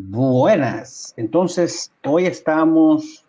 [0.00, 1.12] Buenas.
[1.16, 3.26] Entonces, hoy estamos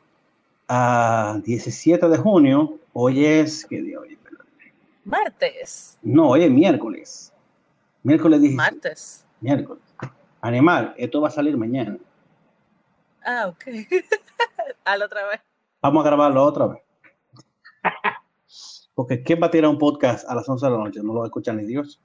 [0.68, 2.78] a 17 de junio.
[2.94, 4.20] Hoy es, ¿qué día hoy?
[5.04, 5.98] Martes.
[6.04, 7.34] No, hoy es miércoles.
[8.04, 8.56] Miércoles 17.
[8.56, 9.26] Martes.
[9.42, 9.82] Miércoles.
[10.42, 11.98] Animal, esto va a salir mañana.
[13.26, 13.64] Ah, ok.
[14.86, 15.42] a la otra vez.
[15.82, 16.84] Vamos a grabarlo otra vez.
[18.94, 21.00] Porque ¿quién va a tirar un podcast a las 11 de la noche?
[21.02, 22.00] No lo va a escuchar ni Dios.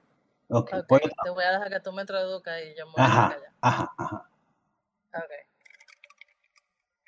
[0.49, 0.71] Ok.
[0.73, 3.05] Ok, pues- te voy a dejar que tú me introduzcas y yo me voy a
[3.05, 3.49] Ajá, callar.
[3.61, 4.29] ajá, ajá.
[5.15, 5.31] Ok.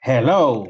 [0.02, 0.66] Hello.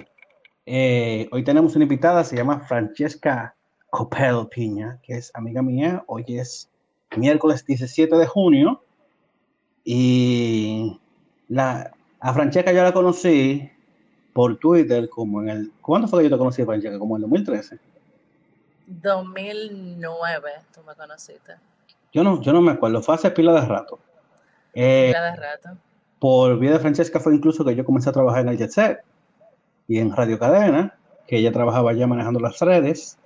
[0.66, 3.56] Eh, hoy tenemos una invitada, se llama Francesca
[3.92, 6.04] Copel Piña, que es amiga mía.
[6.08, 6.70] Hoy es
[7.16, 8.84] miércoles 17 de junio.
[9.84, 11.00] Y
[11.48, 13.70] la, a Francesca yo la conocí
[14.34, 15.72] por Twitter como en el...
[15.82, 16.98] ¿Cuándo fue que yo te conocí, Francesca?
[16.98, 17.80] Como en el 2013.
[18.88, 21.54] 2009 tú me conociste.
[22.12, 24.00] Yo no, yo no me acuerdo, fue hace pila de rato.
[24.74, 25.78] Eh, Cada rato.
[26.20, 29.00] Por vía de Francesca fue incluso que yo comencé a trabajar en el Jet Set
[29.88, 30.96] y en Radio Cadena,
[31.28, 33.18] que ella trabajaba ya manejando las redes.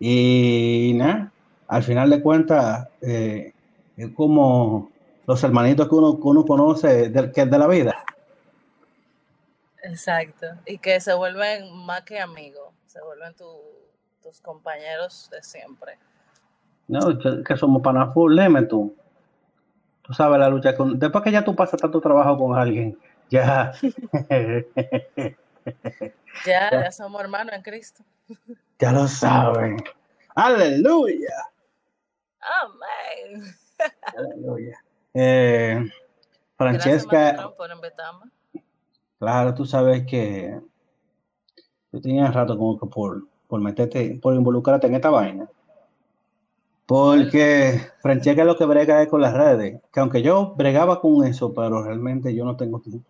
[0.00, 1.32] Y nada,
[1.66, 3.52] al final de cuentas, eh,
[3.96, 4.90] es como
[5.26, 8.04] los hermanitos que uno, que uno conoce del, que es de la vida.
[9.82, 10.46] Exacto.
[10.66, 12.68] Y que se vuelven más que amigos.
[12.86, 13.62] Se vuelven tu-
[14.22, 15.98] tus compañeros de siempre.
[16.88, 17.18] ¿no?
[17.18, 18.94] Que, que somos para full, tú.
[20.08, 20.98] Tú sabes la lucha con...
[20.98, 22.98] Después que ya tú pasas tanto trabajo con alguien,
[23.30, 23.72] ya...
[26.46, 28.02] Ya, ya somos hermanos en Cristo.
[28.78, 29.76] ya lo saben.
[30.34, 31.34] Aleluya.
[32.40, 33.44] Amén.
[34.16, 34.82] Aleluya.
[35.12, 35.84] Eh,
[36.56, 38.30] Francesca, Manuel, por invitarme.
[39.18, 40.58] claro, tú sabes que
[41.92, 45.48] yo tenía rato como que por, por meterte, por involucrarte en esta vaina.
[46.88, 51.52] Porque Francesca lo que brega es con las redes, que aunque yo bregaba con eso,
[51.52, 53.04] pero realmente yo no tengo tiempo.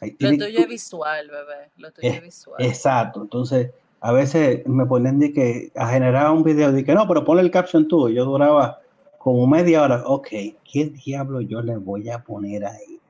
[0.00, 1.70] Lo tuyo es visual, bebé.
[1.76, 2.64] Lo tuyo es visual.
[2.64, 7.08] Exacto, entonces a veces me ponen de que a generar un video de que no,
[7.08, 8.08] pero ponle el caption tú.
[8.10, 8.80] Yo duraba
[9.18, 10.04] como media hora.
[10.06, 13.00] Ok, ¿qué diablo yo le voy a poner ahí?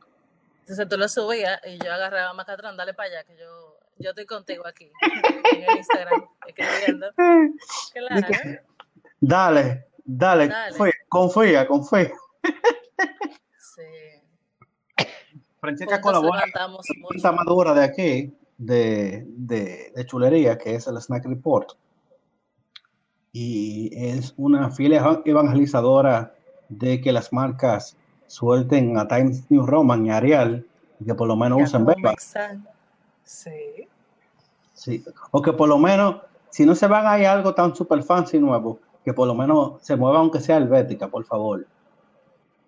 [0.61, 4.11] Entonces tú lo subías y yo agarraba a Macatrón, dale para allá, que yo, yo
[4.11, 4.91] estoy contigo aquí,
[5.53, 7.09] en el Instagram, escribiendo.
[7.93, 8.65] Claro.
[9.27, 10.77] Dale, dale, Dale.
[10.77, 12.13] confía, confía, confía.
[13.59, 13.83] Sí.
[15.61, 21.25] Francesca colabora con esta madura de aquí, de, de, de chulería, que es el Snack
[21.25, 21.71] Report.
[23.33, 26.35] Y es una fiel eva- evangelizadora
[26.69, 27.97] de que las marcas
[28.27, 30.67] suelten a Times New Roman y Arial,
[31.01, 32.15] y que por lo menos Ya usen Beba.
[33.25, 33.89] Sí.
[34.75, 35.03] Sí.
[35.31, 36.17] O que por lo menos,
[36.51, 39.35] si no se van a ir a algo tan super fancy nuevo, que por lo
[39.35, 41.67] menos se mueva aunque sea helvética, por favor.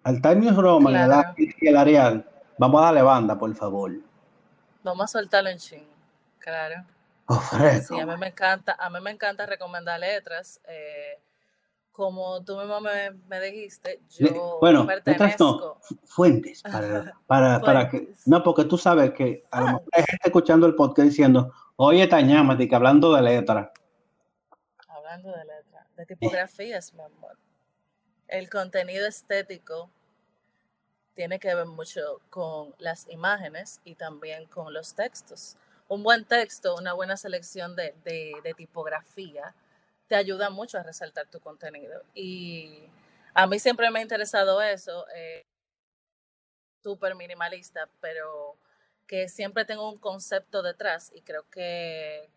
[0.04, 1.34] Al Times New Roman Claro.
[1.36, 2.24] Y el Arial,
[2.58, 3.92] vamos a darle banda, por favor.
[4.84, 5.86] Vamos a soltarlo en ching.
[6.38, 6.84] Claro.
[7.88, 10.60] Sí, a mí me encanta, a mí me encanta recomendar letras.
[10.68, 11.18] eh,
[11.90, 15.78] como tú mismo me, me dijiste, yo bueno, letras no, pertenezco.
[15.80, 20.02] fu- fuentes para, para, para que, no, porque tú sabes que a lo mejor hay
[20.04, 23.70] gente escuchando el podcast diciendo, oye, Tañámatica, hablando de letras.
[24.88, 25.64] Hablando de letras,
[25.96, 27.36] de tipografías, mi amor.
[28.28, 29.90] El contenido estético
[31.14, 35.56] tiene que ver mucho con las imágenes y también con los textos.
[35.88, 39.54] Un buen texto, una buena selección de, de- tipografía,
[40.08, 42.02] te ayuda mucho a resaltar tu contenido.
[42.14, 42.84] Y
[43.34, 45.44] a mí siempre me ha interesado eso, eh,
[46.82, 48.56] súper minimalista, pero
[49.06, 52.28] que siempre tengo un concepto detrás y creo que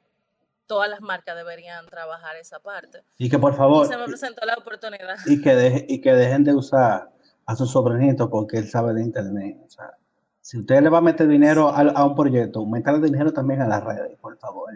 [0.70, 3.02] todas las marcas deberían trabajar esa parte.
[3.18, 5.18] Y que por Y favor, se me presentó la oportunidad.
[5.26, 7.10] y que, deje- y que dejen de usar
[7.48, 9.58] a su sobrinito porque él sabe de internet.
[9.66, 9.98] O sea,
[10.42, 13.68] si usted le va a meter dinero a, a un proyecto, métale dinero también a
[13.68, 14.70] las redes, por favor.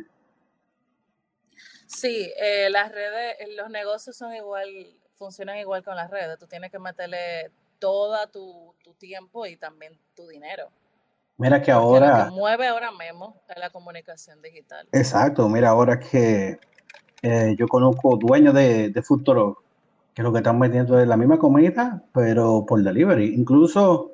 [1.86, 4.68] Sí, eh, las redes, eh, los negocios son igual,
[5.16, 6.40] funcionan igual con las redes.
[6.40, 10.70] Tú tienes que meterle todo tu, tu tiempo y también tu dinero.
[11.44, 12.26] Mira que ahora...
[12.30, 14.88] que mueve ahora mismo la comunicación digital.
[14.94, 16.58] Exacto, mira, ahora que
[17.22, 19.64] eh, yo conozco dueños de, de food truck
[20.14, 23.34] que lo que están vendiendo es la misma comida, pero por delivery.
[23.36, 24.12] Incluso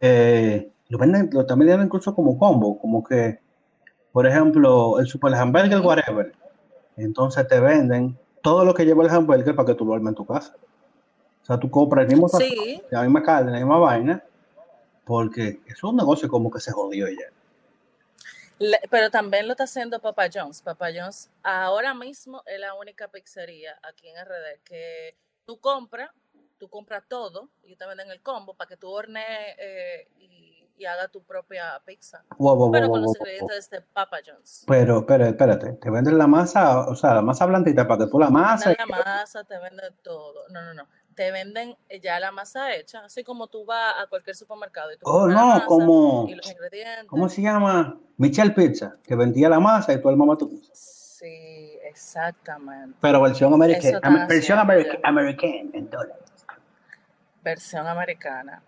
[0.00, 3.40] eh, lo venden, lo están vendiendo incluso como combo, como que,
[4.10, 6.32] por ejemplo, el super hamburger, whatever.
[6.96, 10.14] Entonces te venden todo lo que lleva el hamburger para que tú lo armes en
[10.14, 10.54] tu casa.
[11.42, 14.22] O sea, tú compras el mismo Sí, la misma carne, la misma vaina,
[15.10, 17.26] porque es un negocio como que se jodió ya.
[18.58, 20.62] le- pero también lo está haciendo Papa John's.
[20.62, 25.16] Papa John's ahora mismo es la única pizzería aquí en RD que
[25.46, 26.10] tú compras,
[26.58, 30.84] tú compras todo y te venden el combo para que tú hornees eh, y, y
[30.84, 32.22] haga tu propia pizza.
[32.38, 34.64] Wow, wow, Pero wow, con los ingredientes de Papa John's.
[34.66, 38.18] Pero, pero, espérate, te venden la masa, o sea, la masa blandita para que tú
[38.18, 38.68] la Te masa.
[38.70, 40.48] venden la masa, te venden todo.
[40.50, 40.88] No, no, no.
[41.20, 45.02] Te venden ya la masa hecha, así como tú vas a cualquier supermercado y tú
[45.04, 47.04] Oh, compras la no, masa como, y los ingredientes.
[47.08, 48.00] ¿cómo se llama?
[48.16, 50.72] Michelle Pizza, que vendía la masa y tú el mamá tu pizza.
[50.72, 52.96] Sí, exactamente.
[53.02, 55.08] Pero versión americana, versión americana, ya.
[55.10, 56.24] americana, en dólares.
[57.42, 58.62] Versión americana.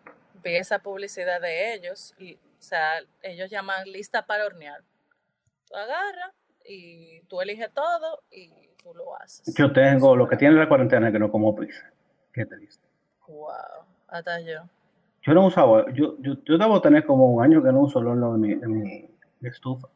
[0.44, 4.82] Vi esa publicidad de ellos y, o sea, ellos llaman lista para hornear.
[5.66, 6.34] Tú agarras
[6.66, 8.50] y tú eliges todo y
[8.82, 9.54] tú lo haces.
[9.56, 11.90] Yo tengo lo que tiene la cuarentena que no como pizza.
[12.32, 12.80] ¿Qué te dice?
[13.28, 14.62] Wow, hasta yo.
[15.22, 18.08] Yo no usaba, yo, yo, yo debo tener como un año que no uso el
[18.08, 19.08] horno de mi, de mi
[19.42, 19.88] estufa.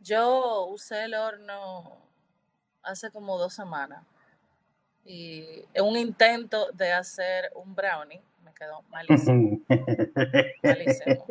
[0.00, 1.98] Yo usé el horno
[2.82, 4.04] hace como dos semanas
[5.04, 9.60] y en un intento de hacer un brownie me quedó malísimo,
[10.62, 11.26] malísimo.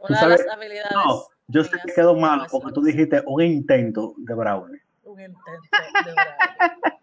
[0.00, 3.42] Una de las sabes, no, habilidades yo sé que quedó malo porque tú dijiste un
[3.42, 4.80] intento de brownie.
[5.02, 5.50] Un intento
[6.04, 6.99] de brownie.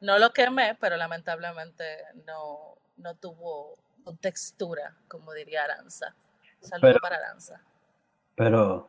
[0.00, 1.84] No lo quemé, pero lamentablemente
[2.26, 3.76] no, no tuvo
[4.20, 6.14] textura, como diría Aranza.
[6.60, 7.60] Saludo Pero, para Aranza.
[8.34, 8.88] pero,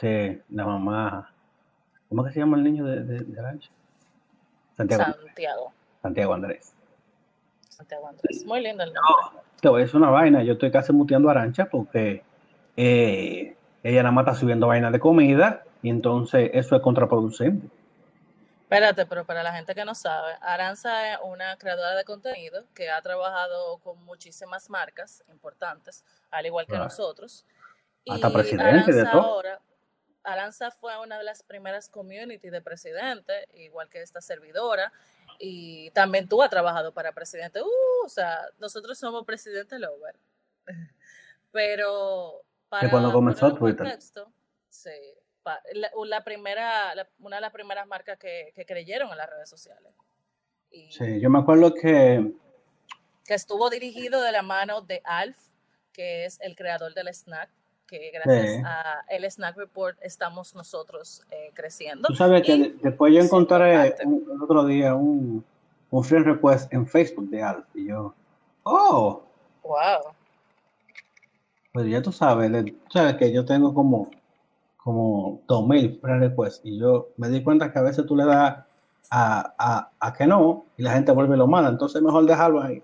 [0.00, 1.32] sí, la mamá,
[2.08, 3.70] ¿cómo que se llama el niño de, de, de Arancha?
[4.76, 5.72] Santiago, Santiago.
[6.02, 6.74] Santiago Andrés.
[7.68, 8.44] Santiago Andrés.
[8.44, 9.14] Muy lindo el nombre.
[9.32, 12.22] No, te voy a decir una vaina, yo estoy casi muteando a Arancha porque
[12.76, 17.68] eh, ella nada más está subiendo vaina de comida y entonces eso es contraproducente.
[18.68, 22.90] Espérate, pero para la gente que no sabe, Aranza es una creadora de contenido que
[22.90, 27.46] ha trabajado con muchísimas marcas importantes, al igual que nosotros.
[28.06, 29.22] Hasta Y presidente de Aranza todo.
[29.22, 29.62] ahora,
[30.22, 34.92] Aranza fue una de las primeras community de presidente, igual que esta servidora.
[35.38, 37.62] Y también tú has trabajado para presidente.
[37.62, 40.16] Uh, o sea, nosotros somos presidente Lover.
[41.52, 42.42] Pero
[42.78, 43.86] Que cuando para comenzó Twitter.
[43.86, 44.30] contexto,
[44.68, 44.90] sí,
[45.48, 49.30] pa- la, la primera, la- una de las primeras marcas que, que creyeron en las
[49.30, 49.92] redes sociales.
[50.70, 52.32] Y Sí, yo me acuerdo que
[53.24, 55.36] que estuvo dirigido de la mano de Alf,
[55.92, 57.50] que es el creador del snack,
[57.86, 58.62] que gracias sí.
[58.64, 63.94] a el Snack Report estamos nosotros eh, creciendo Tú sabes que y después yo encontré
[64.04, 65.42] un- el otro día un,
[65.90, 68.14] un friend request en Facebook de Alf y yo,
[68.64, 69.22] oh,
[69.62, 70.14] Wow.
[71.72, 74.10] pues ya tú sabes, tú sabes que yo tengo como,
[74.88, 78.56] como 2000 friend requests y yo me di cuenta que a veces tú le das
[79.10, 82.62] a, a, a que no y la gente vuelve y lo manda, entonces mejor dejarlo
[82.62, 82.82] ahí.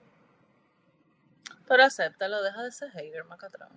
[1.67, 3.71] Pero acéptalo, deja de ser hater, Macatrón.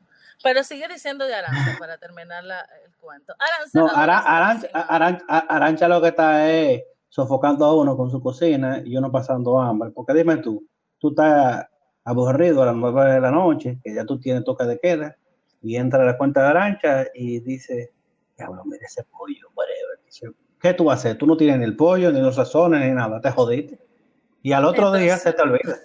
[0.44, 3.34] Pero sigue diciendo de Aranza para terminar la- el cuento.
[3.40, 4.68] Aranza No, Ara- Arancha.
[4.74, 9.58] Arancha, Arancha lo que está es sofocando a uno con su cocina y uno pasando
[9.58, 9.92] hambre.
[9.92, 10.68] Porque dime tú,
[11.00, 11.66] tú estás
[12.04, 15.16] aburrido a las nueve de la noche, que ya tú tienes toque de queda,
[15.62, 17.94] y entra a la cuenta de Arancha y dice,
[18.38, 20.00] diablo, mira ese pollo, whatever.
[20.06, 21.18] Dice, ¿qué tú vas a hacer?
[21.18, 23.80] Tú no tienes ni el pollo, ni los sazones, ni nada, te jodiste.
[24.44, 25.78] Y al otro día Entonces, se te olvida.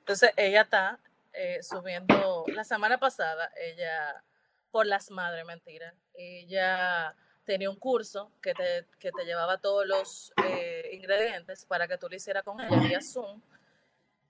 [0.00, 0.98] entonces ella está
[1.32, 4.22] eh, subiendo, la semana pasada, ella,
[4.70, 10.32] por las madres, mentira, ella tenía un curso que te, que te llevaba todos los
[10.46, 13.40] eh, ingredientes para que tú lo hicieras con ella vía Zoom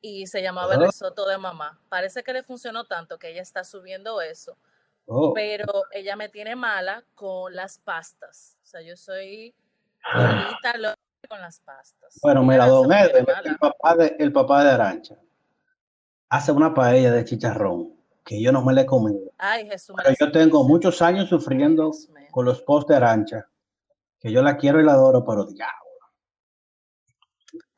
[0.00, 1.78] y se llamaba el Oh, risotto de mamá.
[1.90, 4.56] Parece que le funcionó tanto que ella está subiendo eso,
[5.10, 5.32] oh.
[5.34, 8.56] pero ella me tiene mala con las pastas.
[8.62, 9.54] O sea, yo soy
[10.14, 10.96] gordita loca
[11.28, 12.18] con las pastas.
[12.22, 15.16] Bueno, mira, don Edwin, el papá de, el papá de Arancha,
[16.28, 19.30] hace una paella de chicharrón que yo no me la he comido.
[19.38, 21.90] Ay, Jesús, Pero yo tengo muchos años sufriendo
[22.30, 23.48] con los posts de Arancha,
[24.20, 25.89] que yo la quiero y la adoro, pero diablo.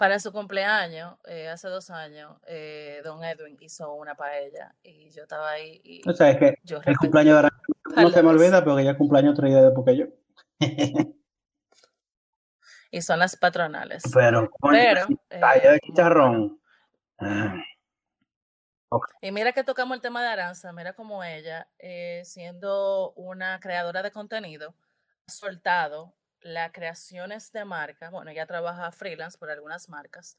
[0.03, 5.23] Para su cumpleaños, eh, hace dos años, eh, don Edwin hizo una paella y yo
[5.23, 7.57] estaba ahí y O sea, es que yo el cumpleaños de Arancha
[7.95, 10.07] no se de me olvida porque ella cumpleaños tres días después que yo.
[12.91, 14.03] Y son las patronales.
[14.13, 15.79] Pero, Pero, paella de eh, muy buena.
[15.79, 16.61] chicharrón.
[17.21, 17.63] Ah.
[19.21, 24.03] Y mira que tocamos el tema de Aranza, mira como ella, eh, siendo una creadora
[24.03, 24.75] de contenido,
[25.29, 28.11] ha soltado las creaciones de marca.
[28.11, 30.39] Bueno, ella trabaja freelance por algunas marcas,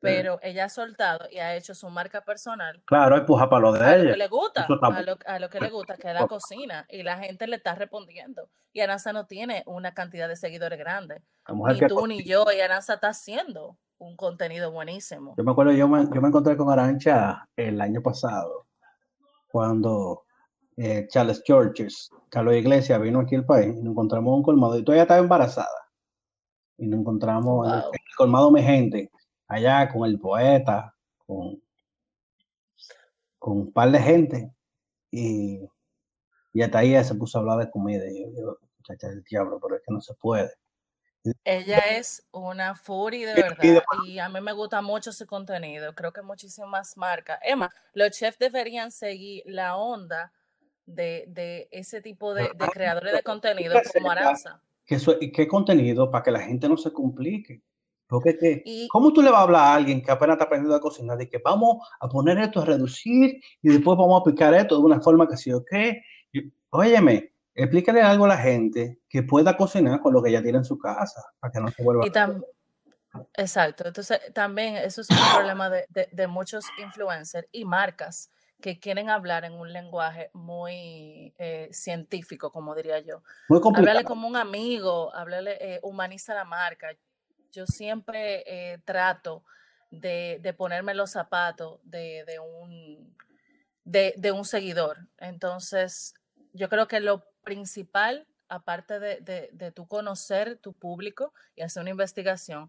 [0.00, 3.72] pero ella ha soltado y ha hecho su marca personal Claro, es puja para lo
[3.72, 4.16] de a lo que ella.
[4.16, 7.18] le gusta, a lo, a lo que le gusta, que es la cocina, y la
[7.18, 8.48] gente le está respondiendo.
[8.72, 11.22] Y Aranza no tiene una cantidad de seguidores grande.
[11.48, 15.34] La Ni tú ni yo, y Aranza está haciendo un contenido buenísimo.
[15.36, 18.66] Yo me acuerdo, yo me, yo me encontré con Arancha el año pasado,
[19.48, 20.24] cuando
[20.78, 24.78] eh, Charles Churches, Carlos Iglesias vino aquí al país y nos encontramos en un colmado
[24.78, 25.68] y todavía estaba embarazada.
[26.78, 27.76] Y nos encontramos Wow.
[27.92, 29.10] en el colmado Mi Gente,
[29.48, 30.94] allá con el poeta,
[31.26, 31.60] con
[33.38, 34.52] con un par de gente
[35.10, 35.60] y,
[36.52, 38.04] y hasta ahí ella se puso a hablar de comida.
[38.10, 40.50] Y yo digo, muchacha del diablo, pero es que no se puede.
[41.44, 45.94] Ella es una furia de verdad y a mí me gusta mucho su contenido.
[45.94, 47.38] Creo que muchísimas marcas.
[47.42, 50.32] Emma, los chefs deberían seguir la onda
[50.88, 54.60] de, de ese tipo de, de creadores de contenido como Aranza.
[54.84, 54.98] ¿Qué,
[55.32, 57.62] ¿Qué contenido para que la gente no se complique?
[58.06, 60.80] Porque que, ¿cómo tú le vas a hablar a alguien que apenas está aprendiendo a
[60.80, 64.78] cocinar de que vamos a poner esto a reducir y después vamos a picar esto
[64.78, 66.02] de una forma que sí o qué?
[66.70, 70.64] Óyeme, explícale algo a la gente que pueda cocinar con lo que ya tiene en
[70.64, 72.40] su casa, para que no se vuelva a
[73.34, 78.30] Exacto, entonces también eso es un problema de, de, muchos influencers y marcas
[78.60, 83.22] que quieren hablar en un lenguaje muy eh, científico, como diría yo.
[83.48, 86.88] Muy Háblale como un amigo, háblale, eh, humaniza la marca.
[87.52, 89.44] Yo siempre eh, trato
[89.90, 93.16] de, de, ponerme los zapatos de, de un,
[93.84, 95.08] de, de un seguidor.
[95.18, 96.14] Entonces,
[96.52, 101.82] yo creo que lo principal, aparte de, de, de tu conocer tu público y hacer
[101.82, 102.68] una investigación,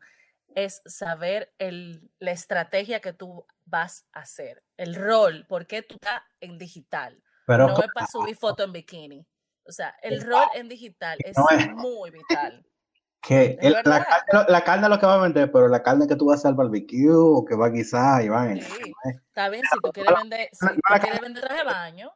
[0.56, 5.96] es saber el, la estrategia que tú vas a hacer, el rol, por qué tú
[5.96, 7.22] estás en digital.
[7.46, 9.26] Pero, no es para subir foto en bikini.
[9.66, 11.36] O sea, el rol en digital es,
[11.74, 12.66] muy vital.
[13.22, 16.16] Que la, carne, la, carne, es lo que va a vender, pero la carne que
[16.16, 18.56] tú vas a hacer al barbecue o que va a guisar y va a...
[18.56, 18.94] Sí,
[19.28, 22.14] está bien, si tú quieres vender, si tú quieres vender traje de baño,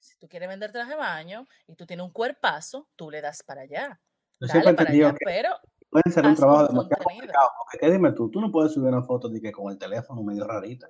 [0.00, 3.44] si tú quieres vender traje de baño y tú tienes un cuerpazo, tú le das
[3.44, 4.00] para allá.
[4.40, 5.56] Yo Dale para allá, pero
[5.90, 7.48] pueden ser un trabajo demasiado complicado.
[7.58, 10.22] Porque ¿qué dime tú, tú no puedes subir una foto de que con el teléfono
[10.22, 10.88] medio rarita.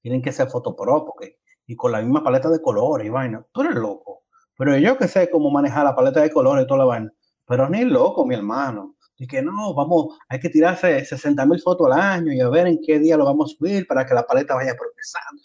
[0.00, 3.44] Tienen que ser foto pro porque, y con la misma paleta de colores y vaina.
[3.52, 4.24] Tú eres loco.
[4.56, 7.12] Pero yo que sé cómo manejar la paleta de colores y toda la vaina.
[7.46, 8.96] Pero ni loco, mi hermano.
[9.16, 12.66] Y que no, vamos, hay que tirarse 60 mil fotos al año y a ver
[12.66, 15.42] en qué día lo vamos a subir para que la paleta vaya progresando.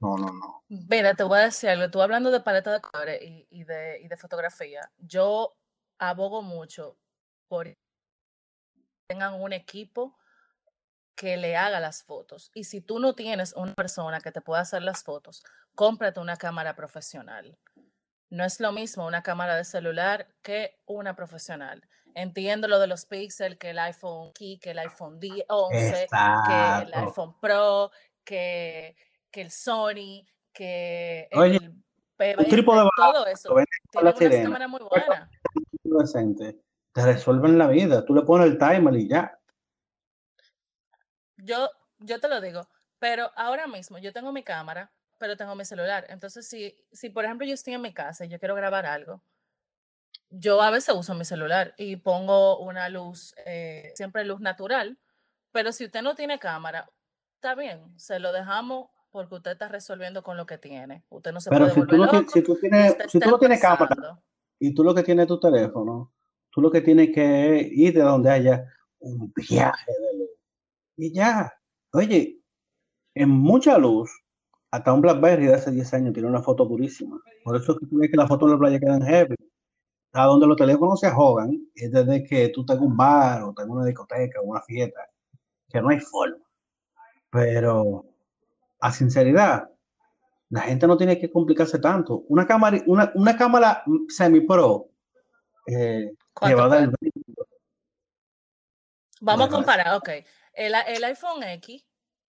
[0.00, 0.64] No, no, no.
[0.68, 1.90] Mira, te voy a decir algo.
[1.90, 5.52] Tú hablando de paleta de colores y, de, y de fotografía, yo
[5.98, 6.96] abogo mucho
[7.48, 7.68] por
[9.06, 10.16] tengan un equipo
[11.14, 12.50] que le haga las fotos.
[12.54, 15.44] Y si tú no tienes una persona que te pueda hacer las fotos,
[15.74, 17.56] cómprate una cámara profesional.
[18.30, 21.86] No es lo mismo una cámara de celular que una profesional.
[22.16, 27.38] Entiendo lo de los píxeles, que el iPhone que el iPhone 11, que el iPhone
[27.40, 27.90] Pro,
[28.24, 28.96] que
[29.34, 31.74] que el Sony, que el
[32.96, 33.52] todo eso.
[34.16, 35.28] Tiene una cámara muy buena.
[36.94, 38.04] Te resuelven la vida.
[38.04, 39.36] Tú le pones el timer y ya.
[41.36, 42.68] Yo, yo te lo digo,
[43.00, 46.06] pero ahora mismo yo tengo mi cámara, pero tengo mi celular.
[46.08, 49.20] Entonces, si, si por ejemplo yo estoy en mi casa y yo quiero grabar algo,
[50.30, 54.96] yo a veces uso mi celular y pongo una luz, eh, siempre luz natural,
[55.50, 56.88] pero si usted no tiene cámara,
[57.34, 61.04] está bien, se lo dejamos porque usted está resolviendo con lo que tiene.
[61.08, 63.60] Usted no se Pero puede si, tú loco, si tú tienes, si tú no tienes
[63.60, 64.22] cámara
[64.60, 66.13] y tú lo que tienes tu teléfono,
[66.54, 68.64] tú lo que tienes que ir de donde haya
[69.00, 70.30] un viaje de luz.
[70.96, 71.52] Y ya,
[71.92, 72.38] oye,
[73.14, 74.10] en mucha luz,
[74.70, 77.20] hasta un BlackBerry de hace 10 años tiene una foto purísima.
[77.42, 79.34] Por eso es que tú ves que las fotos de la playa quedan heavy.
[80.12, 83.70] A donde los teléfonos se ahogan es desde que tú tengas un bar o tengas
[83.70, 85.00] una discoteca o una fiesta,
[85.68, 86.44] que no hay forma.
[87.30, 88.04] Pero
[88.78, 89.68] a sinceridad,
[90.50, 92.22] la gente no tiene que complicarse tanto.
[92.28, 94.88] Una cámara, una, una cámara semi-pro
[95.66, 96.12] eh,
[99.20, 100.08] Vamos a comparar, ok.
[100.52, 101.84] El, el, iPhone X,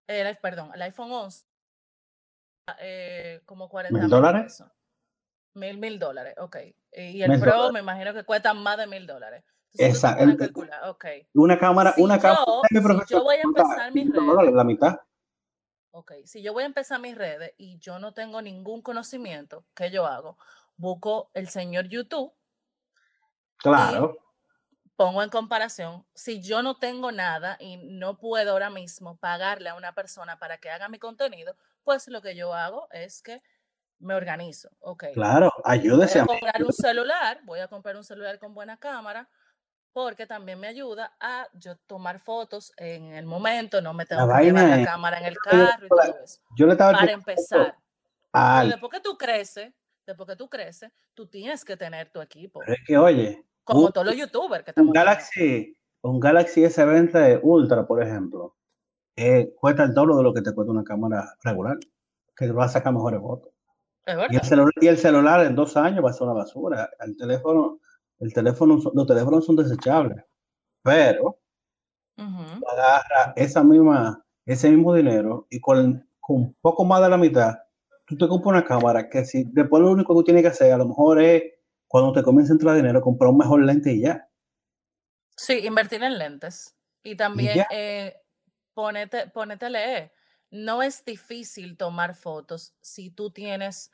[0.07, 1.45] el, perdón, el iPhone 11,
[2.81, 4.63] eh, como 40 mil dólares.
[5.55, 6.57] Mil, mil dólares, ok.
[6.93, 9.45] Y el Pro me imagino que cuesta más de mil dólares.
[9.77, 10.25] Exacto.
[10.91, 11.27] Okay.
[11.35, 12.45] Una cámara, una cámara.
[13.09, 14.55] yo voy a empezar mi red.
[14.55, 15.01] La mitad.
[15.91, 19.91] Ok, si yo voy a empezar mis redes y yo no tengo ningún conocimiento, ¿qué
[19.91, 20.37] yo hago?
[20.77, 22.33] Busco el señor YouTube.
[23.65, 24.19] Claro.
[24.95, 29.75] Pongo en comparación, si yo no tengo nada y no puedo ahora mismo pagarle a
[29.75, 33.43] una persona para que haga mi contenido, pues lo que yo hago es que
[33.99, 34.69] me organizo.
[34.81, 35.07] Ok.
[35.15, 39.29] Claro, ayúdese a comprar un celular, voy a comprar un celular con buena cámara,
[39.93, 44.45] porque también me ayuda a yo tomar fotos en el momento, no me tengo que
[44.45, 46.41] llevar la cámara en el carro y todo eso.
[46.55, 47.77] Yo le estaba para empezar.
[48.69, 49.73] después que tú creces,
[50.07, 52.61] después que tú creces, tú tienes que tener tu equipo.
[52.61, 57.41] Pero es que, oye, como todos los youtubers que estamos un Galaxy, un Galaxy S20
[57.43, 58.57] Ultra, por ejemplo,
[59.17, 61.79] eh, cuesta el doble de lo que te cuesta una cámara regular,
[62.37, 63.53] que te va a sacar mejores fotos.
[64.31, 66.91] Y el, celular, y el celular en dos años va a ser una basura.
[67.01, 67.81] El teléfono,
[68.19, 70.23] el teléfono, los teléfonos son desechables,
[70.83, 71.39] pero
[72.17, 77.55] agarra esa misma, ese mismo dinero y con, con un poco más de la mitad
[78.07, 80.73] tú te compras una cámara que si después lo único que tú tienes que hacer
[80.73, 81.43] a lo mejor es
[81.95, 84.29] cuando te comienza a entrar dinero comprar un mejor lente y ya.
[85.37, 86.77] Sí, invertir en lentes.
[87.05, 88.21] Y también eh,
[88.73, 90.13] ponete, ponete a leer.
[90.51, 93.93] No es difícil tomar fotos si tú tienes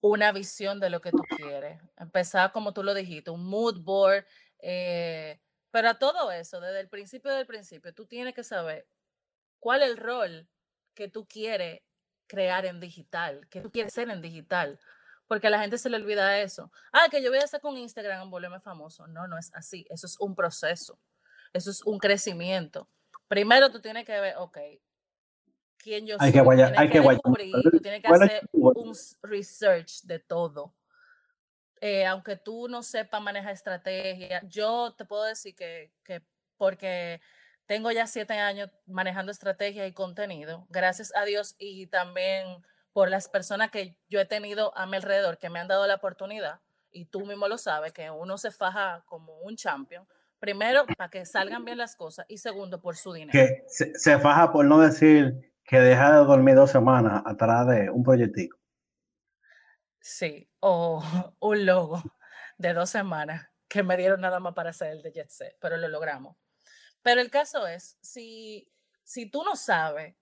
[0.00, 1.78] una visión de lo que tú quieres.
[1.98, 4.24] Empezar, como tú lo dijiste, un mood board.
[4.60, 5.38] Eh,
[5.70, 8.88] pero a todo eso, desde el principio del principio, tú tienes que saber
[9.58, 10.48] cuál es el rol
[10.94, 11.82] que tú quieres
[12.26, 14.80] crear en digital, que tú quieres ser en digital.
[15.26, 16.70] Porque a la gente se le olvida eso.
[16.92, 19.06] Ah, que yo voy a hacer con Instagram volverme famoso.
[19.08, 19.86] No, no es así.
[19.90, 20.98] Eso es un proceso.
[21.52, 22.88] Eso es un crecimiento.
[23.28, 24.58] Primero tú tienes que ver, ok,
[25.78, 26.40] quién yo hay soy.
[26.76, 27.00] Hay que,
[27.70, 28.92] tú tienes que hacer un
[29.22, 30.74] research de todo.
[31.80, 36.22] Eh, aunque tú no sepas manejar estrategia, yo te puedo decir que, que
[36.56, 37.20] porque
[37.66, 42.64] tengo ya siete años manejando estrategia y contenido, gracias a Dios y también
[42.96, 45.96] por las personas que yo he tenido a mi alrededor que me han dado la
[45.96, 51.10] oportunidad, y tú mismo lo sabes, que uno se faja como un champion, primero para
[51.10, 53.32] que salgan bien las cosas y segundo por su dinero.
[53.32, 58.02] Que se, faja por no decir que deja de dormir dos semanas atrás de un
[58.02, 58.58] proyectico.
[60.00, 61.02] Sí, o
[61.40, 62.02] un logo
[62.56, 65.76] de dos semanas que me dieron nada más para hacer el de Jet Set, pero
[65.76, 66.34] lo logramos.
[67.02, 68.72] Pero el caso es, si,
[69.02, 70.16] si tú no sabes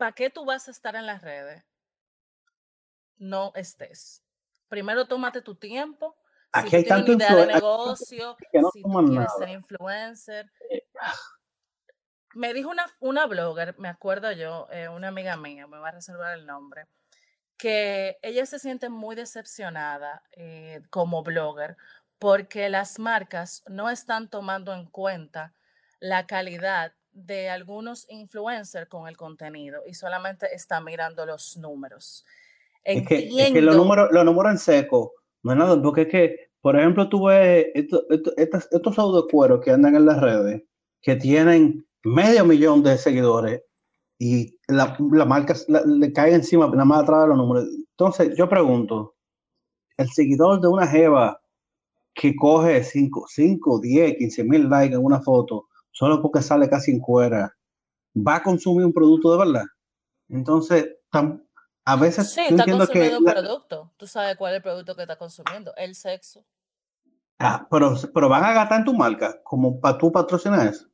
[0.00, 1.62] para qué tú vas a estar en las redes,
[3.18, 4.24] no estés.
[4.66, 6.16] Primero tómate tu tiempo.
[6.52, 10.50] Aquí hay tanto idea de negocio, si tú quieres ser influencer.
[10.70, 11.12] Eh, ah.
[12.32, 15.92] Me dijo una, una blogger, me acuerdo yo, eh, una amiga mía, me va a
[15.92, 16.86] reservar el nombre,
[17.58, 21.76] que ella se siente muy decepcionada eh, como blogger
[22.18, 25.52] porque las marcas no están tomando en cuenta
[25.98, 32.24] la calidad de algunos influencers con el contenido y solamente están mirando los números.
[32.82, 33.28] Es que,
[33.60, 35.12] los números los números en seco,
[35.42, 38.04] no es nada, porque es que, por ejemplo, tú ves estos,
[38.36, 40.62] estos, estos de cuero que andan en las redes,
[41.02, 43.62] que tienen medio millón de seguidores
[44.18, 45.54] y la, la marca
[45.86, 47.68] le cae encima, nada más atrás de los números.
[47.90, 49.14] Entonces, yo pregunto,
[49.96, 51.40] el seguidor de una jeva
[52.14, 56.90] que coge 5, 5, 10, 15 mil likes en una foto, solo porque sale casi
[56.90, 57.54] en cuera,
[58.16, 59.64] va a consumir un producto de verdad.
[60.28, 60.96] Entonces,
[61.84, 63.92] a veces sí, está consumiendo un producto.
[63.96, 66.44] Tú sabes cuál es el producto que está consumiendo, el sexo.
[67.38, 70.86] Ah, pero, pero van a gastar en tu marca, como para tú patrocinar eso.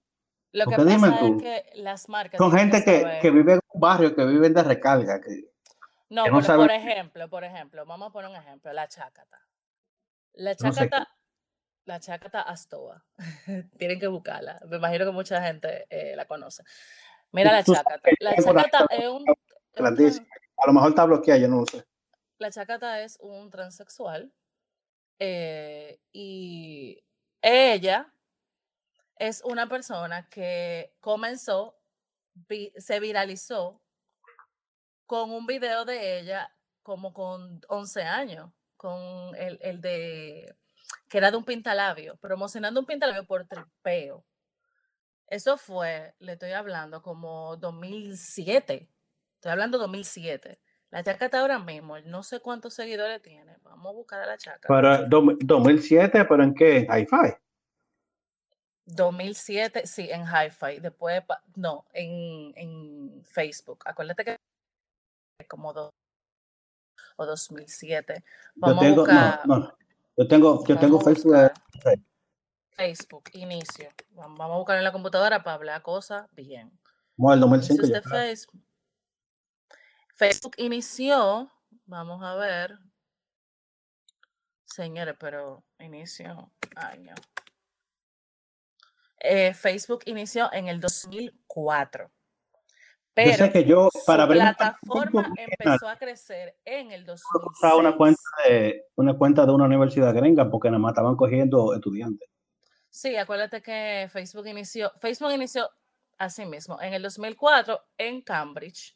[0.52, 2.38] Lo que pasa es que las marcas.
[2.38, 5.20] Son gente que, que, vive en un barrio, que viven de recarga.
[5.20, 5.50] Que,
[6.08, 9.38] no, por ejemplo, por ejemplo, vamos a poner un ejemplo, la chácata.
[10.34, 11.08] La chácata,
[11.86, 13.02] la chácata Astoa.
[13.78, 14.60] Tienen que buscarla.
[14.68, 16.62] Me imagino que mucha gente eh, la conoce.
[17.32, 18.00] Mira la chácata.
[18.20, 19.24] La chácata es un.
[20.58, 21.84] A lo mejor está bloqueada, yo no lo sé.
[22.38, 24.32] La chácata es un transexual.
[25.18, 27.02] Eh, y
[27.40, 28.12] ella
[29.18, 31.78] es una persona que comenzó,
[32.76, 33.80] se viralizó
[35.06, 40.54] con un video de ella como con 11 años, con el, el de,
[41.08, 44.24] que era de un pintalabio, promocionando un pintalabio por tripeo.
[45.28, 48.88] Eso fue, le estoy hablando, como 2007.
[49.34, 50.60] Estoy hablando 2007.
[50.90, 53.56] La chacata ahora mismo, no sé cuántos seguidores tiene.
[53.62, 54.68] Vamos a buscar a la chacata.
[54.68, 56.78] Para 2007, pero ¿en qué?
[56.78, 57.34] ¿En Hi-Fi?
[58.86, 60.80] 2007, sí, en Hi-Fi.
[60.80, 61.22] Después,
[61.56, 63.80] no, en, en Facebook.
[63.84, 64.36] Acuérdate que
[65.48, 65.90] como dos
[67.16, 68.24] o 2007.
[68.54, 69.78] Vamos tengo, a buscar, no, no.
[70.16, 71.52] Yo tengo, yo tengo Facebook.
[72.70, 73.90] Facebook, inicio.
[74.10, 76.72] Vamos a buscar en la computadora para hablar cosas bien.
[77.16, 78.62] Bueno, el 2005 ya Facebook.
[80.14, 81.50] Facebook inició,
[81.84, 82.78] vamos a ver.
[84.64, 87.14] Señores, pero inicio año.
[89.20, 92.10] Eh, Facebook inició en el 2004.
[93.16, 97.72] Pero yo sé que yo, para su plataforma empezó a crecer en el 2006.
[97.78, 102.28] Una cuenta, de, una cuenta de una universidad gringa porque nada más estaban cogiendo estudiantes.
[102.90, 105.70] Sí, acuérdate que Facebook inició, Facebook inició
[106.18, 108.94] así mismo en el 2004 en Cambridge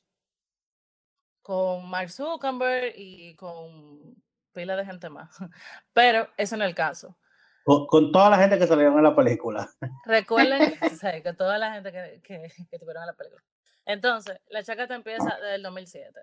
[1.40, 5.30] con Mark Zuckerberg y con pila de gente más.
[5.94, 7.16] Pero eso no es el caso.
[7.64, 9.66] Con, toda la gente que salieron en la película.
[10.04, 10.74] Recuerden
[11.24, 13.42] que, toda la gente que, que, que tuvieron en la película.
[13.92, 16.20] Entonces, la chacata empieza desde el 2007.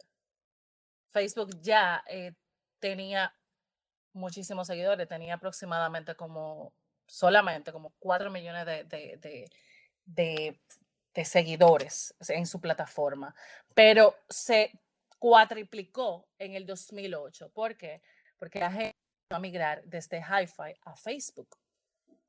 [1.12, 2.34] Facebook ya eh,
[2.80, 3.34] tenía
[4.13, 6.73] muchísimos seguidores, tenía aproximadamente como,
[7.06, 9.49] solamente como 4 millones de,
[11.25, 13.36] seguidores en su plataforma,
[13.73, 14.71] pero se
[15.19, 17.51] cuatriplicó en el 2008.
[17.51, 18.01] ¿Por qué?
[18.38, 18.97] Porque la gente
[19.32, 21.58] va a migrar desde Hi-Fi a Facebook.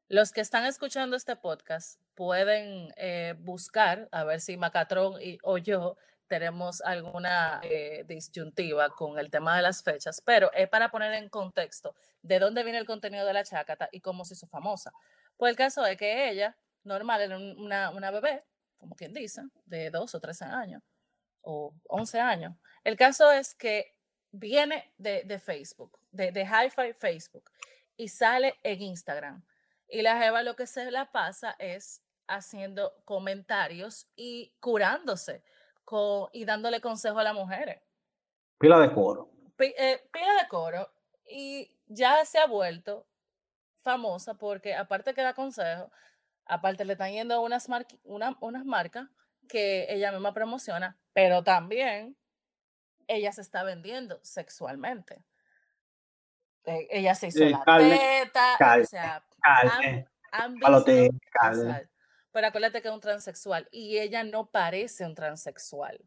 [0.08, 5.56] Los que están escuchando este podcast pueden eh, buscar a ver si Macatrón y, o
[5.56, 11.14] yo tenemos alguna eh, disyuntiva con el tema de las fechas, pero es para poner
[11.14, 14.92] en contexto de dónde viene el contenido de la chácata y cómo se hizo famosa.
[15.36, 18.42] Pues el caso es que ella, normal, era una, una bebé,
[18.78, 20.82] como quien dice, de dos o 13 años
[21.42, 22.56] o 11 años.
[22.82, 23.94] El caso es que
[24.32, 27.48] viene de, de Facebook, de, de Hi-Fi Facebook,
[27.96, 29.44] y sale en Instagram.
[29.86, 35.42] Y la Jeva lo que se la pasa es haciendo comentarios y curándose
[36.32, 37.80] y dándole consejo a las mujeres.
[38.58, 39.30] Pila de coro.
[39.58, 40.90] Eh, pila de coro.
[41.26, 43.06] Y ya se ha vuelto
[43.82, 45.90] famosa porque aparte que da consejo,
[46.46, 47.68] aparte le están yendo unas,
[48.04, 49.08] unas marcas
[49.48, 52.16] que ella misma promociona, pero también
[53.06, 55.24] ella se está vendiendo sexualmente.
[56.64, 59.24] E, ella se hizo la teta, o sea,
[60.32, 60.58] han,
[62.38, 65.98] pero acuérdate que es un transexual y ella no parece un transexual.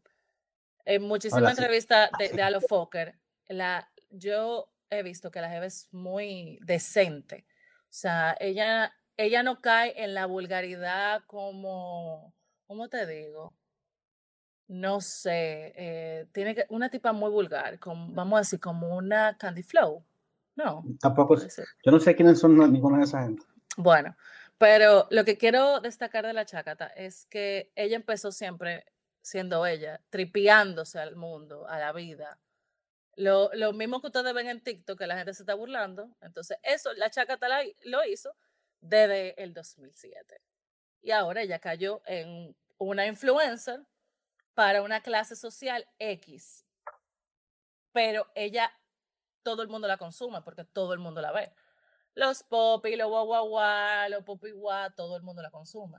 [0.86, 3.18] En muchísimas entrevistas de, de Alo Fokker,
[3.48, 7.44] la, yo he visto que la jefa es muy decente.
[7.82, 12.32] O sea, ella, ella no cae en la vulgaridad como,
[12.66, 13.52] ¿cómo te digo?
[14.68, 19.36] No sé, eh, tiene que, una tipa muy vulgar, como, vamos a decir, como una
[19.36, 20.02] Candy Flow.
[20.56, 20.82] No.
[20.98, 21.36] Tampoco.
[21.36, 23.44] Yo no sé quiénes son ninguna de esas gente.
[23.76, 24.16] Bueno,
[24.62, 28.86] pero lo que quiero destacar de la Chácata es que ella empezó siempre
[29.20, 32.38] siendo ella, tripiándose al mundo, a la vida.
[33.16, 36.16] Lo, lo mismo que ustedes ven en TikTok, que la gente se está burlando.
[36.20, 37.48] Entonces, eso, la Chácata
[37.86, 38.36] lo hizo
[38.80, 40.40] desde el 2007.
[41.00, 43.80] Y ahora ella cayó en una influencer
[44.54, 46.64] para una clase social X.
[47.90, 48.72] Pero ella,
[49.42, 51.52] todo el mundo la consume porque todo el mundo la ve
[52.14, 52.44] los
[52.84, 55.98] y los guau los pop guau, todo el mundo la consume.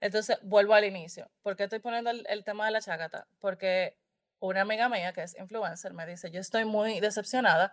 [0.00, 1.30] Entonces, vuelvo al inicio.
[1.42, 3.26] ¿Por qué estoy poniendo el, tema de la chácata?
[3.38, 3.98] Porque
[4.40, 7.72] una amiga mía que es influencer me dice, yo estoy muy decepcionada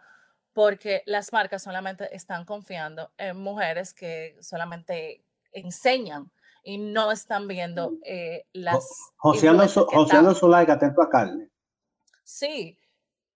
[0.53, 6.31] porque las marcas solamente están confiando en mujeres que solamente enseñan
[6.63, 8.87] y no están viendo eh, las...
[9.17, 11.49] Joseando su, su like atento a carne.
[12.23, 12.79] Sí,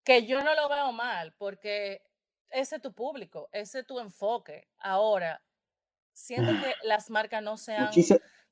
[0.03, 2.06] que yo no lo veo mal porque
[2.51, 4.67] ese es tu público, ese es tu enfoque.
[4.79, 5.41] Ahora,
[6.13, 7.91] siento que las marcas no se han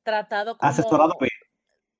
[0.03, 0.69] tratado como...
[0.69, 1.31] Asesorado bien,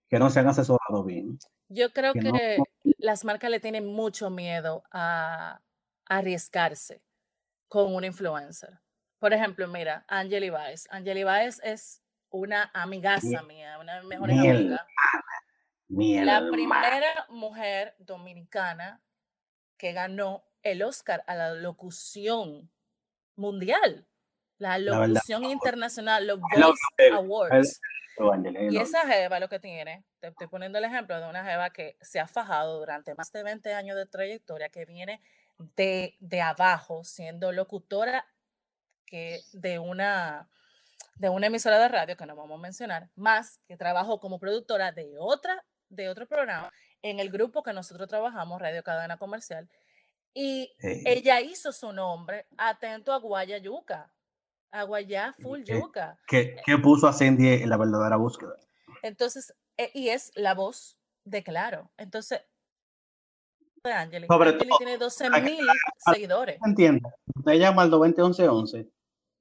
[0.10, 1.40] que no se han asesorado bien.
[1.68, 2.58] Yo creo que,
[2.98, 5.62] las marcas le tienen mucho miedo a,
[6.08, 7.02] arriesgarse
[7.68, 8.80] con un influencer.
[9.18, 10.88] Por ejemplo, mira, Angeli Baez.
[10.92, 14.86] Angeli Baez es una amigaza mía, una mejor amiga.
[15.88, 19.02] la primera mujer dominicana
[19.78, 22.70] que ganó el Oscar a la locución
[23.36, 24.08] mundial,
[24.58, 27.82] la locución internacional, los Voice Awards.
[28.72, 31.98] Y esa jeva lo que tiene, te estoy poniendo el ejemplo de una jeva que
[32.02, 35.22] se ha fajado durante más de 20 años de trayectoria, que viene
[35.76, 38.26] de, de abajo, siendo locutora
[39.06, 40.50] que de una,
[41.16, 44.92] de una emisora de radio que no vamos a mencionar, más que trabajó como productora
[44.92, 46.74] de otra, de otro programa
[47.04, 49.70] en el grupo que nosotros trabajamos, Radio Cadena Comercial,
[50.36, 54.12] y ella hizo su nombre atento a Guaya Yuca,
[54.70, 56.20] a Guayá Full Yuca.
[56.28, 58.58] Que, puso a Cindy en la verdadera búsqueda.
[59.02, 61.90] Entonces, e, y es la voz de Claro.
[61.98, 62.42] Entonces,
[63.84, 64.28] Angeli,
[64.78, 65.66] tiene 12 mil
[66.12, 66.60] seguidores.
[66.66, 67.10] Entiendo.
[67.34, 68.90] Usted llama al 201111.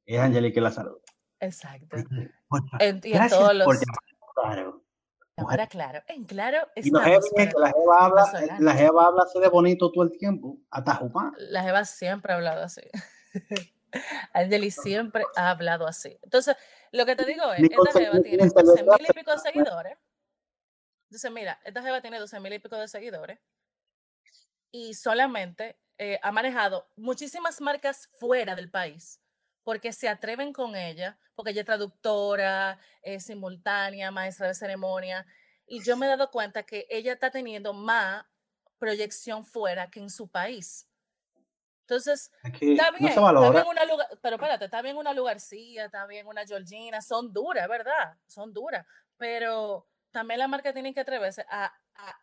[0.07, 0.99] Es Angelique la salud.
[1.41, 1.97] Exacto.
[2.79, 3.67] En, y en todos los.
[4.35, 4.74] Claro.
[5.37, 6.69] Ahora, claro, en claro.
[6.77, 11.33] Y la Jeva habla, la Jeva habla así de bonito todo el tiempo, hasta Jupán.
[11.39, 12.83] La Jeva siempre ha hablado así.
[14.33, 16.17] Angeli siempre ha hablado así.
[16.23, 16.57] Entonces,
[16.93, 19.99] lo que te digo es, esta Jeva tiene 12 mil y pico de seguidores.
[21.09, 23.39] Entonces, mira, esta Jeva tiene 12 mil y pico de seguidores
[24.71, 29.21] y solamente eh, ha manejado muchísimas marcas fuera del país
[29.65, 35.27] porque se atreven con ella, porque ella es traductora, es simultánea, maestra de ceremonia,
[35.67, 38.25] y yo me he dado cuenta que ella está teniendo más
[38.79, 40.87] proyección fuera que en su país.
[41.81, 46.27] Entonces, está bien, está bien una lugar, pero espérate, está bien una Lugarcía, está bien
[46.27, 48.17] una Georgina, son duras, ¿verdad?
[48.27, 48.87] Son duras,
[49.19, 51.75] pero también la marca tiene que atreverse a,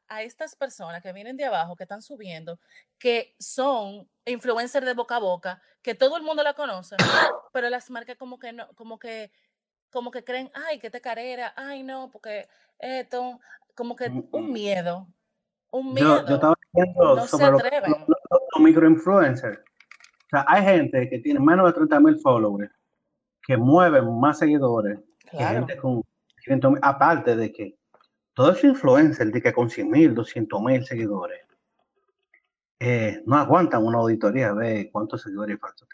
[0.07, 2.57] a, estas personas que vienen de abajo, que están subiendo,
[2.97, 6.95] que son influencers de boca a boca, que todo el mundo la conoce,
[7.51, 9.29] pero las marcas como que no, como que,
[9.89, 12.47] como que creen, ay, que te carrera, ay, no, porque
[12.79, 13.41] esto,
[13.75, 15.05] como que un miedo.
[15.71, 16.25] un miedo.
[16.25, 19.57] Yo, estaba diciendo sobre los, microinfluencers.
[19.57, 22.71] O sea, hay gente que tiene menos de 30 mil followers,
[23.43, 24.97] que mueven más seguidores
[25.29, 26.03] que gente con
[26.45, 26.79] 500 mil.
[26.81, 27.80] Aparte de que
[28.33, 31.41] todos esos influencers de que con 100 mil, 200 mil seguidores,
[32.79, 35.87] eh, no aguantan una auditoría de cuántos seguidores falsos.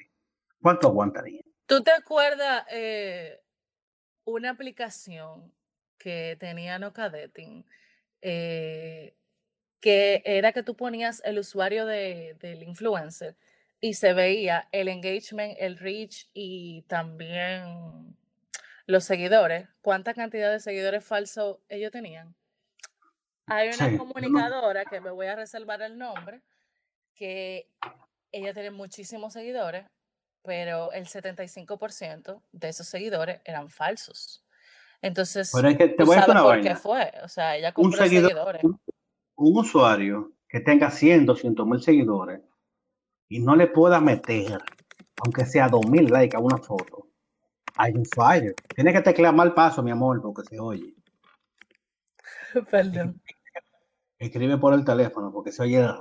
[0.61, 1.43] ¿Cuánto aguantarían?
[1.65, 3.41] ¿Tú te acuerdas eh,
[4.23, 5.51] una aplicación
[5.97, 6.93] que tenía No
[8.21, 9.15] eh,
[9.79, 13.35] que era que tú ponías el usuario del influencer
[13.79, 18.15] y se veía el engagement, el reach y también
[18.87, 22.35] los seguidores, cuánta cantidad de seguidores falsos ellos tenían.
[23.45, 26.41] Hay una comunicadora que me voy a reservar el nombre,
[27.13, 27.69] que
[28.31, 29.85] ella tiene muchísimos seguidores,
[30.43, 34.45] pero el 75% de esos seguidores eran falsos.
[35.01, 37.11] Entonces, te voy a por qué fue.
[37.23, 38.63] O sea, ella compró seguidores.
[38.63, 38.79] Un,
[39.35, 42.41] usuario que tenga 100, 200 mil seguidores
[43.29, 44.59] y no le pueda meter,
[45.23, 47.06] aunque sea 2000 likes a una foto,
[47.77, 48.53] hay un fallo.
[48.75, 50.93] Tiene que teclear mal paso, mi amor, porque se oye.
[52.71, 53.21] Perdón.
[54.19, 55.99] Escribe por el teléfono porque se oye ah,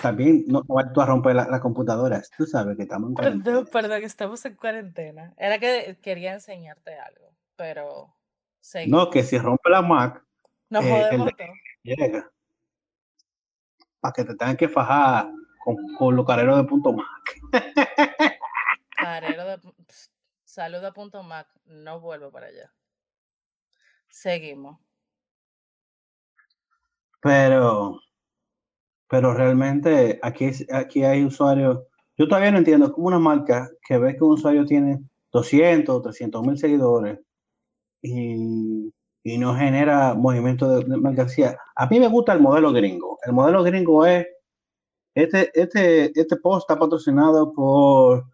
[0.00, 2.20] También no, vas a romper la, computadora.
[2.36, 3.44] Tú sabes que estamos en cuarentena.
[3.44, 5.34] Perdón, perdón, que estamos en cuarentena.
[5.36, 8.16] Era que quería enseñarte algo, pero
[8.88, 10.24] No, que si rompe la Mac,
[10.68, 11.32] no eh,
[11.84, 12.28] llega.
[14.00, 15.30] Para que te tengan que fajar
[15.64, 17.40] con, con los careros de punto Mac.
[20.44, 22.72] Salud a punto Mac, no vuelvo para allá.
[24.08, 24.78] Seguimos.
[27.22, 28.00] Pero,
[29.08, 31.80] pero realmente aquí, aquí hay usuarios.
[32.18, 35.00] Yo todavía no entiendo cómo una marca que ve que un usuario tiene
[35.32, 37.18] 200, 300 mil seguidores
[38.02, 38.92] y,
[39.38, 41.56] no genera movimiento de, de, mercancía.
[41.76, 43.18] A mí me gusta el modelo gringo.
[43.24, 44.26] El modelo gringo es,
[45.14, 48.31] este, este, este post está patrocinado por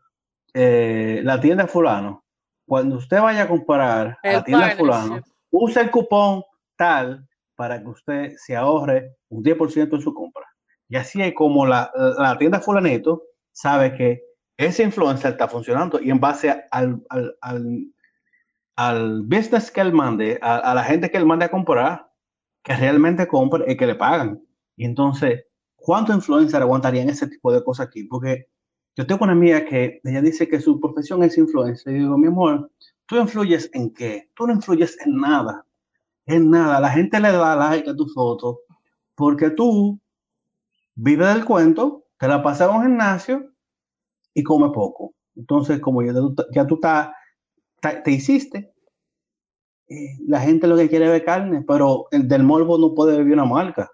[0.61, 2.25] eh, la tienda fulano.
[2.67, 6.43] Cuando usted vaya a comprar a la tienda fulano, use el cupón
[6.77, 10.45] tal para que usted se ahorre un 10% en su compra.
[10.89, 14.21] Y así es como la, la, tienda fulanito sabe que
[14.57, 17.37] ese influencer está funcionando y en base al, al,
[18.75, 22.11] al, business que él mande, a, la gente que él mande a comprar,
[22.65, 24.43] que realmente compre y que le pagan.
[24.77, 25.45] Y entonces,
[25.77, 28.05] ¿cuánto influencer aguantarían ese tipo de cosas aquí?
[28.05, 28.49] Porque
[28.99, 31.95] yo tengo una amiga que ella dice que su profesión es influencer.
[31.95, 32.71] Y digo, mi amor,
[33.07, 34.29] ¿tú influyes en qué?
[34.35, 35.65] Tú no influyes en nada
[36.29, 36.81] en nada.
[36.81, 38.61] La gente le da like a tu foto
[39.15, 39.99] porque tú
[40.95, 43.53] vives del cuento, te la pasas en un gimnasio
[44.35, 45.15] y come poco.
[45.35, 46.81] Entonces, como ya tú, ya tú
[48.05, 48.73] te hiciste,
[49.89, 53.19] eh, la gente lo que quiere es ver carne, pero el del morbo no puede
[53.19, 53.91] vivir una marca.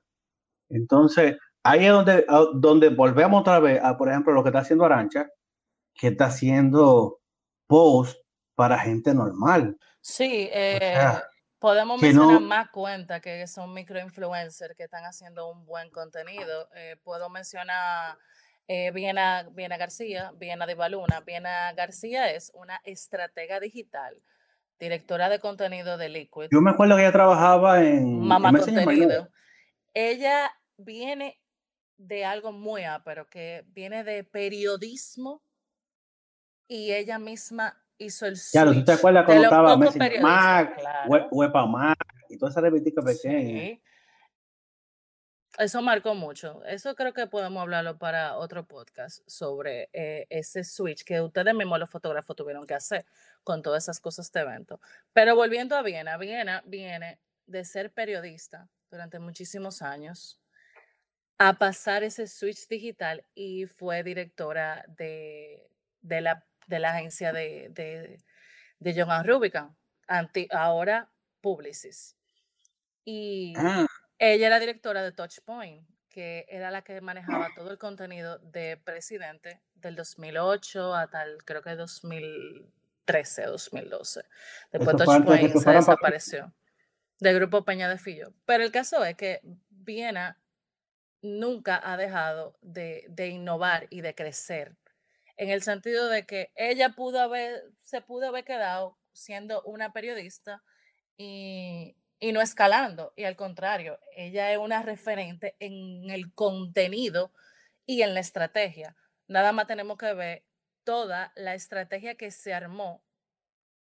[0.68, 4.84] Entonces, ahí es donde, donde volvemos otra vez a, por ejemplo, lo que está haciendo
[4.84, 5.28] Arancha,
[5.94, 7.20] que está haciendo
[7.66, 8.16] post
[8.54, 9.76] para gente normal.
[10.00, 10.96] Sí, eh,
[11.64, 16.68] Podemos mencionar más cuentas que son microinfluencers que están haciendo un buen contenido.
[16.76, 18.18] Eh, puedo mencionar
[18.68, 21.20] eh, Viena, Viena García, Viena de Baluna.
[21.20, 24.20] Viena García es una estratega digital,
[24.78, 26.48] directora de contenido de Liquid.
[26.50, 29.30] Yo me acuerdo que ella trabajaba en Mamá Contenido.
[29.94, 31.40] Ella viene
[31.96, 35.42] de algo muy pero que viene de periodismo
[36.66, 41.68] y ella misma hizo el Claro, ¿tú te acuerdas cuando estaba Messenger Mac, claro.
[41.68, 43.78] Mac y toda esa revistica pequeña?
[45.56, 46.64] Eso marcó mucho.
[46.64, 51.78] Eso creo que podemos hablarlo para otro podcast sobre eh, ese switch que ustedes mismos
[51.78, 53.06] los fotógrafos tuvieron que hacer
[53.44, 54.80] con todas esas cosas de evento.
[55.12, 60.40] Pero volviendo a Viena, Viena viene de ser periodista durante muchísimos años
[61.38, 65.68] a pasar ese switch digital y fue directora de,
[66.00, 68.20] de la de la agencia de, de,
[68.78, 69.76] de John Rubicon,
[70.50, 72.16] ahora Publicis.
[73.04, 73.86] Y ah.
[74.18, 79.60] ella era directora de Touchpoint, que era la que manejaba todo el contenido de Presidente
[79.74, 84.24] del 2008 hasta el, creo que 2013, 2012.
[84.72, 86.54] Después Touchpoint se desapareció
[87.20, 88.32] del grupo Peña de Fillo.
[88.46, 90.38] Pero el caso es que Viena
[91.24, 94.76] nunca ha dejado de, de innovar y de crecer
[95.36, 100.62] en el sentido de que ella pudo haber, se pudo haber quedado siendo una periodista
[101.16, 101.96] y,
[102.32, 103.12] no escalando.
[103.16, 107.32] Y al contrario, ella es una referente en el contenido
[107.84, 108.96] y en la estrategia.
[109.26, 110.44] Nada más tenemos que ver
[110.84, 113.02] toda la estrategia que se armó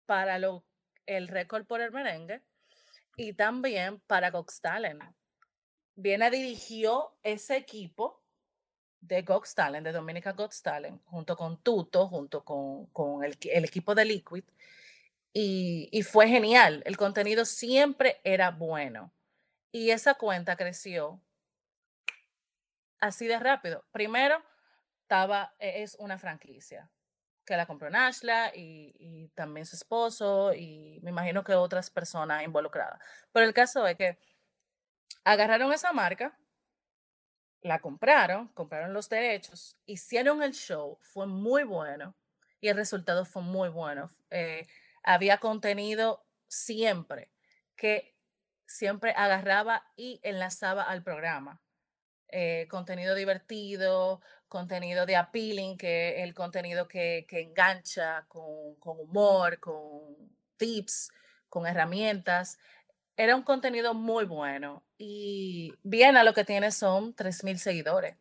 [0.08, 0.66] para lo,
[1.06, 2.42] el récord por el merengue
[3.16, 5.04] y también para Gox Talent.
[5.96, 8.22] Viene dirigió ese equipo
[9.02, 14.06] de Gox Talent, de Dominica Gox Talent, junto con Tuto, junto con, el, equipo de
[14.06, 14.44] Liquid,
[15.34, 16.82] y, y fue genial.
[16.86, 19.12] El contenido siempre era bueno.
[19.72, 21.22] Y esa cuenta creció
[23.00, 23.86] así de rápido.
[23.92, 24.42] Primero,
[25.02, 26.90] estaba, e, es una franquicia
[27.46, 32.44] que la compró Nashla y, y, también su esposo y me imagino que otras personas
[32.44, 33.00] involucradas.
[33.32, 34.18] Pero el caso es que
[35.26, 36.38] agarraron esa marca,
[37.62, 42.16] la compraron, compraron los derechos, hicieron el show, fue muy bueno
[42.62, 44.10] y el resultado fue muy bueno.
[44.30, 44.68] Eh,
[45.04, 47.32] había contenido siempre
[47.76, 48.16] que
[48.68, 51.62] siempre agarraba y enlazaba al programa.
[52.30, 60.16] Eh, contenido divertido, contenido de appealing, que es el contenido que, engancha con, humor, con
[60.58, 61.12] tips,
[61.50, 62.60] con herramientas.
[63.18, 68.18] Era un contenido muy bueno y Viena lo que tiene son 3.000 seguidores.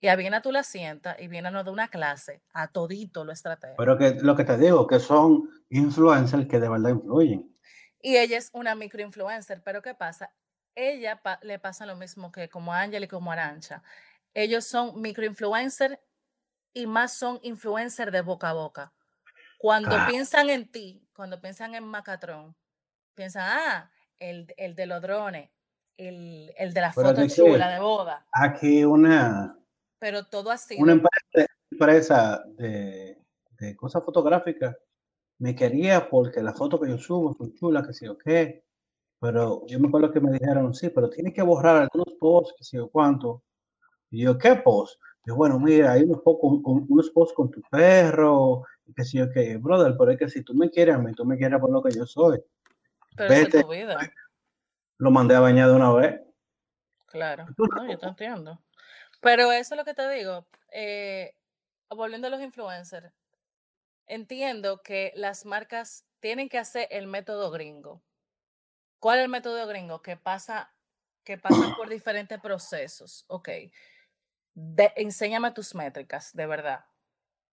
[0.00, 3.32] Y a Viena tú la sientas y Viena nos da una clase a todito lo
[3.32, 3.76] estratégico.
[3.78, 7.56] Pero que lo que te digo, que son influencers que de verdad influyen.
[8.02, 10.30] Y ella es una microinfluencer, pero ¿qué pasa?
[10.74, 13.82] Ella le pasa lo mismo que como Ángel y como Arancha.
[14.34, 15.98] Ellos son microinfluencers
[16.74, 18.92] y más son influencers de boca a boca.
[19.58, 22.54] Cuando piensan en ti, cuando piensan en Macatrón,
[23.14, 25.48] piensan, ah, el, el de los drones,
[25.96, 28.26] el, el de la foto chula de boda.
[28.32, 29.58] Aquí una.
[29.98, 30.76] Pero todo así.
[30.78, 31.00] Una
[31.70, 33.18] empresa, de,
[33.58, 34.76] de, cosas fotográficas
[35.38, 38.64] me quería porque las fotos que yo subo son chulas, que sí o qué.
[39.20, 42.64] Pero yo me acuerdo que me dijeron, sí, pero tienes que borrar algunos posts, que
[42.64, 43.42] sí o cuánto.
[44.10, 45.00] Y yo, ¿qué post?
[45.26, 49.30] Y bueno, mira, hay unos, posts con, unos posts con tu perro, que sí o
[49.30, 49.56] qué.
[49.56, 51.82] Brother, pero es que si tú me quieres a mí, tú me quieres por lo
[51.82, 52.38] que yo soy.
[53.16, 53.98] Pero Vete, es tu vida.
[54.98, 56.20] Lo mandé a bañar de una vez.
[57.06, 58.60] Claro, no, yo te entiendo.
[59.20, 60.46] Pero eso es lo que te digo.
[60.72, 61.36] Eh,
[61.88, 63.12] volviendo a los influencers,
[64.06, 68.02] entiendo que las marcas tienen que hacer el método gringo.
[68.98, 70.02] ¿Cuál es el método gringo?
[70.02, 70.74] Que pasa,
[71.24, 73.24] que pasan por diferentes procesos.
[73.28, 73.48] Ok.
[74.96, 76.86] enséñame tus métricas, de verdad.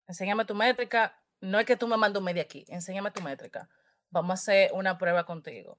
[0.07, 1.21] Enséñame tu métrica.
[1.41, 2.65] No es que tú me mandes un medio aquí.
[2.69, 3.69] Enséñame tu métrica.
[4.11, 5.79] Vamos a hacer una prueba contigo.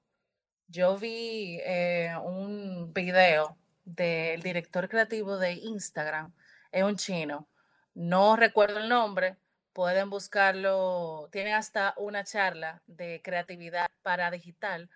[0.70, 6.30] Yo vi eh, un video del director creativo de Instagram.
[6.70, 7.48] Es un chino.
[7.94, 9.38] No recuerdo el nombre,
[9.72, 14.90] pueden buscarlo, tiene hasta una charla de creatividad para digital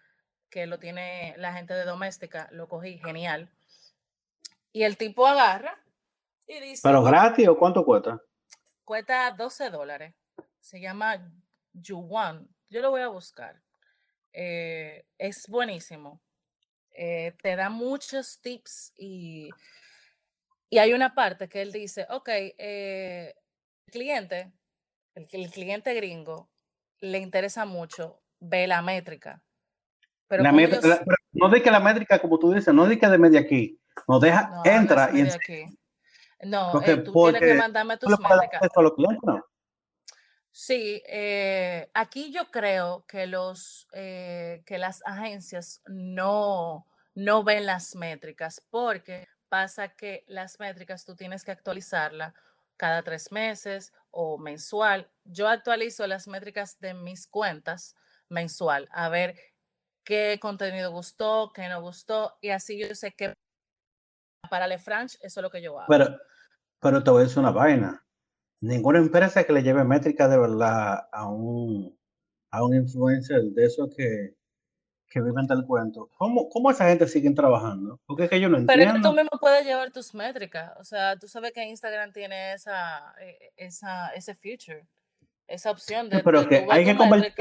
[0.50, 3.48] que lo tiene la gente de doméstica, lo cogí, genial.
[4.72, 5.78] Y el tipo agarra
[6.46, 6.82] y dice...
[6.82, 8.20] ¿Pero gratis o cuánto cuesta?
[8.84, 10.14] Cuesta 12 dólares.
[10.60, 11.16] Se llama
[11.72, 12.46] Yuan.
[12.68, 13.58] Yo lo voy a buscar.
[14.32, 16.20] Eh, es buenísimo.
[16.94, 19.48] Eh, te da muchos tips y,
[20.68, 23.34] y hay una parte que él dice, ok, eh,
[23.86, 24.52] el cliente
[25.14, 26.50] el, el cliente gringo
[27.00, 29.42] le interesa mucho, ve la métrica.
[30.28, 30.52] Pero la
[31.32, 34.20] no de que la métrica, como tú dices, no de que de media aquí, nos
[34.20, 35.64] deja, entra y aquí.
[36.44, 38.60] No, porque, tú tienes que mandarme tus métricas.
[40.54, 47.96] Sí, eh, aquí yo creo que los eh, que las agencias no, no ven las
[47.96, 52.34] métricas porque pasa que las métricas tú tienes que actualizarla
[52.76, 55.10] cada tres meses o mensual.
[55.24, 57.96] Yo actualizo las métricas de mis cuentas
[58.28, 59.38] mensual, a ver
[60.04, 63.32] qué contenido gustó, qué no gustó, y así yo sé que
[64.50, 65.88] para LeFranche eso es lo que yo hago.
[65.88, 66.18] Pero,
[66.78, 68.04] pero te voy a decir una vaina.
[68.62, 71.94] Ninguna empresa que le lleve métricas de verdad a un,
[72.50, 74.34] a un influencer de eso que,
[75.12, 76.08] que viven del cuento.
[76.16, 78.00] ¿Cómo, ¿Cómo esa gente sigue trabajando?
[78.06, 78.92] Porque es que yo no entiendo.
[78.92, 80.72] Pero tú mismo puedes llevar tus métricas.
[80.80, 84.86] O sea, tú sabes que Instagram tiene esa, eh, esa, ese feature,
[85.46, 86.20] esa opción de.
[86.20, 87.32] pero que hay que, convertir,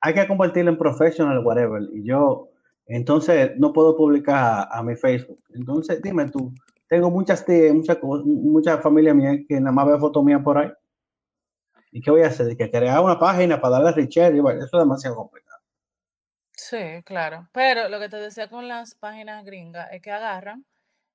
[0.00, 1.82] hay que convertirlo en professional, whatever.
[1.92, 2.50] Y yo,
[2.86, 5.42] entonces, no puedo publicar a, mi Facebook.
[5.54, 6.52] Entonces, dime tú,
[6.92, 9.14] tengo muchas tías, mucha, mucha familia
[9.48, 10.70] que nada más ve fotos mías por ahí.
[11.90, 12.54] ¿Y qué voy a hacer?
[12.54, 15.58] Que crear una página para darle a Richard, eso es demasiado complicado.
[16.54, 17.48] Sí, claro.
[17.54, 20.66] Pero lo que te decía con las páginas gringas es que agarran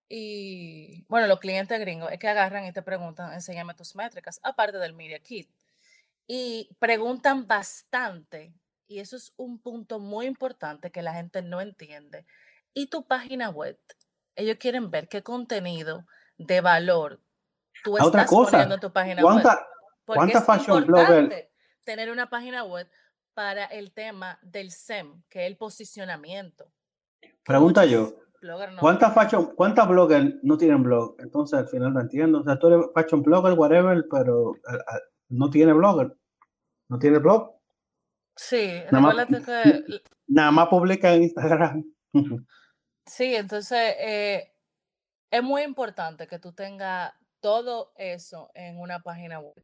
[0.09, 4.80] y, bueno, los clientes gringos es que agarran y te preguntan, enséñame tus métricas, aparte
[4.80, 5.47] del Media Kit.
[6.25, 8.51] Y preguntan bastante,
[8.88, 12.25] y eso es un punto muy importante que la gente no entiende.
[12.73, 13.78] Y tu página web,
[14.38, 16.06] ellos quieren ver qué contenido
[16.38, 17.20] de valor
[17.84, 19.44] tú estás poniendo en tu página web.
[20.06, 21.50] ¿Cuánta fashion blogger?
[21.84, 22.90] Tener una página web
[23.34, 26.72] para el tema del SEM, que es el posicionamiento.
[27.44, 28.14] Pregunta yo,
[28.80, 31.16] ¿cuántas fashion, cuántas bloggers no tienen blog?
[31.20, 32.40] Entonces al final no entiendo.
[32.40, 34.54] O sea, tú eres fashion blogger, whatever, pero
[35.30, 36.16] no tiene blogger,
[36.90, 37.54] no tiene blog.
[38.36, 40.02] Sí, nada que...
[40.28, 41.84] Nada más publica en Instagram.
[43.08, 44.51] Sí, entonces eh,
[45.32, 49.64] es muy importante que tú tengas todo eso en una página web.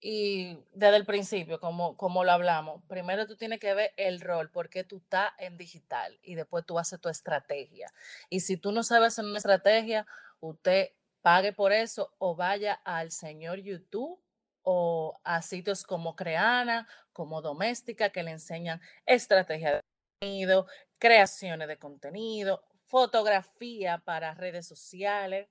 [0.00, 4.50] Y desde el principio, como, como lo hablamos, primero tú tienes que ver el rol,
[4.50, 7.88] porque tú estás en digital y después tú haces tu estrategia.
[8.30, 10.06] Y si tú no sabes hacer una estrategia,
[10.40, 10.90] usted
[11.22, 14.20] pague por eso o vaya al señor YouTube
[14.62, 19.80] o a sitios como Creana, como Doméstica, que le enseñan estrategia de
[20.20, 20.66] contenido,
[20.98, 25.48] creaciones de contenido, fotografía para redes sociales.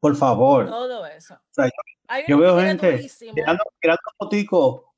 [0.00, 0.66] Por favor.
[0.66, 1.38] Todo eso.
[2.26, 4.02] yo veo gente tirando, tirando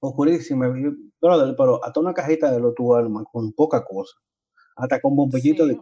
[0.01, 0.65] oscurísimo,
[1.21, 4.17] pero hasta una cajita de lo tu alma con poca cosa.
[4.77, 5.81] Hasta con bombillito de.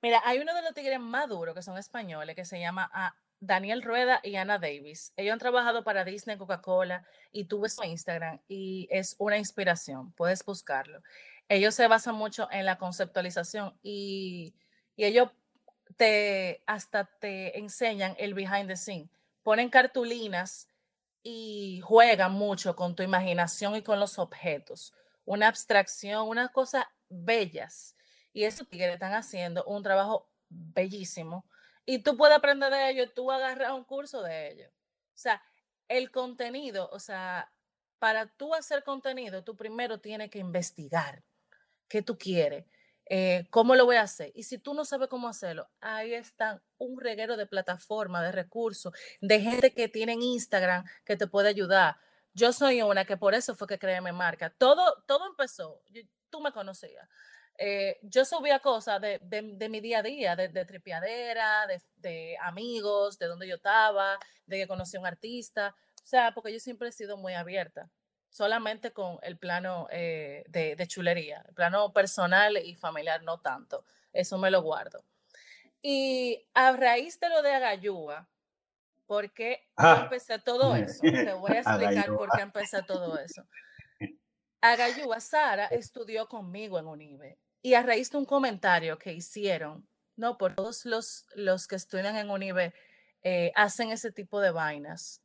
[0.00, 3.14] Mira, hay uno de los tigres más duros que son españoles que se llama ah,
[3.40, 5.12] Daniel Rueda y Ana Davis.
[5.16, 10.12] Ellos han trabajado para Disney, Coca-Cola y tuve su Instagram y es una inspiración.
[10.12, 11.02] Puedes buscarlo.
[11.48, 14.54] Ellos se basan mucho en la conceptualización y,
[14.96, 15.30] ellos
[15.96, 19.08] te hasta te enseñan el behind the scene.
[19.42, 20.68] Ponen cartulinas
[21.22, 24.92] y juegan mucho con tu imaginación y con los objetos.
[25.24, 27.96] Una abstracción, unas cosas bellas.
[28.32, 31.46] Y eso que están haciendo un trabajo bellísimo.
[31.86, 34.68] Y tú puedes aprender de ello, tú agarras un curso de ello.
[34.68, 35.42] O sea,
[35.86, 37.52] el contenido, o sea,
[37.98, 41.22] para tú hacer contenido, tú primero tienes que investigar
[41.88, 42.64] qué tú quieres
[43.10, 44.32] eh, ¿Cómo lo voy a hacer?
[44.34, 48.92] Y si tú no sabes cómo hacerlo, ahí están un reguero de plataformas, de recursos,
[49.20, 51.96] de gente que tiene Instagram que te puede ayudar.
[52.34, 54.50] Yo soy una que por eso fue que creé mi marca.
[54.50, 55.80] Todo, todo empezó,
[56.28, 57.08] tú me conocías.
[57.56, 62.36] Eh, yo subía cosas de, de, mi día a día, de, de tripiadera, de, de,
[62.42, 65.74] amigos, de donde yo estaba, de que conocí a un artista.
[66.04, 67.90] O sea, porque yo siempre he sido muy abierta
[68.30, 74.38] solamente con el plano eh, de, chulería, el plano personal y familiar no tanto, eso
[74.38, 75.04] me lo guardo.
[75.82, 78.28] Y a raíz de lo de Agayúa,
[79.06, 80.00] ¿por qué ah.
[80.02, 81.00] empecé todo eso?
[81.00, 83.42] Te voy a explicar por qué empecé todo eso.
[84.60, 90.36] Agayúa, Sara estudió conmigo en UNIBE y a raíz de un comentario que hicieron, no,
[90.36, 92.74] por todos los, los que estudian en UNIBE
[93.22, 95.22] eh, hacen ese tipo de vainas.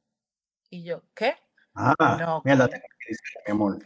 [0.70, 1.36] Y yo, ¿qué?
[1.76, 2.44] Ah, no,
[3.54, 3.86] mierda,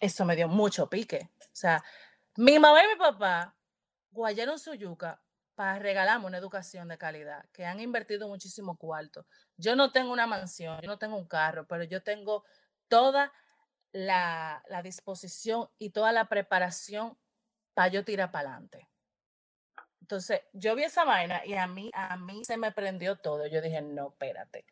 [0.00, 1.30] Eso me dio mucho pique.
[1.40, 1.82] O sea,
[2.36, 3.54] mi mamá y mi papá
[4.10, 5.20] guayaron su yuca
[5.54, 9.26] para regalarme una educación de calidad, que han invertido muchísimo cuarto.
[9.56, 12.44] Yo no tengo una mansión, yo no tengo un carro, pero yo tengo
[12.88, 13.32] toda
[13.92, 17.16] la, la disposición y toda la preparación
[17.72, 18.88] para yo tirar para adelante.
[20.06, 23.46] Entonces, yo vi esa vaina y a mí, a mí se me prendió todo.
[23.46, 24.64] Yo dije, no, espérate.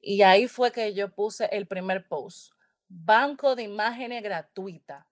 [0.00, 2.52] Y ahí fue que yo puse el primer post.
[2.88, 5.06] Banco de imágenes gratuita.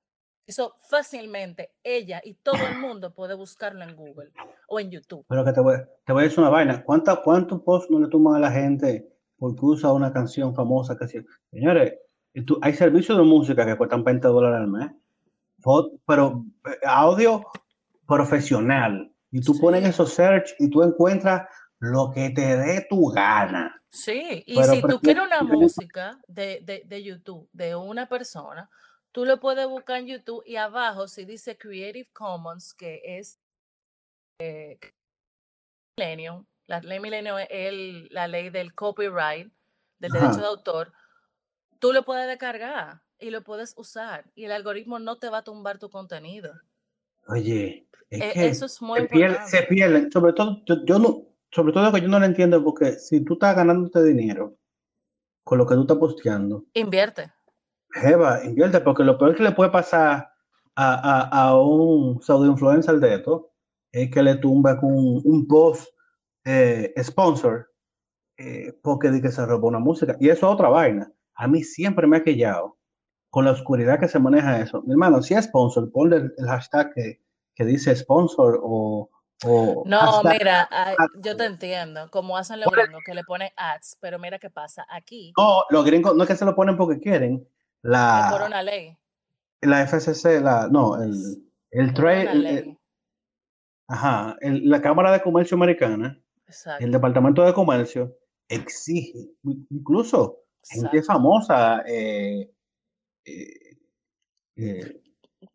[0.47, 4.33] Eso fácilmente ella y todo el mundo puede buscarlo en Google
[4.67, 5.27] o en YouTube.
[5.29, 5.77] Pero que te voy,
[6.07, 6.83] te voy a decir una vaina.
[6.83, 10.97] ¿Cuántos posts no le toman a la gente porque usa una canción famosa?
[10.97, 11.07] Que
[11.51, 11.95] Señores,
[12.63, 14.91] hay servicios de música que cuestan 20 dólares al mes.
[16.07, 17.45] Pero eh, audio
[18.07, 19.13] profesional.
[19.31, 21.47] Y tú pones esos search y tú encuentras
[21.79, 23.78] lo que te dé tu gana.
[23.91, 28.69] Sí, y si tú quieres una música de, de, de, YouTube de una persona,
[29.13, 33.41] tú lo puedes buscar en YouTube y abajo si dice Creative Commons, que es
[34.41, 34.79] eh,
[35.99, 39.51] Millennium, la ley Millennium es el, la ley del copyright,
[39.99, 40.93] del derecho de autor,
[41.79, 45.45] tú lo puedes descargar y lo puedes usar y el algoritmo no te va a
[45.45, 46.53] tumbar tu contenido.
[47.27, 50.99] Oye, es e, que eso es muy se, pierde, se pierde, sobre todo yo, yo
[50.99, 51.28] no
[51.59, 54.55] sobre todo que yo no lo entiendo porque si tú estás ganándote dinero
[55.43, 56.67] con lo que tú estás posteando.
[56.73, 57.33] Invierte.
[57.91, 60.31] Jeva, invierte, porque lo peor que le puede pasar
[60.77, 63.51] a, a, a un pseudo influencer de esto
[63.91, 65.89] es que le tumba con un, post
[66.45, 67.73] eh, sponsor
[68.37, 70.17] eh, porque dice que se robó una música.
[70.21, 71.11] Y eso es otra vaina.
[71.35, 72.79] A mí siempre me ha quillado
[73.31, 74.81] con la oscuridad que se maneja eso.
[74.83, 77.21] Mi hermano, si es sponsor, ponle el, hashtag que,
[77.57, 79.11] que dice sponsor o,
[79.45, 80.69] no, mira,
[81.23, 84.87] yo te entiendo, como hacen los gringos que le ponen ads, pero mira qué pasa
[84.89, 85.33] aquí.
[85.37, 87.47] No, los gringos no es que se lo ponen porque quieren.
[87.83, 88.97] La, por una ley.
[89.61, 91.15] La FCC, la, no, el,
[91.71, 92.77] el trade.
[93.89, 96.21] Ajá, la Cámara de Comercio Americana,
[96.79, 98.15] el Departamento de Comercio,
[98.49, 99.31] exige,
[99.71, 102.51] incluso gente famosa, eh,
[103.25, 105.01] eh,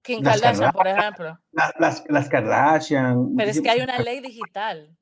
[0.02, 1.40] Kim las Kardashian, por ejemplo.
[1.52, 4.96] la- las, las Kardashian, Pero es que hay una ley digital.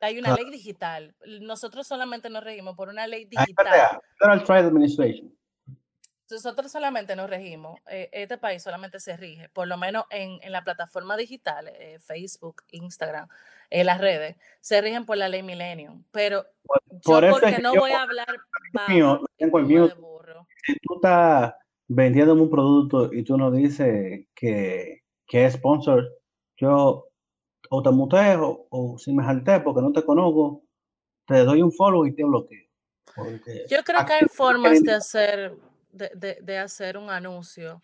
[0.00, 1.14] Hay una ley digital.
[1.40, 4.00] Nosotros solamente nos regimos por una ley Hay digital.
[4.18, 5.34] Federal Trade Administration.
[6.30, 10.52] Nosotros solamente nos regimos, eh, este país solamente se rige, por lo menos en, en
[10.52, 13.26] la plataforma digital, eh, Facebook, Instagram,
[13.70, 16.04] en las redes, se rigen por la ley Millennium.
[16.10, 18.26] Pero Por, yo por porque que no yo voy a hablar
[18.88, 19.88] mío, tengo el mío.
[19.88, 20.46] de burro.
[20.86, 21.54] tú estás
[21.88, 26.06] vendiéndome un producto y tú no dices que, que es sponsor,
[26.56, 27.06] yo
[27.70, 30.62] o te muteo o si me jalté porque no te conozco,
[31.26, 32.66] te doy un follow y te bloqueo.
[33.68, 35.56] Yo creo que hay formas de hacer,
[35.92, 37.82] de, de- de hacer un anuncio,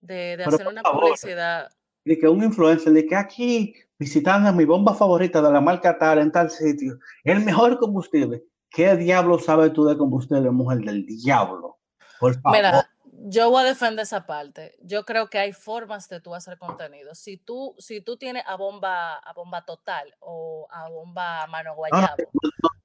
[0.00, 1.02] de, de hacer una favor.
[1.02, 1.68] publicidad.
[2.04, 6.18] de que un influencer de que aquí visitando mi bomba favorita de la marca tal
[6.18, 8.42] en tal sitio, el mejor combustible.
[8.70, 11.78] ¿Qué diablo sabes tú de combustible, mujer del diablo?
[12.18, 12.56] Por favor.
[12.56, 12.90] Mira,
[13.24, 14.76] yo voy a defender esa parte.
[14.80, 17.14] Yo creo que hay formas de tú hacer contenido.
[17.14, 21.70] Si tú, si tú tienes a bomba, a bomba total o a bomba mano no,
[21.70, 22.16] no, guayabo.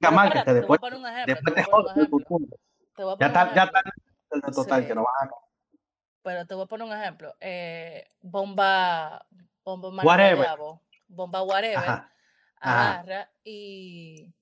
[0.00, 1.36] no, no, te voy a poner un ejemplo.
[1.54, 2.58] Te voy a poner un ejemplo.
[3.20, 3.82] Ya está, ya está
[4.30, 4.94] el de total que Sí.
[4.94, 5.30] van a
[6.22, 7.34] Pero te voy a poner un ejemplo.
[7.40, 9.26] Eh, bomba,
[9.64, 10.36] bomba mano Whatever.
[10.36, 12.12] guayabo, bomba whatever, Ajá.
[12.60, 12.90] Ajá.
[13.00, 14.32] agarra y,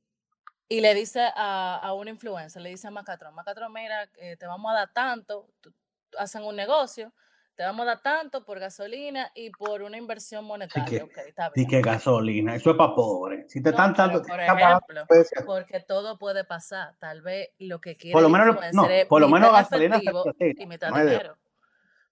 [0.69, 4.47] y le dice a, a un influencer, le dice a Macatrón, Macatrón, mira, eh, te
[4.47, 5.73] vamos a dar tanto, tú-
[6.19, 7.13] hacen un negocio,
[7.55, 10.87] te vamos a dar tanto por gasolina y por una inversión monetaria.
[10.99, 11.69] que- ok, está Di bien.
[11.71, 13.51] que gasolina, eso es para pobres.
[13.51, 15.07] Si te No, están tanto, por ejemplo,
[15.47, 16.95] porque todo puede pasar.
[16.99, 20.91] Tal vez lo que quiere por lo menos, no, por lo menos gasolina y mitad
[20.91, 21.39] no de dinero.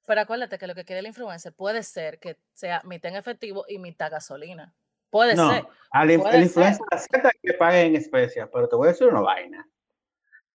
[0.06, 3.64] Pero acuérdate que lo que quiere el influencer puede ser que sea mitad en efectivo
[3.68, 4.74] y mitad gasolina.
[5.08, 5.64] Puede No, ser.
[5.92, 9.20] al puede el influencer acepta que pague en especias, pero te voy a decir una
[9.20, 9.66] vaina.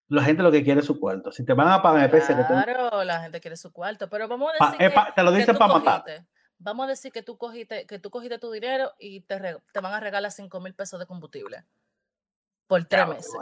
[0.10, 1.32] La gente lo que quiere es su cuarto.
[1.32, 4.10] Si te van a pagar en especias, que te, Claro, la gente quiere su cuarto.
[4.10, 6.26] Pero vamos a decir es que, te lo dicen para matar.
[6.58, 9.80] Vamos a decir que tú cogiste, que tú cogiste tu dinero y te, re- te
[9.80, 11.64] van a regalar 5 mil pesos de combustible
[12.68, 13.34] por tres meses.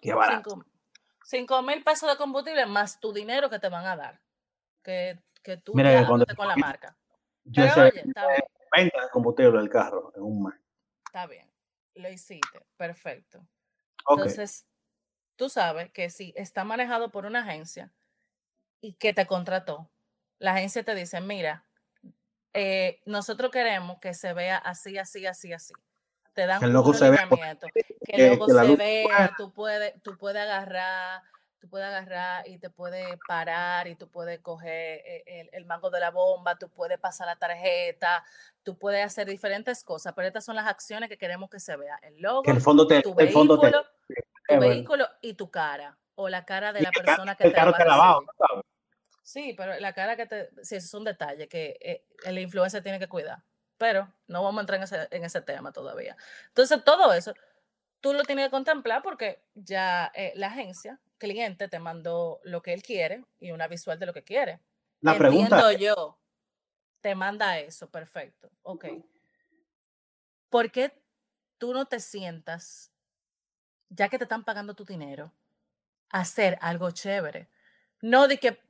[0.00, 0.64] Qué barato.
[1.24, 4.20] 5 mil pesos de combustible más tu dinero que te van a dar.
[4.82, 6.96] Que, que tú Mira cuando con la marca.
[7.44, 10.54] yo Pero sé oye, está bien, de combustible del carro en un mes.
[11.06, 11.50] está bien.
[11.94, 12.66] Lo hiciste.
[12.76, 13.46] Perfecto.
[14.08, 14.66] Entonces,
[15.42, 17.90] tú sabes que si está manejado por una agencia
[18.80, 19.90] y que te contrató,
[20.38, 21.64] la agencia te dice, mira,
[22.52, 25.74] eh, nosotros queremos que se vea así, así, así, así.
[26.32, 30.00] Te dan Que el logo se vea que el logo que se vea, tú puedes,
[30.04, 31.22] tú puedes agarrar,
[31.58, 35.90] tú puedes agarrar y te puedes parar y tú puedes coger eh, el, el mango
[35.90, 38.22] de la bomba, tú puedes pasar la tarjeta,
[38.62, 41.98] tú puedes hacer diferentes cosas, pero estas son las acciones que queremos que se vea.
[42.02, 43.86] El logo, Que el fondo te, tu el fondo te, vehículo,
[44.46, 48.24] tu vehículo y tu cara o la cara de Y la persona que te carro.
[49.22, 52.82] Sí, pero la cara que te, sí, eso es un detalle que eh, el influencer
[52.82, 53.42] tiene que cuidar.
[53.78, 56.16] Pero no vamos a entrar en ese, en ese tema todavía.
[56.48, 57.32] Entonces, todo eso
[58.02, 62.74] tú lo tienes que contemplar porque ya eh, la agencia, cliente, te mandó lo que
[62.74, 64.60] él quiere y una visual de lo que quiere.
[65.00, 66.18] La pregunta Entiendo es, yo,
[67.00, 68.50] te manda eso, perfecto.
[68.62, 68.86] Ok.
[70.50, 70.92] ¿Por qué
[71.58, 72.91] tú no te sientas,
[73.94, 75.32] ya que te están pagando tu dinero,
[76.10, 77.48] hacer algo chévere?
[78.00, 78.60] No de que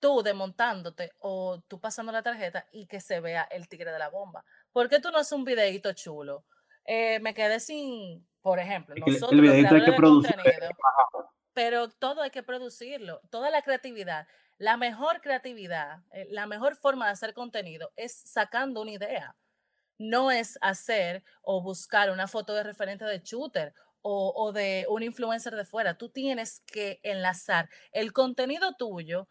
[0.00, 4.08] tú desmontándote o tú pasando la tarjeta y que se vea el tigre de la
[4.08, 4.44] bomba.
[4.72, 6.44] ¿Por qué tú no haces un videíto chulo?
[6.84, 10.34] Eh, me quedé sin, por ejemplo, nosotros el los videito hay que de producir.
[10.34, 10.70] contenido,
[11.54, 14.26] pero todo hay que producirlo, toda la creatividad.
[14.58, 19.36] La mejor creatividad, eh, la mejor forma de hacer contenido es sacando una idea.
[19.98, 23.72] No es hacer o buscar una foto de referente de shooter
[24.02, 25.96] o, de un influencer de fuera.
[25.96, 29.28] Tú tienes que enlazar el contenido tuyo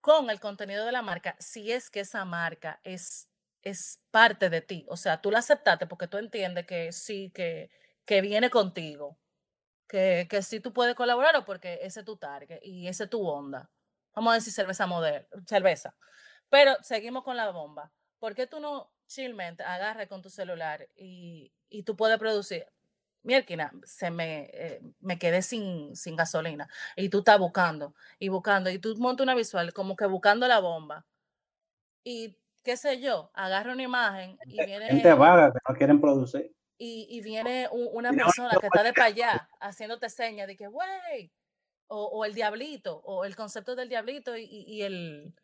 [0.00, 3.28] con el contenido de la marca si es que esa marca es,
[3.62, 4.86] es parte de ti.
[4.88, 7.70] O sea, tú la aceptaste porque tú entiendes que sí, que,
[8.04, 9.18] que viene contigo,
[9.88, 13.10] que, que sí tú puedes colaborar o porque ese es tu target y ese es
[13.10, 13.70] tu onda.
[14.14, 15.94] Vamos a decir cerveza modelo, cerveza.
[16.48, 17.92] Pero seguimos con la bomba.
[18.18, 22.66] ¿Por qué tú no chillmente agarras con tu celular y, y tú puedes producir?
[23.22, 26.68] Mierquina, se me, eh, me quedé sin, sin gasolina.
[26.96, 28.70] Y tú estás buscando y buscando.
[28.70, 31.06] Y tú montas una visual como que buscando la bomba.
[32.04, 36.54] Y qué sé yo, agarra una imagen y gente viene, vaga que no quieren producir.
[36.78, 40.66] y, y viene un- una persona que está de para allá haciéndote señas de que,
[40.66, 41.30] güey,
[41.88, 45.34] o, o el diablito, o el concepto del diablito y, y- y el,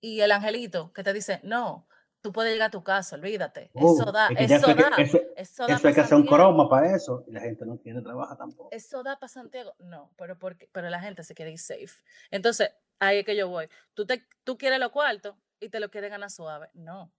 [0.00, 1.86] y el angelito que te dice, no,
[2.20, 3.70] tú puedes llegar a tu casa, olvídate.
[3.74, 6.00] eso Uh, da, es que ya eso que da, eso, eso da eso hay que
[6.00, 7.24] hacer un croma para eso.
[7.26, 8.68] Y la gente no quiere trabajar tampoco.
[8.72, 9.74] Eso da para Santiago.
[9.78, 12.02] No, pero porque, pero la gente se quiere ir safe.
[12.30, 13.68] Entonces, ahí es que yo voy.
[13.94, 16.70] Tú, te, tú quieres los cuartos y te lo quieres ganar suave.
[16.74, 17.12] No.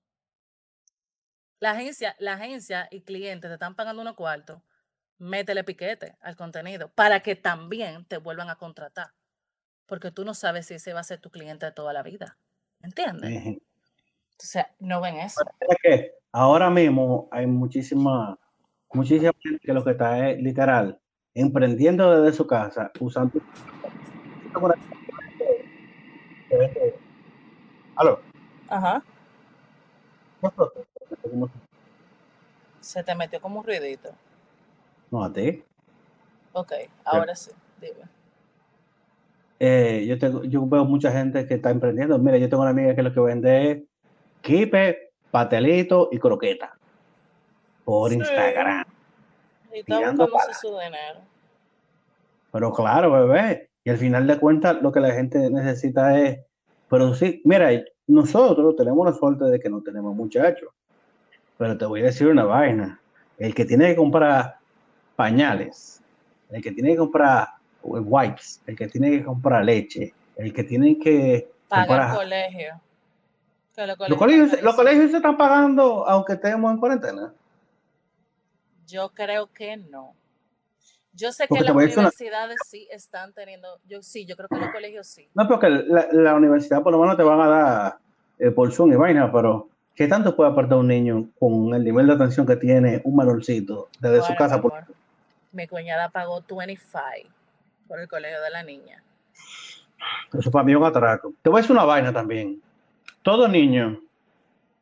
[1.60, 4.62] La agencia, la agencia y clientes te están pagando unos cuartos.
[5.18, 9.14] Métele piquete al contenido para que también te vuelvan a contratar.
[9.86, 12.38] Porque tú no sabes si ese va a ser tu cliente de toda la vida.
[12.82, 13.58] ¿Entiendes?
[13.58, 13.69] O
[14.46, 15.42] sea, no ven eso.
[15.62, 18.38] Es que ahora mismo hay muchísima,
[18.94, 21.00] muchísima gente que lo que está es literal
[21.34, 23.40] emprendiendo desde su casa, usando.
[27.96, 28.20] Aló.
[28.68, 29.04] Ajá.
[32.80, 34.10] Se te metió como un ruidito.
[35.12, 35.64] No, a ti.
[36.54, 36.72] Ok,
[37.04, 37.52] ahora sí.
[37.80, 38.10] Dime.
[39.60, 42.18] Eh, yo, tengo, yo veo mucha gente que está emprendiendo.
[42.18, 43.84] Mira, yo tengo una amiga que lo que vende es
[44.42, 46.74] kipe, pastelito y croqueta
[47.86, 48.18] por Sí.
[48.18, 48.86] Instagram.
[49.74, 50.28] Y Tirando
[50.60, 51.20] su dinero.
[52.52, 56.40] Pero claro, bebé, y al final de cuentas lo que la gente necesita es
[56.88, 57.42] producir.
[57.46, 57.70] Mira,
[58.08, 60.70] nosotros tenemos la suerte de que no tenemos muchachos,
[61.58, 63.00] pero te voy a decir una vaina.
[63.38, 64.58] El que tiene que comprar
[65.16, 66.02] pañales,
[66.50, 67.48] el que tiene que comprar
[67.84, 72.16] wipes, el que tiene que comprar leche, el que tiene que Paga el comprar...
[72.16, 72.82] colegio.
[73.80, 77.34] Que los Los colegios los colegios se están pagando aunque estemos en cuarentena.
[78.86, 80.16] Yo creo que no.
[81.14, 84.58] Yo sé que Porque las una- universidades sí están teniendo, yo sí, yo creo que
[84.58, 85.30] los colegios sí.
[85.34, 87.98] No, porque la, la universidad por lo menos te van a dar
[88.38, 92.08] eh, por Zoom y vaina, pero ¿qué tanto puede aportar un niño con el nivel
[92.08, 94.58] de atención que tiene un menorcito desde su casa?
[94.58, 94.84] mi Por...
[95.54, 97.02] mi cuñada pagó 25
[97.88, 99.02] por el colegio de la niña.
[100.34, 101.34] Eso para mí es un atraco.
[101.42, 102.62] Te voy a decir una vaina también.
[103.24, 104.00] Todo niño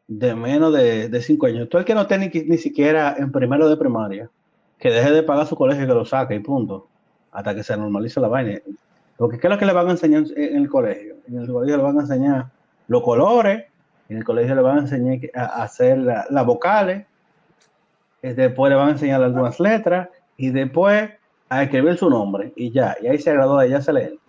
[0.07, 3.67] de menos de 5 años, todo el que no esté ni, ni siquiera en primero
[3.69, 4.29] de primaria,
[4.79, 6.87] que deje de pagar su colegio y que lo saque y punto,
[7.31, 8.59] hasta que se normalice la vaina.
[9.17, 11.15] Porque ¿qué es lo que le van a enseñar en el colegio?
[11.27, 12.45] En el colegio le van a enseñar
[12.87, 13.65] los colores,
[14.07, 17.05] en el colegio le van a enseñar a, hacer la- las vocales,
[18.21, 21.09] eh, después le van a enseñar algunas letras y después
[21.49, 24.01] a escribir su nombre y ya, y ahí se graduó y ya se lee.
[24.03, 24.19] Eso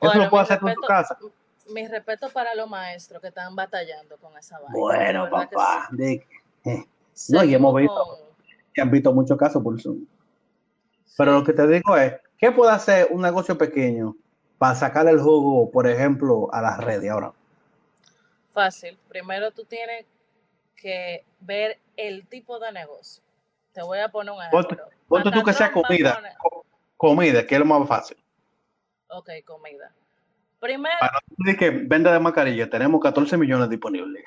[0.00, 1.18] Bueno, lo puede hacer tú en tu respeto- casa.
[1.68, 4.78] Mi respeto para los maestros que están batallando con esa vaina.
[4.78, 6.20] Bueno, papá, eh,
[7.12, 7.32] sí.
[7.32, 7.94] no, y hemos visto.
[8.04, 8.24] con-
[8.74, 10.04] que han visto muchos casos por Zoom.
[11.16, 14.16] Pero lo que te digo es, ¿qué puede hacer un negocio pequeño
[14.58, 17.32] para sacar el jugo, por ejemplo, a las redes ahora?
[18.50, 18.98] Fácil.
[19.08, 20.06] Primero tú tienes
[20.74, 23.22] que ver el tipo de negocio.
[23.72, 24.88] Te voy a poner un ejemplo.
[25.08, 26.32] ponte tú que sea comida, poner-
[26.96, 28.16] comida, que es lo más fácil.
[29.08, 29.92] Ok, comida.
[30.64, 34.24] Primero, Para decir que venda de mascarilla, tenemos 14 millones disponibles.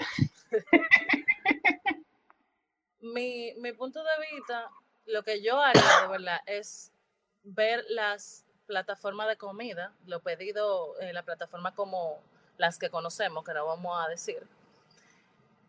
[3.01, 4.69] mi, mi punto de vista,
[5.07, 6.91] lo que yo haría de verdad es
[7.43, 12.19] ver las plataformas de comida, los pedidos, eh, las plataformas como
[12.59, 14.43] las que conocemos, que no vamos a decir,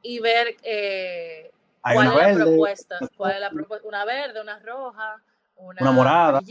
[0.03, 1.51] y ver eh,
[1.81, 5.23] cuál es la verde, propuesta, cuál es la propuesta, una verde, una roja,
[5.57, 6.43] una, Una morada.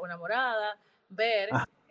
[0.00, 0.78] una morada,
[1.10, 1.50] ver.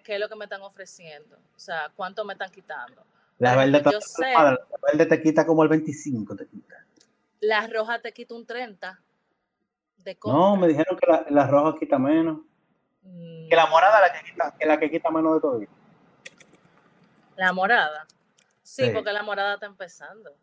[0.09, 3.05] Qué es lo que me están ofreciendo, o sea, cuánto me están quitando.
[3.37, 4.57] la verde, ejemplo, está- yo sé- la
[4.91, 6.83] verde te quita como el 25, te quita.
[7.41, 8.99] La roja te quita un 30
[9.97, 10.17] de.
[10.25, 12.39] No, me dijeron que la, la roja quita menos.
[13.03, 15.61] Que la morada es la que quita, que la que quita menos de todo.
[17.37, 18.07] La morada.
[18.63, 18.91] Sí, Sí.
[18.91, 20.35] porque la morada está empezando.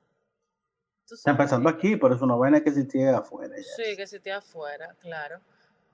[1.10, 3.56] Está empezando aquí, pero es una vaina que existía afuera.
[3.56, 3.62] ya.
[3.84, 5.40] Sí, que te afuera, claro.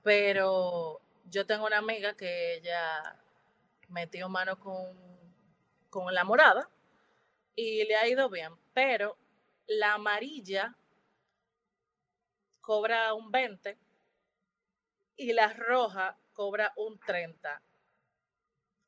[0.03, 1.01] Pero
[1.31, 3.15] yo tengo una amiga que ella
[3.93, 4.97] metió mano con,
[5.89, 6.67] con la morada
[7.55, 9.17] y le ha ido bien, pero
[9.67, 10.75] la amarilla
[12.61, 13.77] cobra un 20
[15.17, 17.61] y la roja cobra un 30.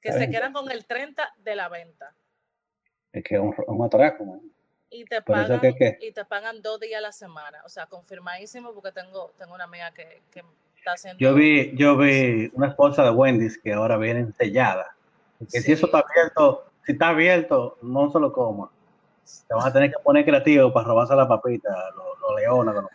[0.02, 0.38] Que se 30.
[0.38, 2.16] quedan con el 30 de la venta.
[3.12, 4.42] Es que es un, un atraco, man.
[4.90, 7.70] y te Por pagan que- que- y te pagan dos días a la semana o
[7.70, 10.44] sea confirmadísimo porque tengo tengo una amiga que, que
[11.18, 14.88] Yo vi, yo vi una esposa de Wendy's que ahora vienen selladas.
[15.52, 18.70] Que si eso está abierto, si está abierto, no se lo coma.
[19.48, 22.86] Te vas a tener que poner creativo para robarse la papita, los, los leones, los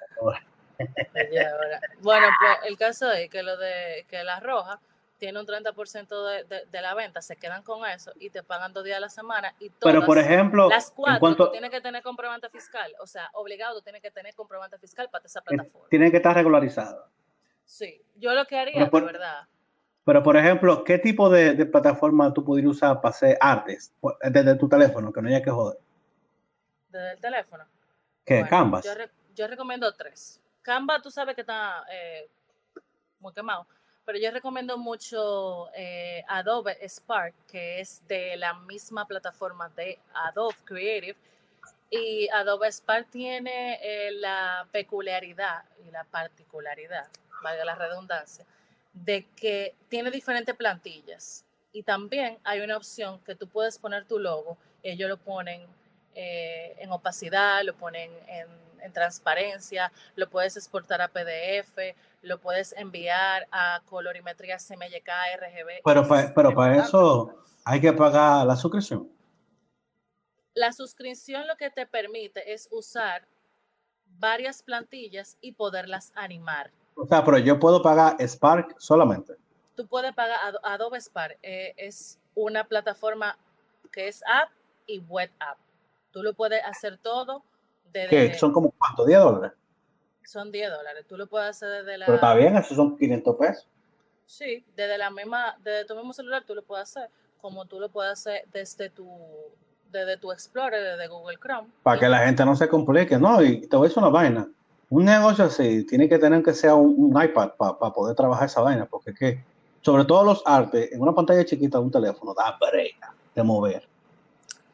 [2.00, 4.80] bueno pues el caso es que lo de que la roja
[5.18, 8.72] tiene un 30% de, de, de la venta se quedan con eso y te pagan
[8.72, 11.52] dos días a la semana y todas Pero por ejemplo, las en cuatro cuanto tú
[11.52, 15.26] tienes que tener comprobante fiscal o sea obligado tú tienes que tener comprobante fiscal para
[15.26, 17.04] esa plataforma tienen que estar regularizados.
[17.70, 19.46] Sí yo lo que haría por- de verdad
[20.04, 23.92] Pero por ejemplo, ¿qué tipo de, de plataforma tú podrías usar para hacer artes
[24.28, 25.78] desde tu teléfono, que no haya que joder?
[26.88, 27.64] desde el teléfono
[28.24, 28.34] ¿Qué?
[28.40, 28.84] Bueno, Canvas.
[28.84, 30.40] yo, re- yo recomiendo tres.
[30.62, 32.28] Canva, tú sabes que está eh,
[33.20, 33.66] muy quemado,
[34.04, 40.56] pero yo recomiendo mucho eh, Adobe Spark, que es de la misma plataforma de Adobe
[40.64, 41.16] Creative.
[41.88, 47.06] Y Adobe Spark tiene eh, la peculiaridad y la particularidad,
[47.42, 48.44] valga la redundancia,
[48.92, 51.44] de que tiene diferentes plantillas.
[51.72, 55.66] Y también hay una opción que tú puedes poner tu logo, ellos lo ponen
[56.14, 58.48] eh, en opacidad, lo ponen en,
[58.82, 65.82] en transparencia, lo puedes exportar a PDF, lo puedes enviar a colorimetría CMYK, RGB.
[65.84, 69.08] Pero, es pa- pero para eso hay que pagar la suscripción.
[70.54, 73.24] La suscripción lo que te permite es usar
[74.18, 76.72] varias plantillas y poderlas animar.
[76.94, 79.34] O sea, pero yo puedo pagar Spark solamente.
[79.74, 83.36] Tú puedes pagar Ado- Adobe Spark, eh, es una plataforma
[83.92, 84.50] que es app
[84.86, 85.58] y web app.
[86.10, 87.42] Tú lo puedes hacer todo
[87.92, 88.08] desde...
[88.30, 89.52] Que son como cuánto, 10 dólares.
[90.24, 91.04] Son 10 dólares.
[91.08, 92.06] Tú lo puedes hacer desde la...
[92.06, 93.66] Pero está bien, esos son 500 pesos.
[94.26, 97.10] Sí, desde la misma, desde tu mismo celular tú lo puedes hacer,
[97.40, 99.08] como tú lo puedes hacer desde tu,
[99.90, 101.68] desde tu Explorer, desde Google Chrome.
[101.82, 103.42] Para que la gente no se complique, ¿no?
[103.42, 104.48] Y te voy a decir una vaina.
[104.90, 108.86] Un negocio así tiene que tener que sea un, iPad para poder trabajar esa vaina,
[108.86, 109.44] porque es que,
[109.82, 113.88] sobre todo los artes, en una pantalla chiquita un teléfono, da brega de mover.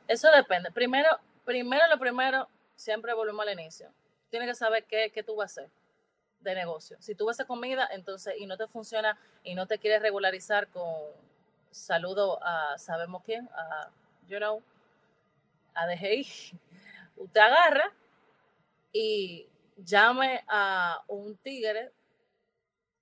[0.09, 0.71] Eso depende.
[0.71, 1.09] Primero,
[1.45, 3.89] primero lo primero, siempre volvemos al inicio.
[4.31, 5.71] Tienes que saber qué, qué tú vas a hacer
[6.41, 6.97] de negocio.
[7.01, 10.69] Si tú vas a comida, entonces, y no te funciona, y no te quieres regularizar
[10.69, 10.91] con
[11.71, 13.91] saludo a sabemos quién, a,
[14.29, 14.63] you know,
[15.75, 16.27] a DGI,
[17.17, 17.93] usted agarra
[18.93, 19.47] y
[19.77, 21.93] llame a un tigre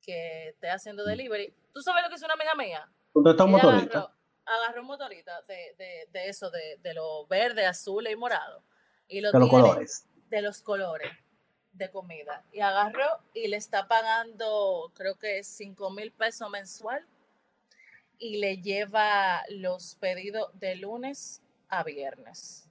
[0.03, 1.55] que esté haciendo delivery.
[1.73, 2.89] ¿Tú sabes lo que es una amiga mía?
[3.15, 3.99] ¿Dónde un motorista?
[3.99, 4.15] agarró,
[4.45, 8.63] agarró un motorista de, de, de eso, de, de lo verde, azul y morado.
[9.09, 10.07] Y lo De los colores.
[10.29, 11.11] de los colores
[11.73, 12.45] de comida.
[12.53, 17.07] Y agarró y le está pagando, creo que es 5 mil pesos mensual.
[18.19, 22.69] Y le lleva los pedidos de lunes a viernes.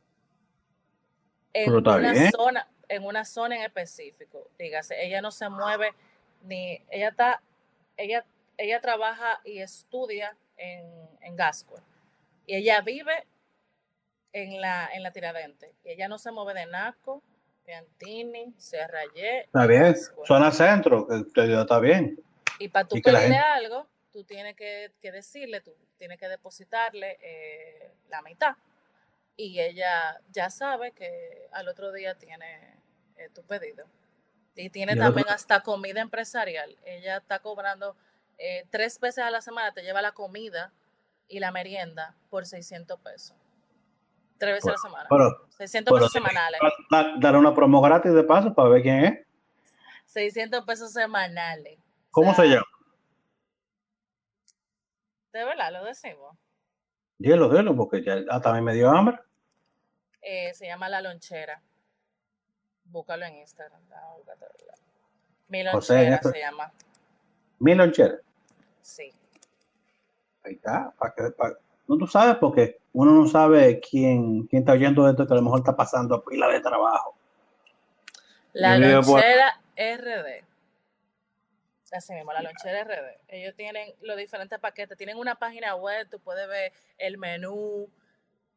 [1.53, 2.31] En Pero está una bien.
[2.31, 4.47] zona, en una zona en específico.
[4.57, 5.93] Dígase, ella no se mueve
[6.43, 7.41] ni, ella está,
[7.97, 8.25] ella,
[8.57, 10.85] ella trabaja y estudia en,
[11.21, 11.79] en Gascue.
[12.45, 13.25] Y ella vive
[14.33, 15.73] en la, en la Tiradente.
[15.83, 17.21] Y ella no se mueve de Naco,
[17.65, 19.41] Piantini, Serrayé.
[19.41, 19.83] Está bien.
[19.83, 20.27] Gascue.
[20.27, 22.19] Zona centro, que que está bien.
[22.59, 27.17] Y para tú pedirle gente- algo, tú tienes que, que decirle, tú tienes que depositarle
[27.21, 28.55] eh, la mitad.
[29.35, 32.72] Y ella ya sabe que al otro día tiene
[33.17, 33.85] eh, tu pedido.
[34.55, 36.77] Y tiene Y también otro- hasta comida empresarial.
[36.85, 37.95] Ella está cobrando
[38.37, 40.71] eh, tres veces a la semana, te lleva la comida
[41.27, 43.35] y la merienda por 600 pesos.
[44.37, 45.05] Tres veces a la semana.
[45.09, 46.59] Pero, 600 pero pesos semanales.
[46.89, 49.27] da- dar una promo gratis de paso para ver quién es.
[50.05, 51.77] 600 pesos semanales.
[51.79, 52.65] O ¿Cómo sea, se llama?
[55.31, 56.35] De verdad, lo decimos.
[57.17, 59.17] Dilo, dilo, porque ya hasta me dio hambre.
[60.21, 61.61] Eh, se llama La Lonchera.
[62.93, 63.81] Búscalo en Instagram.
[63.91, 64.75] Ah, búscate, ¿verdad?
[65.49, 66.71] Mi José, Lonchera esto- se llama.
[67.59, 68.15] Mi lonchera.
[68.81, 69.11] Sí.
[70.43, 70.91] Ahí está.
[70.97, 75.25] pa' que- pa- No tú sabes, porque uno no sabe quién, quién está oyendo esto
[75.27, 77.15] que a lo mejor está pasando a pila de trabajo.
[78.53, 80.45] La Yo digo, por- Lonchera RD.
[81.91, 83.19] Así mismo, la Lonchera RD.
[83.27, 84.97] Ellos tienen los diferentes paquetes.
[84.97, 87.89] Tienen una página web, tú puedes ver el menú,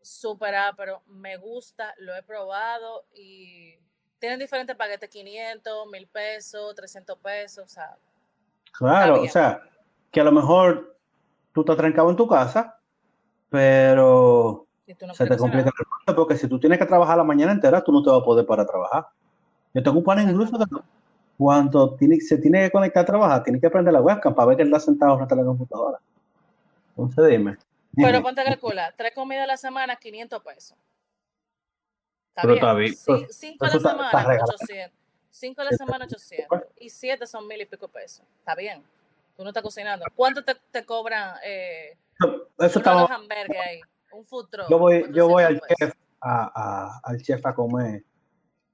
[0.03, 3.77] súper pero me gusta, lo he probado y
[4.19, 7.97] tienen diferentes paquetes, 500, 1000 pesos, 300 pesos, o sea,
[8.79, 9.63] Claro, o sea,
[10.11, 10.97] que a lo mejor
[11.53, 12.79] tú estás trancado en tu casa,
[13.49, 14.67] pero
[15.01, 17.83] no se te complica el mundo, porque si tú tienes que trabajar la mañana entera,
[17.83, 19.07] tú no te vas a poder para trabajar.
[19.73, 20.65] Yo tengo un pan incluso que
[21.39, 24.57] cuando tiene, se tiene que conectar a trabajar, tiene que prender la webcam para ver
[24.57, 25.99] que él está sentado frente a la computadora.
[26.91, 27.57] Entonces dime.
[27.95, 30.77] Pero ponte a calcular, tres comidas a la semana, 500 pesos.
[32.37, 32.65] Está Pero bien.
[32.65, 34.53] está bien, Sí, pero- cinco a la eso está- semana, está regalado.
[34.61, 34.99] 800.
[35.31, 36.61] Cinco a la semana, 800.
[36.79, 38.25] Y siete son mil y pico pesos.
[38.41, 38.85] Está bien.
[39.37, 40.05] Tú no estás cocinando.
[40.15, 41.97] ¿Cuánto te, te cobran eh,
[42.59, 43.81] Eso los hamburgues ahí?
[44.13, 44.69] Un food truck.
[44.69, 48.05] yo voy, yo voy 400 al chef a, a- al chef a comer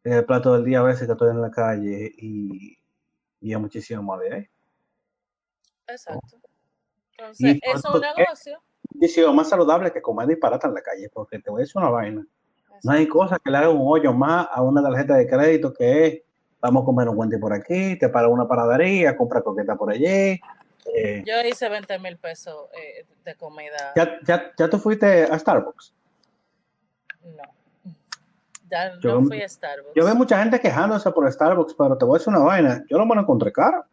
[0.04, 2.78] el plato del día a veces que estoy en la calle y,
[3.40, 4.48] y es muchísimo más de ahí.
[5.88, 6.36] Exacto.
[7.16, 8.62] Entonces, por es eso un negocio.
[8.94, 11.90] Muchísimo más saludable que comer disparata en la calle, porque te voy a decir una
[11.90, 12.26] vaina.
[12.84, 16.06] No hay cosa que le haga un hoyo más a una tarjeta de crédito que
[16.06, 16.22] es,
[16.60, 20.40] vamos a comer un Wendy por aquí, te para una panadería, compra coqueta por allí.
[20.94, 23.92] eh, Yo hice 20 mil pesos eh, de comida.
[23.94, 25.92] ya, ya, ya tú fuiste a Starbucks.
[27.24, 27.42] No.
[28.68, 29.94] Ya Yo- no fui a Starbucks.
[29.94, 32.84] Yo veo mucha gente quejándose por Starbucks, pero te voy a decir una vaina.
[32.88, 33.84] Yo no me lo encontré caro.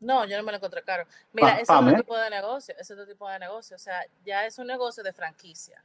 [0.00, 1.04] No, yo no me lo encontré caro.
[1.32, 3.76] Mira, Pa- ese es otro tipo de negocio, ese es otro tipo de negocio.
[3.76, 5.82] O sea, ya es un negocio de franquicia.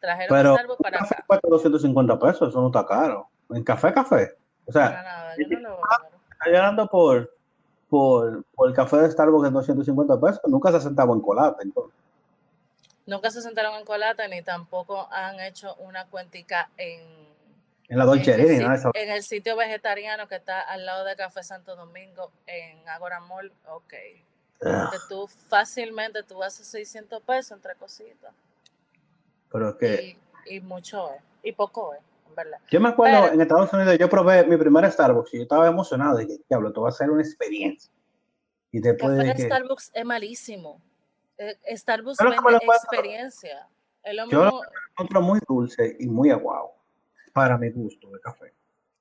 [0.00, 1.24] Trajeron Pero Starbucks para café acá.
[1.26, 3.28] cuesta 250 pesos, eso no está caro.
[3.50, 4.36] En café, café.
[4.66, 5.80] O sea, Para nada, yo no lo veo.
[6.32, 7.34] está llorando por,
[7.88, 10.40] por, por el café de Starbucks en 250 pesos.
[10.46, 11.58] Nunca se sentaba en colata.
[11.62, 11.94] Entonces.
[13.06, 17.00] Nunca se sentaron en colata ni tampoco han hecho una cuentica en,
[17.88, 20.36] En la en, Dolce el, Vita, sit- nada de esa- en el sitio vegetariano que
[20.36, 23.52] está al lado de Café Santo Domingo en Agora Mall.
[23.68, 23.94] Ok.
[24.60, 28.30] Que tú fácilmente tú haces 600 pesos entre cositas.
[29.52, 31.22] Pero es que Y, y mucho es.
[31.42, 32.58] Y poco es, en verdad.
[32.70, 35.66] yo me acuerdo Pero- en Estados Unidos, yo probé mi primer Starbucks y yo estaba
[35.66, 36.18] emocionado.
[36.18, 37.90] Dije, diablo, esto va a ser una experiencia.
[38.72, 40.80] Y después Café de que Starbucks es malísimo.
[41.38, 43.66] Eh, Starbucks me vende experiencia.
[44.02, 44.60] Es lo Yo lo
[44.92, 46.72] encuentro muy dulce y muy aguado
[47.32, 48.52] para mi gusto de café.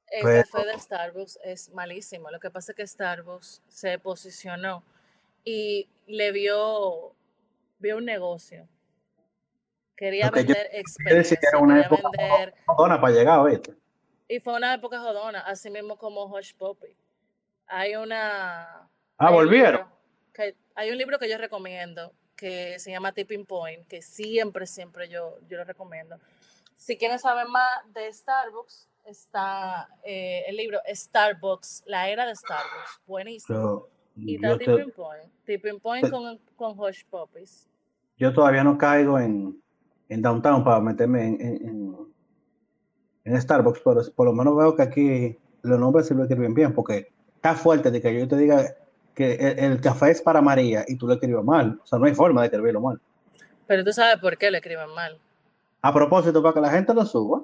[0.08, 2.32] El Pero- café de Starbucks es malísimo.
[2.32, 4.84] Lo que pasa es que Starbucks se posicionó
[5.44, 7.14] y le vio,
[7.78, 8.68] vio un negocio.
[10.00, 12.54] Quería vender experiencia, que era una quería época vender.
[12.66, 13.74] jodona para llegar, ¿viste?
[14.30, 16.96] Y fue una época jodona, así mismo como Hush Puppy.
[17.68, 18.88] Hay una.
[19.18, 19.86] Ah, volvieron.
[20.34, 25.10] que- hay un libro que yo recomiendo que se llama Tipping Point, que siempre, siempre
[25.10, 26.16] yo, yo lo recomiendo.
[26.78, 33.02] Si quieren saber más de Starbucks, está eh, el libro Starbucks, la era de Starbucks.
[33.06, 33.88] Buenísimo.
[34.16, 35.34] Y está te- Tipping Point.
[35.46, 37.68] Tipping Point te- con, con Hush Puppies.
[38.18, 39.62] yo todavía no caigo en,
[40.10, 42.10] en Downtown para meterme en, en,
[43.26, 46.74] en- Starbucks, pero por lo menos veo que aquí los nombres se lo escriben bien,
[46.74, 48.76] porque está fuerte de que yo te diga
[49.14, 51.80] que el, el café es para María y tú lo escribes mal.
[51.84, 53.00] O sea, no hay forma de escribirlo mal.
[53.68, 55.20] Pero tú sabes por qué lo escriben mal.
[55.82, 57.42] A propósito, para que la gente lo suba,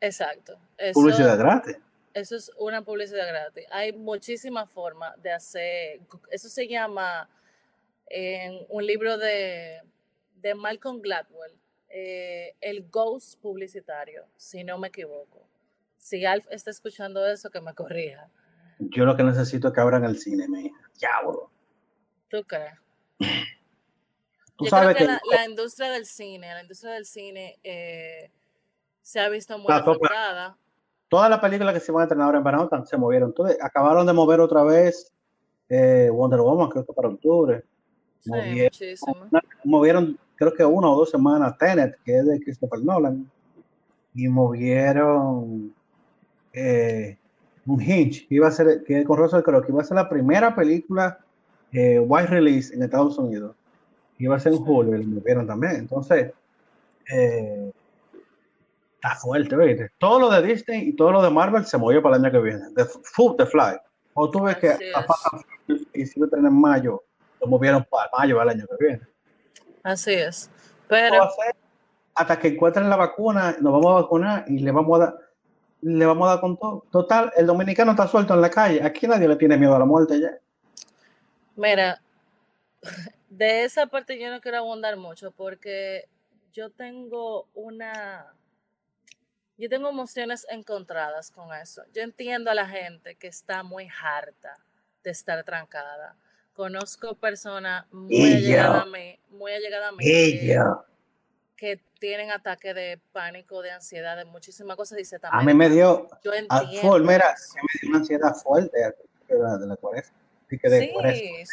[0.00, 0.58] Exacto.
[0.76, 1.78] Eso, publicidad gratis.
[2.12, 3.64] Eso es una publicidad gratis.
[3.70, 6.00] Hay muchísimas formas de hacer.
[6.30, 7.28] Eso se llama
[8.10, 9.80] en un libro de,
[10.44, 15.48] de Malcolm Gladwell, eh, el ghost publicitario, si no me equivoco.
[15.96, 18.28] Si Alf está escuchando eso, que me corrija.
[18.78, 20.76] Yo lo que necesito es que abran el cine, hija.
[20.98, 21.50] Ya, bro.
[22.28, 22.74] ¿Tú crees?
[24.56, 27.58] Tú Yo sabes creo que, que la, la industria del cine, la industria del cine
[27.64, 28.30] eh,
[29.00, 30.56] se ha visto muy afectada.
[31.08, 33.30] todas las películas que se van a estrenar ahora en verano se movieron.
[33.30, 35.10] Entonces, acabaron de mover otra vez
[35.70, 37.64] eh, Wonder Woman, creo que para octubre.
[38.20, 38.30] Sí.
[39.06, 43.30] Una- movieron, creo que una o dos semanas Tenet, que es de Christopher Nolan.
[44.14, 45.74] Y movieron
[46.52, 47.18] eh,
[47.66, 50.08] un Hinge, que iba a ser, que con Russell Crowe, que iba a ser la
[50.08, 51.18] primera película
[51.72, 53.56] eh, wide release en Estados Unidos.
[54.18, 55.76] Iba a ser en julio y lo movieron también.
[55.76, 56.32] Entonces,
[57.10, 57.72] eh,
[58.94, 59.90] está fuerte, ¿viste?
[59.98, 62.40] Todo lo de Disney y todo lo de Marvel se movió para el año que
[62.40, 62.62] viene.
[62.74, 63.76] De Food the Fly.
[64.14, 65.04] O tú ves que a
[65.92, 67.02] y si lo en mayo,
[67.40, 69.02] lo movieron para mayo del año que viene.
[69.84, 70.50] Así es.
[70.88, 71.28] Pero
[72.14, 75.18] hasta que encuentren la vacuna, nos vamos a vacunar y le vamos a dar,
[75.82, 76.84] le vamos a dar con todo.
[76.90, 78.82] Total, el dominicano está suelto en la calle.
[78.82, 80.30] Aquí nadie le tiene miedo a la muerte ya.
[81.56, 82.00] Mira,
[83.28, 86.08] de esa parte yo no quiero abundar mucho porque
[86.52, 88.32] yo tengo una,
[89.58, 91.82] yo tengo emociones encontradas con eso.
[91.92, 94.56] Yo entiendo a la gente que está muy harta
[95.02, 96.16] de estar trancada.
[96.54, 98.36] Conozco personas muy Ella.
[98.36, 100.64] allegadas a mí, muy allegadas a mí, que, Ella.
[101.56, 104.96] que tienen ataques de pánico, de ansiedad, de muchísimas cosas.
[104.96, 108.78] Dice A también, mí me dio, yo a mira, que me dio una ansiedad fuerte
[109.28, 110.16] de la, de la cuaresma.
[110.48, 111.48] Sí, sí,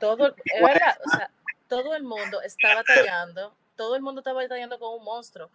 [0.00, 1.30] todo, es verdad, o sea,
[1.68, 5.50] todo el mundo está batallando, todo el mundo está batallando con un monstruo.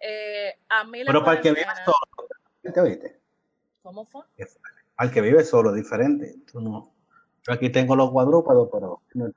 [0.00, 2.28] Eh, a mí la Pero para el que vive solo,
[2.62, 3.20] ¿te viste?
[3.82, 4.22] ¿cómo fue?
[4.96, 6.36] Al que vive solo, diferente.
[6.50, 6.94] Tú no.
[7.48, 9.32] Yo aquí tengo los cuadrúpedos, pero no-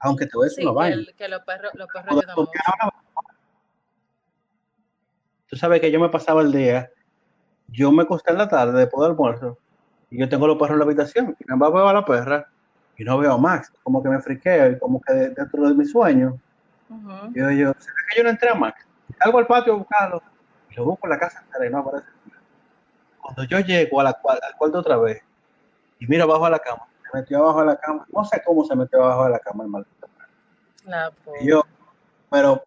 [0.00, 0.94] aunque te voy a decir Sí, una que, vaina.
[0.96, 2.90] el- que los perros, los perros Cuando ayudan
[5.46, 6.90] tú sabes que yo me pasaba el día,
[7.68, 9.58] yo me acosté en la tarde después del almuerzo,
[10.10, 12.46] y yo tengo los perros en la habitación, y nada más veo a la perra,
[12.98, 15.74] y no veo a Max, como que me friqueo, y como que de- dentro de
[15.74, 16.38] mi sueño,
[16.90, 17.32] Ujú.
[17.34, 18.86] yo, yo, ¿será que yo no entré a Max?
[19.18, 20.22] Salgo al patio a buscarlo,
[20.68, 22.08] y lo busco en la casa entera y no aparece.
[23.18, 25.22] Cuando yo llego a la, al cuarto otra vez,
[25.98, 28.64] y miro abajo de la cama, se metió abajo de la cama, no sé cómo
[28.64, 30.08] se metió abajo de la cama el maldito.
[30.84, 31.62] La Y yo,
[32.30, 32.64] pero,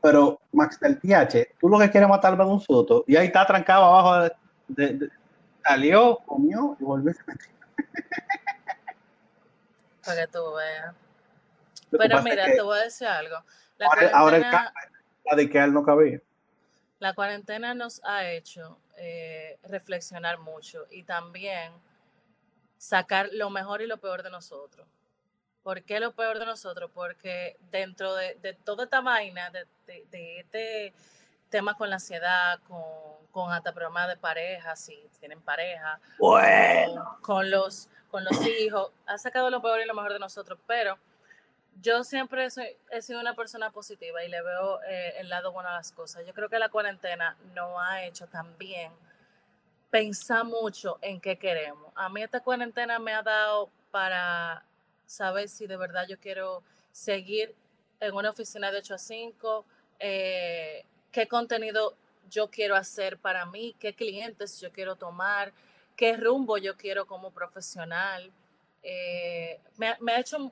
[0.00, 3.46] pero Max del TH, tú lo que quieres matarme en un susto, y ahí está
[3.46, 4.32] trancado abajo de,
[4.68, 5.10] de- de-
[5.62, 7.50] salió, comió y volvió a se metió.
[10.04, 10.94] Para que tú veas.
[11.90, 13.36] Pero mira, te voy a decir algo.
[13.78, 14.70] La ahora, ahora el cambio,
[15.24, 16.20] la de que él no cabía.
[16.98, 21.72] La cuarentena nos ha hecho eh, reflexionar mucho y también
[22.80, 24.88] sacar lo mejor y lo peor de nosotros.
[25.62, 26.90] ¿Por qué lo peor de nosotros?
[26.94, 29.66] Porque dentro de, toda esta vaina, de,
[30.38, 30.94] este
[31.50, 32.80] tema con la ansiedad, con,
[33.32, 37.18] con hasta problemas de pareja, si tienen pareja, bueno.
[37.20, 40.98] con, los, con los hijos, ha sacado lo peor y lo mejor de nosotros, pero
[41.82, 42.48] yo siempre
[42.90, 46.26] he sido una persona positiva y le veo eh, el lado bueno a las cosas.
[46.26, 48.90] Yo creo que la cuarentena no ha hecho también
[49.90, 51.92] pensar mucho en qué queremos.
[51.94, 54.64] A mí esta cuarentena me ha dado para
[55.06, 56.62] saber si de verdad yo quiero
[56.92, 57.54] seguir
[57.98, 59.64] en una oficina de 8 a 5,
[59.98, 61.94] eh, qué contenido
[62.30, 65.52] yo quiero hacer para mí, qué clientes yo quiero tomar,
[65.96, 68.30] qué rumbo yo quiero como profesional.
[68.82, 70.50] Eh, me, me, ha hecho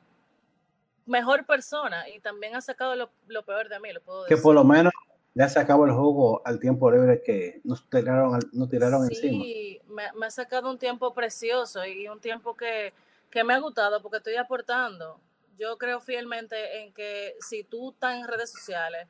[1.07, 4.37] mejor persona y también ha sacado lo, lo peor de mí, lo puedo decir.
[4.37, 4.93] Que por lo menos
[5.39, 9.45] ya se acabó el juego al tiempo libre que nos tiraron, nos tiraron encima.
[9.45, 12.93] Sí, me, ha sacado un tiempo precioso y un tiempo que,
[13.31, 15.21] que me ha gustado porque estoy aportando.
[15.57, 19.07] Yo creo fielmente en que si tú estás en redes sociales,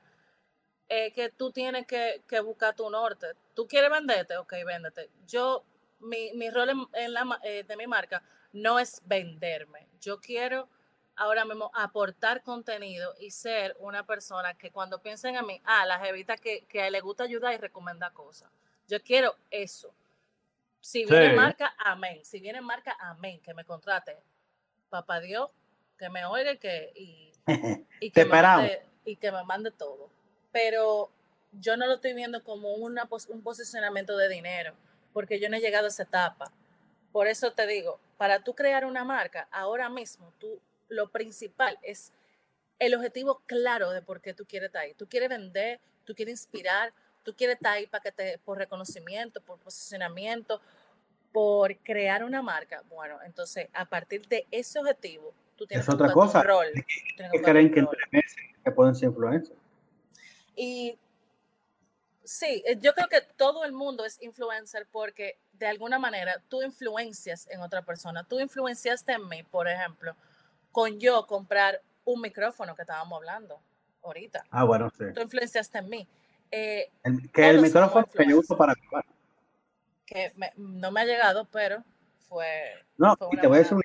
[0.91, 3.29] eh, que tú tienes que, que, buscar tu norte.
[3.55, 4.37] ¿Tú quieres venderte?
[4.37, 5.09] Ok, véndete.
[5.26, 5.64] Yo,
[6.01, 8.22] mi, mi rol en, la, eh, de mi marca
[8.53, 9.89] no es venderme.
[9.99, 10.68] Yo quiero
[11.19, 15.99] ahora mismo aportar contenido y ser una persona que cuando piensen a mí, ah, la
[15.99, 18.51] jevita que, que le gusta ayudar y recomienda cosas.
[18.87, 19.93] Yo quiero eso.
[20.81, 22.25] Si viene marca, amén.
[22.25, 24.16] Si viene marca, amén, que me contrate.
[24.89, 25.51] Papá Dios,
[25.99, 27.33] que me oiga que, y,
[28.01, 30.11] y, que me mande, y que me mande todo.
[30.53, 31.11] Pero
[31.53, 34.73] yo no lo estoy viendo como una, un posicionamiento de dinero,
[35.12, 36.53] porque yo no he llegado a esa etapa.
[37.11, 42.12] Por eso te digo, para tú crear una marca, ahora mismo tú lo principal es
[42.78, 44.95] el objetivo claro de por qué tú quieres estar ahí.
[44.95, 46.93] Tú quieres vender, tú quieres inspirar,
[47.24, 50.61] tú quieres estar ahí para que te, por reconocimiento, por posicionamiento,
[51.32, 52.82] por crear una marca.
[52.89, 56.43] Bueno, entonces a partir de ese objetivo, tú tienes es otra cosa.
[56.43, 56.66] rol.
[57.32, 59.59] ¿Qué creen que entre meses que pueden ser influencers?
[60.55, 60.99] Y
[62.24, 66.62] sí, eh, yo creo que todo el mundo es influencer porque de alguna manera tú
[66.62, 68.24] influencias en otra persona.
[68.24, 70.16] Tú influenciaste en mí, por ejemplo,
[70.73, 73.61] con yo comprar un micrófono que estábamos hablando
[74.03, 74.45] ahorita.
[74.51, 75.05] Ah, bueno, sí.
[75.14, 76.09] Tú influenciaste en mí.
[76.51, 76.91] Eh,
[77.33, 79.05] que el micrófono que yo uso para grabar.
[80.07, 81.85] Que no me ha llegado, pero
[82.29, 82.47] fue.
[82.97, 83.77] No, y te voy a decir,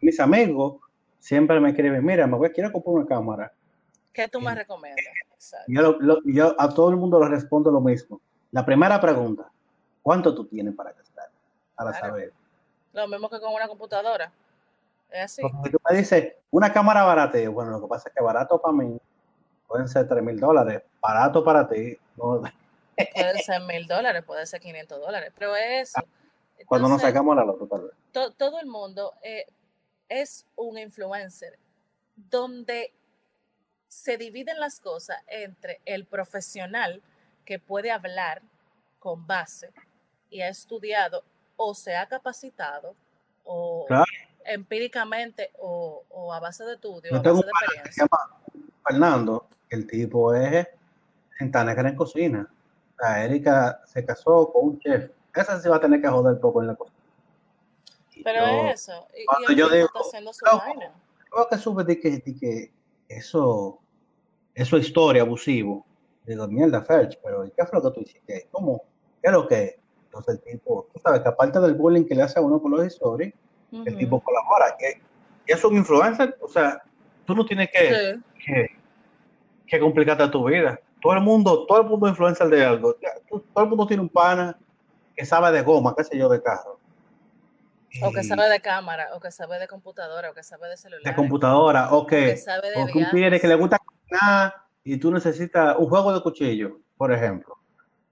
[0.00, 0.80] mis amigos
[1.18, 3.52] siempre me escriben, mira, me voy, quiero comprar una cámara.
[4.12, 5.04] ¿Qué tú me recomiendas?
[5.66, 8.20] Yo, yo, a todo el mundo le respondo lo mismo.
[8.50, 9.50] La primera pregunta,
[10.02, 11.30] ¿cuánto tú tienes para gastar?
[11.74, 12.32] Para saber.
[12.94, 14.32] Lo mismo que con una computadora.
[15.10, 15.42] Es así.
[15.42, 17.38] Porque tú me dices, una cámara barata.
[17.50, 18.98] Bueno, lo que pasa es que barato para mí
[19.66, 20.82] pueden ser 3 mil dólares.
[21.00, 21.96] Barato para ti.
[22.16, 22.42] No.
[23.14, 25.30] Puede ser mil dólares, puede ser 500 dólares.
[25.36, 26.00] Pero eso.
[26.64, 28.36] Cuando nos sacamos la loto, tal vez.
[28.38, 29.44] todo el mundo eh,
[30.08, 31.58] es un influencer
[32.16, 32.94] donde
[33.88, 37.02] se dividen las cosas entre el profesional
[37.44, 38.40] que puede hablar
[38.98, 39.70] con base
[40.30, 41.22] y ha estudiado
[41.56, 42.94] o se ha capacitado
[43.44, 43.86] o
[44.48, 48.06] empíricamente o, a base de estudio o a base de experiencia.
[48.84, 50.66] Fernando, el tipo es
[51.40, 52.48] negra en cocina.
[52.98, 55.10] La Erika se casó con un chef.
[55.34, 56.96] Esa se va a tener que joder poco en la cocina.
[58.24, 59.06] Pero es eso.
[59.14, 60.92] Y, cuando yo digo, está haciendo su vaina.
[61.50, 62.72] que sube de que, de que
[63.08, 63.78] eso,
[64.54, 65.84] eso es historia abusivo.
[66.24, 68.48] Digo, mierda, Ferch, pero ¿qué fue lo que tú hiciste?
[68.50, 68.82] ¿Cómo?
[69.22, 69.78] ¿Qué es lo que?
[70.06, 72.70] Entonces el tipo, tú sabes que aparte del bullying que le hace a uno por
[72.70, 73.32] los historias,
[73.72, 74.76] el tipo colabora.
[74.78, 75.00] Que,
[75.46, 76.82] es un influencer, o sea,
[77.24, 78.18] tú no tienes que,
[79.66, 80.80] que, complicarte tu vida.
[81.00, 82.96] Todo el mundo, todo el mundo es influencer de algo.
[83.28, 84.58] Todo el mundo tiene un pana
[85.14, 86.80] que sabe de goma, qué sé yo, de carro.
[88.02, 91.02] O que sabe de cámara, o que sabe de computadora, o que sabe de celular.
[91.02, 92.38] De computadora, o que,
[92.76, 94.54] o que un tigre que le gusta cocinar
[94.84, 97.56] y tú necesitas un juego de cuchillo, por ejemplo.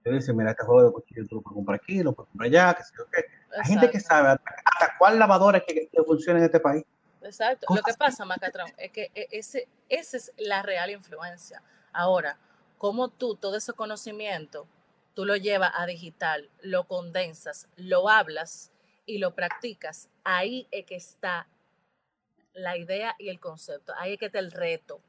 [0.03, 2.47] Te dice, mira, este juego de cuchillo tú lo puedes comprar aquí, lo puedes comprar
[2.47, 3.25] allá, que sé yo qué.
[3.57, 6.83] Hay gente que sabe hasta, cuál lavadora que, que, funciona en este país.
[7.21, 7.67] Exacto.
[7.73, 11.61] Lo que pasa, Macatrón, es que e, ese, esa es la real influencia.
[11.91, 12.37] Ahora,
[12.77, 14.67] como tú todo ese conocimiento,
[15.13, 18.71] tú lo llevas a digital, lo condensas, lo hablas
[19.05, 21.47] y lo practicas, ahí es que está
[22.53, 23.93] la idea y el concepto.
[23.97, 25.01] Ahí es que está el reto.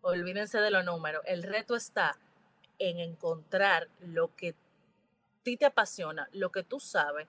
[0.00, 1.22] Olvídense de los números.
[1.26, 2.18] El reto está
[2.78, 4.54] en encontrar lo que a
[5.42, 7.28] ti te apasiona, lo que tú sabes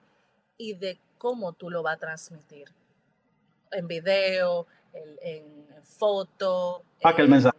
[0.58, 2.74] y de cómo tú lo vas a transmitir.
[3.72, 6.84] En video, en, foto.
[7.02, 7.58] Para que el mensaje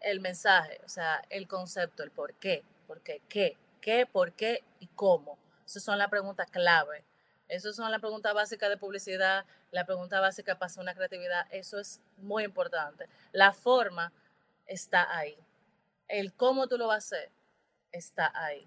[0.00, 2.64] El mensaje, o sea, el concepto, el por qué.
[2.86, 5.38] Porque qué, qué, por qué y cómo.
[5.66, 7.04] Esas son las preguntas clave.
[7.48, 11.46] Esas son las preguntas básicas de publicidad, la pregunta básica para hacer una creatividad.
[11.50, 13.08] Eso es muy importante.
[13.32, 14.12] La forma
[14.66, 15.36] está ahí.
[16.08, 17.30] El cómo tú lo vas a hacer
[17.92, 18.66] está ahí.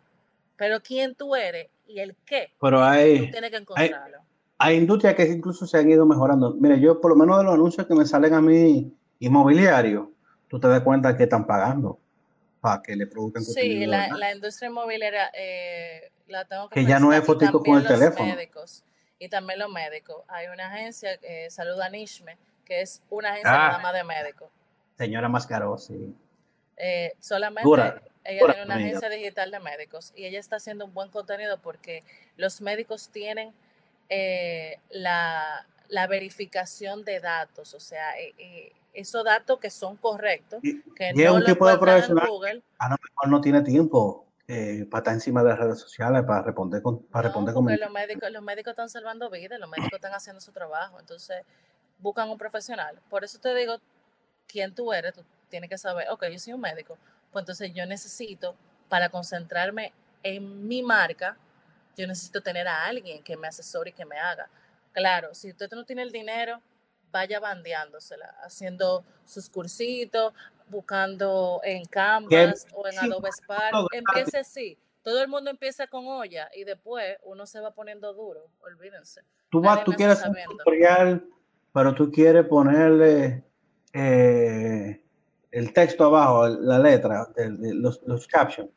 [0.55, 4.17] Pero quién tú eres y el qué, Pero hay, tú tienes que hay, encontrarlo.
[4.57, 6.53] hay industrias que incluso se han ido mejorando.
[6.53, 10.07] Mira, yo por lo menos de los anuncios que me salen a mí inmobiliarios,
[10.47, 11.99] tú te das cuenta que están pagando
[12.61, 16.99] para que le produzcan Sí, la, la industria inmobiliaria eh, la tengo que Que ya
[16.99, 18.35] no es fotico con el los teléfono.
[18.35, 18.83] médicos.
[19.17, 20.23] Y también los médicos.
[20.27, 24.49] Hay una agencia, eh, Salud Anishme, que es una agencia nada Ah, más de médicos.
[24.97, 26.13] señora Mascaró, sí.
[26.77, 28.89] Eh, solamente Dura, ella tiene una amiga.
[28.89, 32.03] agencia digital de médicos y ella está haciendo un buen contenido porque
[32.38, 33.53] los médicos tienen
[34.09, 40.61] eh, la, la verificación de datos, o sea, eh, eh, esos datos que son correctos,
[40.61, 43.61] que y es no un tipo de en profesional Google, a lo mejor no tiene
[43.61, 47.53] tiempo eh, para estar encima de las redes sociales, para responder, con, para no, responder
[47.53, 47.88] comentarios.
[47.88, 51.43] los médicos, los médicos están salvando vidas, los médicos están haciendo su trabajo, entonces
[51.99, 52.99] buscan un profesional.
[53.09, 53.77] Por eso te digo,
[54.47, 56.97] quién tú eres, tú tienes que saber, ok, yo soy un médico,
[57.32, 58.55] pues entonces yo necesito,
[58.88, 61.38] para concentrarme en mi marca,
[61.95, 64.49] yo necesito tener a alguien que me asesore y que me haga.
[64.93, 66.61] Claro, si usted no tiene el dinero,
[67.11, 70.34] vaya bandeándosela, haciendo sus cursitos,
[70.69, 73.88] buscando en Canvas o en Adobe Spark.
[73.91, 74.77] Empiece así.
[75.03, 79.21] Todo el mundo empieza con olla y después uno se va poniendo duro, olvídense.
[79.49, 81.25] Tú, vas, tú quieres un tutorial,
[81.73, 83.43] pero tú quieres ponerle
[83.93, 85.01] eh,
[85.51, 88.69] el texto abajo, la letra, los, los captions.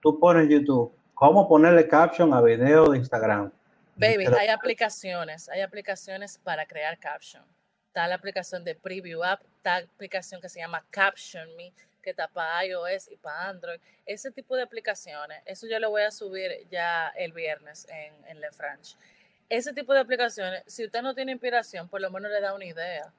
[0.00, 3.50] Tú pones YouTube, ¿cómo ponerle caption a video de Instagram?
[3.96, 7.42] Baby, hay aplicaciones, hay aplicaciones para crear caption.
[7.88, 12.10] Está la aplicación de Preview App, está la aplicación que se llama Caption Me, que
[12.10, 13.80] está para iOS y para Android.
[14.06, 18.40] Ese tipo de aplicaciones, eso yo lo voy a subir ya el viernes en, en
[18.40, 18.96] Le French.
[19.48, 22.66] Ese tipo de aplicaciones, si usted no tiene inspiración, por lo menos le da una
[22.66, 23.12] idea.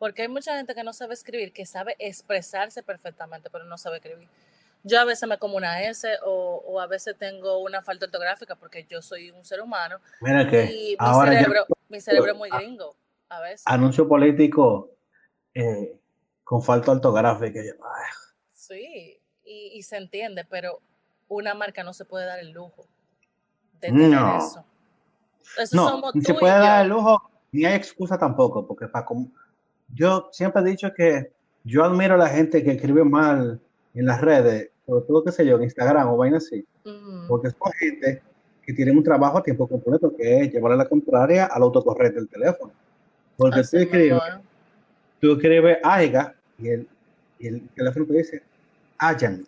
[0.00, 3.98] Porque hay mucha gente que no sabe escribir, que sabe expresarse perfectamente, pero no sabe
[3.98, 4.26] escribir.
[4.82, 8.56] Yo a veces me como una S o, o a veces tengo una falta ortográfica
[8.56, 12.32] porque yo soy un ser humano Mira que y mi ahora ya cerebro, mi cerebro
[12.32, 12.96] es muy gringo
[13.28, 13.62] a veces.
[13.66, 14.88] anuncio político
[15.52, 15.98] eh,
[16.44, 17.60] con falta ortográfica.
[17.60, 17.68] Ay,
[18.54, 20.80] Sí, y, y se entiende, pero
[21.28, 22.86] una marca no se puede dar el lujo
[23.82, 24.64] de tener No, eso.
[25.58, 29.04] Eso no, ni se puede dar el lujo, ni hay excusa tampoco, porque para
[29.94, 31.32] yo siempre he dicho que
[31.64, 33.60] yo admiro a la gente que escribe mal
[33.94, 36.64] en las redes, sobre todo, qué sé yo, en Instagram o vaina así,
[37.28, 38.22] porque son gente
[38.64, 42.28] que tienen un trabajo a tiempo completo, que es llevarle la contraria al autocorrecto del
[42.28, 42.72] teléfono.
[43.36, 44.34] Porque tú Así escribes, es.
[45.20, 46.88] tú escribes AIGA y el,
[47.38, 48.42] y el teléfono te dice
[48.98, 49.44] Ayan.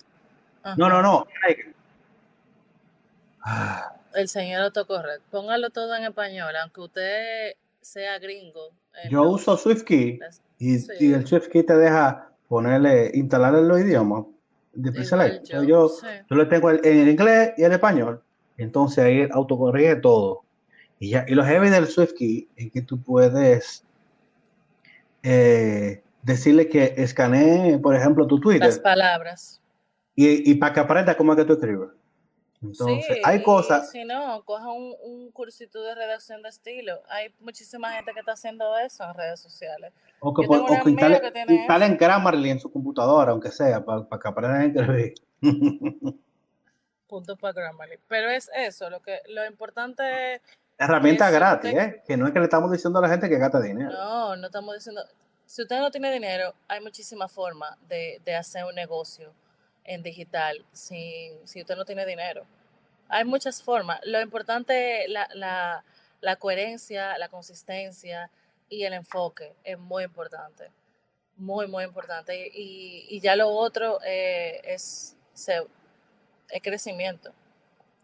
[0.76, 1.64] No, no, no, AIGA.
[3.44, 5.24] Ah, El señor autocorrecto.
[5.30, 8.70] Póngalo todo en español, aunque usted sea gringo
[9.04, 9.56] en yo uso.
[9.56, 14.24] SwiftKey las- y, y Sí, el SwiftKey te deja ponerle, instalarle los idiomas
[14.74, 14.88] de.
[14.90, 15.62] Entonces yo.
[15.64, 16.06] yo, Sí.
[16.30, 18.22] yo le tengo en el inglés y el español.
[18.58, 20.42] Entonces ahí autocorrige todo.
[20.98, 23.84] Y ya, y lo heavy del SwiftKey es que tú puedes
[25.22, 29.60] eh, decirle que escanee, por ejemplo, tu Las Twitter palabras.
[30.14, 31.88] y, y para que aprenda cómo es que tú escribes.
[32.62, 37.02] Sí, Entonces, hay cosas, si no, coja un, un cursito de redacción de estilo.
[37.08, 39.92] Hay muchísima gente que está haciendo eso en redes sociales.
[40.20, 44.06] o que, tengo o que instale, que instalen Grammarly en su computadora, aunque sea, para,
[44.06, 45.14] que aprendan a escribir.
[47.08, 47.98] Punto para Grammarly.
[48.06, 50.40] Pero es eso, lo que lo importante
[50.78, 51.74] Herramienta es un gratis.
[51.74, 52.02] ¿eh?
[52.06, 53.90] Que no es que le estamos diciendo a la gente que gasta dinero.
[53.90, 55.02] No, no estamos diciendo.
[55.46, 59.32] Si usted no tiene dinero, hay muchísimas formas de, de hacer un negocio
[59.84, 62.44] en digital si, si usted no tiene dinero.
[63.08, 64.00] Hay muchas formas.
[64.04, 65.84] Lo importante es la, la,
[66.20, 68.30] la coherencia, la consistencia
[68.68, 69.52] y el enfoque.
[69.64, 70.70] Es muy importante.
[71.36, 72.50] Muy, muy importante.
[72.54, 75.66] Y, y ya lo otro eh, es, se-
[76.50, 77.32] es crecimiento.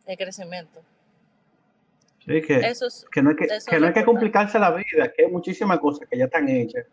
[0.06, 0.82] Es crecimiento.
[2.24, 5.10] Sí, que, Eso es, que no hay que, que no hay que complicarse la vida,
[5.16, 6.84] que hay muchísimas cosas que ya están hechas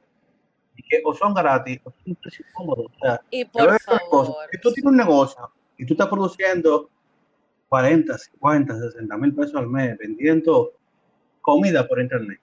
[0.87, 2.83] que o son gratis o son un precio cómodo.
[2.83, 6.89] O sea, Y por favor, Si tú tienes un negocio y tú estás produciendo
[7.69, 10.73] 40, 50, 60 mil pesos al mes vendiendo
[11.41, 12.39] comida por internet,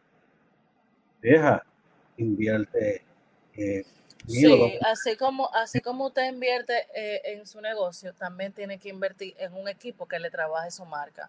[1.21, 1.63] vieja,
[2.17, 3.05] invierte
[3.55, 3.85] eh,
[4.27, 9.35] Sí, así como, así como usted invierte eh, en su negocio, también tiene que invertir
[9.39, 11.29] en un equipo que le trabaje su marca.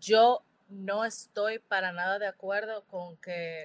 [0.00, 3.64] Yo no estoy para nada de acuerdo con que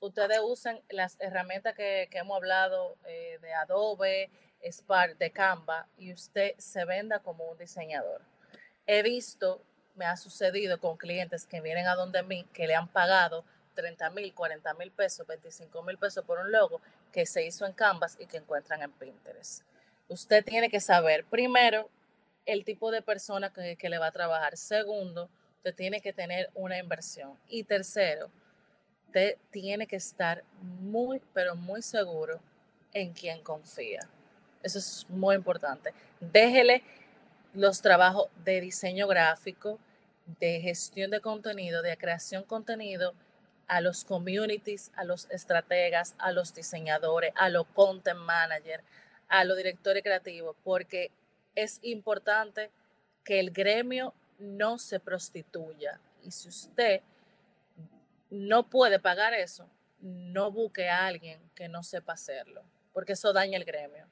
[0.00, 4.30] ustedes usen las herramientas que, que hemos hablado eh, de Adobe,
[4.64, 8.22] Spark, de Canva y usted se venda como un diseñador.
[8.86, 9.62] He visto,
[9.94, 13.44] me ha sucedido con clientes que vienen a donde mí, que le han pagado
[13.74, 16.80] 30 mil, 40 mil pesos, 25 mil pesos por un logo
[17.12, 19.62] que se hizo en Canvas y que encuentran en Pinterest.
[20.08, 21.88] Usted tiene que saber, primero,
[22.46, 24.56] el tipo de persona que, que le va a trabajar.
[24.56, 27.38] Segundo, usted tiene que tener una inversión.
[27.48, 28.30] Y tercero,
[29.08, 30.44] usted tiene que estar
[30.80, 32.40] muy, pero muy seguro
[32.92, 34.00] en quien confía.
[34.62, 35.94] Eso es muy importante.
[36.20, 36.82] Déjele
[37.54, 39.78] los trabajos de diseño gráfico,
[40.40, 43.14] de gestión de contenido, de creación de contenido
[43.66, 48.84] a los communities, a los estrategas, a los diseñadores, a los content managers,
[49.28, 51.10] a los directores creativos, porque
[51.54, 52.70] es importante
[53.24, 55.98] que el gremio no se prostituya.
[56.22, 57.00] Y si usted
[58.30, 59.68] no puede pagar eso,
[60.00, 64.06] no busque a alguien que no sepa hacerlo, porque eso daña el gremio.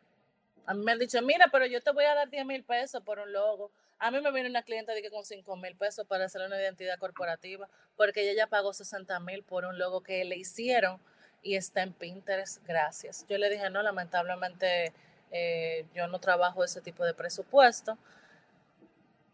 [0.66, 3.02] A mí me han dicho, mira, pero yo te voy a dar 10 mil pesos
[3.02, 3.70] por un logo.
[3.98, 6.60] A mí me viene una cliente de que con 5 mil pesos para hacer una
[6.60, 11.00] identidad corporativa, porque ella ya pagó 60 mil por un logo que le hicieron
[11.42, 13.24] y está en Pinterest, gracias.
[13.28, 14.92] Yo le dije, no, lamentablemente
[15.30, 17.96] eh, yo no trabajo ese tipo de presupuesto.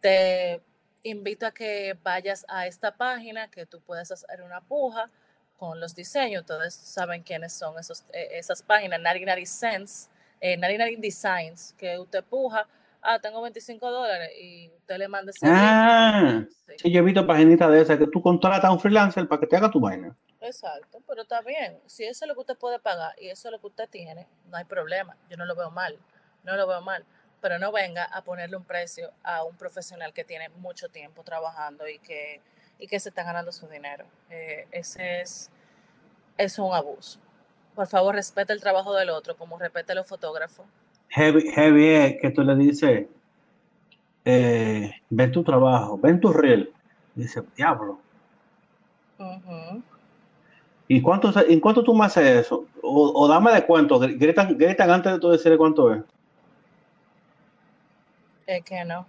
[0.00, 0.60] Te
[1.02, 5.10] invito a que vayas a esta página, que tú puedes hacer una puja
[5.56, 6.44] con los diseños.
[6.46, 10.10] Todos saben quiénes son esos, eh, esas páginas, 99 Cents,
[10.40, 12.66] eh, 99 Designs, que usted puja.
[13.00, 15.44] Ah, tengo 25 dólares y usted le manda ese.
[15.48, 16.44] Ah,
[16.78, 16.90] sí.
[16.90, 19.56] yo he visto páginas de esas que tú contratas a un freelancer para que te
[19.56, 20.16] haga tu vaina.
[20.40, 21.80] Exacto, pero está bien.
[21.86, 24.28] Si eso es lo que usted puede pagar y eso es lo que usted tiene,
[24.48, 25.16] no hay problema.
[25.28, 25.98] Yo no lo veo mal.
[26.44, 27.04] No lo veo mal
[27.42, 31.88] pero no venga a ponerle un precio a un profesional que tiene mucho tiempo trabajando
[31.88, 32.40] y que,
[32.78, 34.04] y que se está ganando su dinero.
[34.30, 35.50] Eh, ese es,
[36.38, 37.18] es un abuso.
[37.74, 40.64] Por favor, respeta el trabajo del otro, como respeta los fotógrafos.
[41.08, 43.06] Heavy, heavy es que tú le dices,
[44.24, 46.72] eh, ven tu trabajo, ven tu reel.
[47.14, 47.98] Dice, diablo.
[50.86, 52.66] ¿Y cuánto, ¿En cuánto tú me haces eso?
[52.82, 53.98] O, o dame de cuánto.
[53.98, 56.02] Gritan, gritan antes de tú decirle cuánto es.
[58.56, 59.06] Es que no.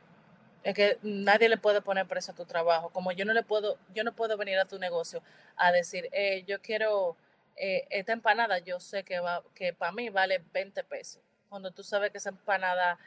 [0.63, 2.89] Es que nadie le puede poner precio a tu trabajo.
[2.89, 5.21] Como yo no le puedo, yo no puedo venir a tu negocio
[5.57, 7.17] a decir, eh, yo quiero
[7.57, 11.21] eh, esta empanada, yo sé que va, que para mí vale 20 pesos.
[11.49, 12.97] Cuando tú sabes que esa empanada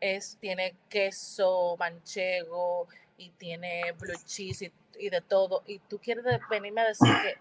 [0.00, 2.88] es, tiene queso manchego
[3.18, 7.38] y tiene blue cheese y, y de todo, y tú quieres venirme a decir que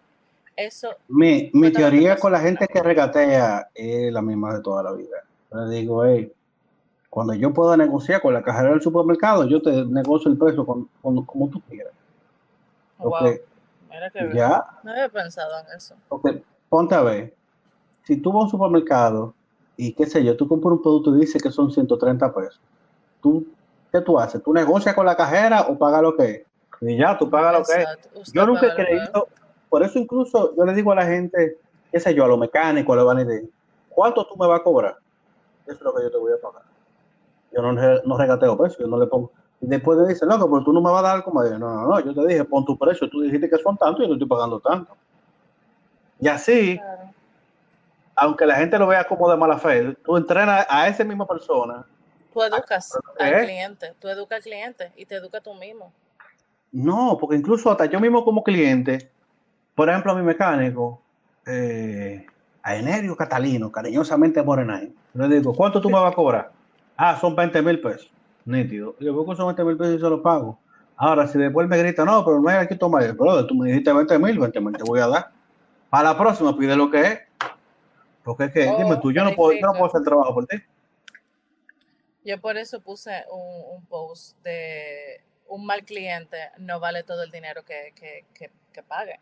[0.55, 4.61] eso Mi, mi cuesta 20 teoría con la gente que regatea es la misma de
[4.61, 5.23] toda la vida.
[5.53, 6.31] Le digo, hey,
[7.11, 10.89] cuando yo pueda negociar con la cajera del supermercado, yo te negocio el precio con,
[11.01, 11.93] con- como tú quieras.
[12.99, 13.41] Wow, Porque
[13.89, 15.93] mira que ya, No había pensado en eso.
[16.07, 17.35] porque ponte a ver,
[18.05, 19.35] si tú vas a un supermercado
[19.75, 22.61] y qué sé yo, tú compras un producto y dice que son 130 pesos,
[23.21, 23.45] tú,
[23.91, 24.41] ¿qué tú haces?
[24.41, 26.47] ¿Tú negocias con la cajera o pagas lo que es?
[26.81, 28.33] Y ya, tú pagas lo que es.
[28.33, 29.27] Yo nunca he creído,
[29.69, 31.57] por eso incluso yo le digo a la gente,
[31.91, 33.49] qué sé yo, a los mecánicos, a los vanidades,
[33.89, 34.95] ¿cuánto tú me vas a cobrar?
[35.65, 36.70] Eso es lo que yo te voy a pagar.
[37.53, 39.31] Yo no, no regateo precio, yo no le pongo.
[39.61, 41.87] Y después le dicen, loco, pero tú no me vas a dar como, no, no,
[41.87, 44.13] no, yo te dije, pon tu precio, tú dijiste que son tanto y yo no
[44.15, 44.95] estoy pagando tanto.
[46.19, 47.13] Y así, Claro.
[48.15, 51.85] aunque la gente lo vea como de mala fe, tú entrenas a esa misma persona.
[52.33, 55.91] Tú educas al cliente, tú educas al cliente y te educas tú mismo.
[56.71, 59.11] No, porque incluso hasta yo mismo como cliente,
[59.75, 61.01] por ejemplo, a mi mecánico,
[61.45, 62.25] eh,
[62.63, 66.51] a Enerio Catalino, cariñosamente Morenay, le digo, ¿cuánto tú me vas a cobrar?
[67.03, 68.11] Ah, son 20 mil pesos.
[68.45, 68.95] Nítido.
[68.99, 70.59] Yo busco esos 20 mil pesos y se los pago.
[70.95, 73.69] Ahora, si después me grita, no, pero no hay aquí tomar el brother, tú me
[73.69, 75.31] dijiste 20 mil, 20 mil te voy a dar.
[75.89, 77.19] Para la próxima pide lo que es.
[78.23, 80.45] Porque es que, Oh, dime tú, yo no, puedo, yo no puedo hacer trabajo por
[80.45, 80.57] ti.
[82.23, 87.31] Yo por eso puse un, un post de un mal cliente no vale todo el
[87.31, 89.19] dinero que, que, que, que pague.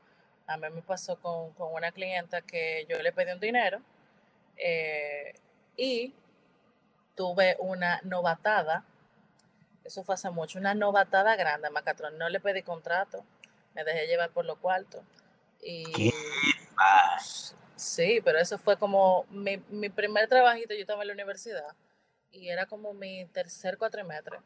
[0.47, 3.79] A mí me pasó con, con una clienta que yo le pedí un dinero
[4.57, 5.33] eh,
[5.77, 6.13] y
[7.19, 8.85] tuve una novatada.
[9.83, 12.17] Eso fue hace mucho, una novatada grande, Macatrón.
[12.17, 13.25] No le pedí contrato,
[13.75, 15.03] me dejé llevar por lo cuarto.
[15.61, 16.11] Y ¿Qué?
[17.75, 20.73] sí, pero eso fue como mi, mi primer trabajito.
[20.73, 21.75] Yo estaba en la universidad
[22.31, 24.39] y era como mi tercer cuatrimestre.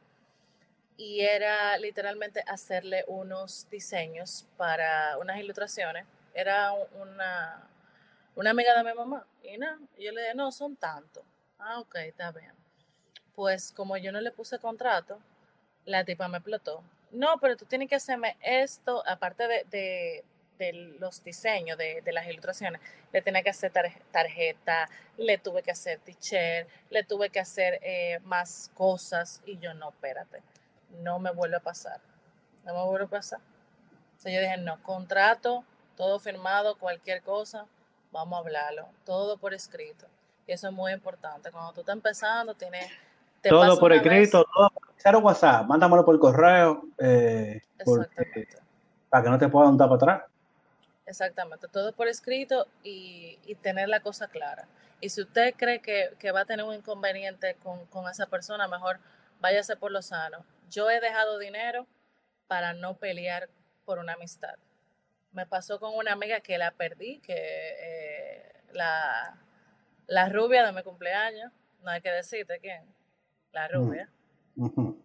[0.97, 6.07] Y era literalmente hacerle unos diseños para unas ilustraciones.
[6.33, 7.67] Era un- una,
[8.33, 9.27] una amiga de mi mamá.
[9.43, 11.23] Y nada, yo le dije, no, son tantos.
[11.65, 12.51] Ah, ok, está bien.
[13.35, 15.19] Pues como yo no le puse contrato,
[15.85, 16.83] la tipa me explotó.
[17.11, 20.23] No, pero tú tienes que hacerme esto, aparte de,
[20.59, 22.81] de, los diseños de, de, las ilustraciones,
[23.13, 23.71] le tenía que hacer
[24.11, 29.73] tarjeta, le tuve que hacer t-shirt, le tuve que hacer eh, más cosas y yo
[29.73, 30.41] no, espérate,
[31.01, 31.99] no me vuelve a pasar,
[32.65, 33.39] no me vuelve a pasar.
[34.11, 35.63] Entonces yo dije, no, contrato,
[35.95, 37.67] todo firmado, cualquier cosa,
[38.11, 40.07] vamos a hablarlo, todo por escrito.
[40.47, 41.51] Y eso es muy importante.
[41.51, 42.89] Cuando tú estás empezando, tienes...
[43.41, 46.83] todo por escrito, todo por WhatsApp, mándamelo por correo.
[46.97, 48.63] Eh, Exactamente
[49.13, 50.23] para que no te puedan dar para atrás.
[51.05, 54.67] Exactamente, todo por escrito y, tener la cosa clara.
[55.01, 58.99] Y si usted cree que, va a tener un inconveniente con, esa persona, mejor
[59.39, 60.43] váyase por lo sano.
[60.71, 61.85] Yo he dejado dinero
[62.47, 63.49] para no pelear
[63.85, 64.55] por una amistad.
[65.31, 69.37] Me pasó con una amiga que la perdí, que eh, la,
[70.07, 71.51] la rubia de mi cumpleaños,
[71.83, 72.83] no hay que decirte quién,
[73.51, 74.09] la mm, rubia.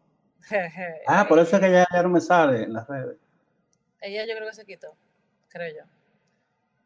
[1.07, 3.17] ah, por eso es que ya, ya no me sale en las redes.
[4.01, 4.95] Ella yo creo que se quitó,
[5.49, 5.83] creo yo.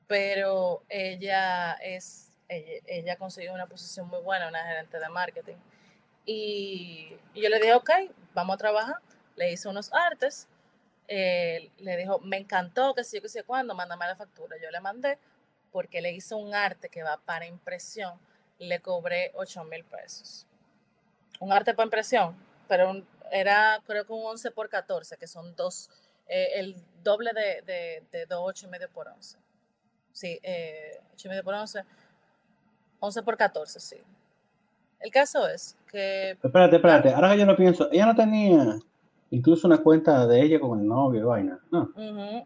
[0.06, 5.56] Pero ella es, ella, consiguió una posición muy buena, una gerente de marketing.
[6.24, 7.90] Y, yo le dije, ok,
[8.34, 8.97] vamos a trabajar.
[9.36, 10.48] Le hice unos artes.
[11.09, 14.56] Eh, le dijo, me encantó, que si yo, que sé cuándo, mándame la factura.
[14.62, 15.18] Yo le mandé
[15.73, 18.19] porque le hice un arte que va para impresión.
[18.59, 20.47] Le cobré 8 mil pesos.
[21.40, 22.36] Un arte para impresión,
[22.69, 25.90] pero era creo que un 11 por 14, que son dos
[26.28, 29.39] eh, el doble de, de, de 2, y medio por 11.
[30.12, 31.82] Sí, eh, 8 y medio por 11.
[33.01, 33.97] 11 por 14, sí.
[35.01, 36.39] El caso es que...
[36.43, 37.12] Espérate, espérate.
[37.12, 38.78] Ahora que yo lo pienso, ella no tenía
[39.31, 41.93] incluso una cuenta de ella con el novio, vaina, ¿no?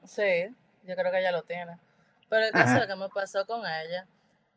[0.04, 0.46] sí,
[0.84, 1.78] yo creo que ella lo tiene.
[2.28, 4.06] Pero el caso es que me pasó con ella,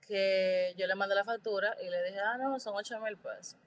[0.07, 3.57] que yo le mandé la factura y le dije, ah, no, son 8 mil pesos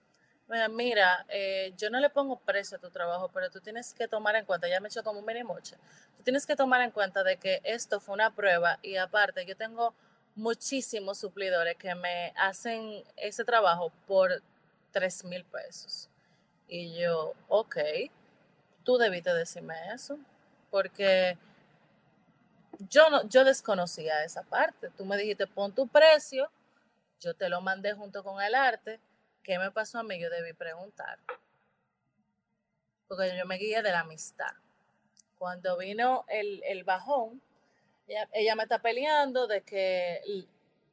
[0.71, 4.37] mira, eh, yo no le pongo precio a tu trabajo, pero tú tienes que tomar
[4.37, 5.77] en cuenta, ya me he hecho como un mini moche,
[6.17, 9.57] tú tienes que tomar en cuenta de que esto fue una prueba y aparte yo
[9.57, 9.95] tengo
[10.35, 14.43] muchísimos suplidores que me hacen ese trabajo por
[14.93, 16.09] 3 mil pesos.
[16.69, 17.77] Y yo, ok,
[18.83, 20.19] tú debiste decirme eso,
[20.71, 21.37] porque
[22.79, 24.91] yo, no, yo desconocía esa parte.
[24.91, 26.51] Tú me dijiste, pon tu precio,
[27.21, 29.01] yo te lo mandé junto con el arte
[29.43, 30.19] ¿qué me pasó a mí?
[30.19, 31.19] Yo debí preguntar.
[33.09, 34.53] Porque yo me guié de la amistad.
[35.39, 37.43] Cuando vino el, bajón,
[38.07, 40.47] ella, me está peleando de que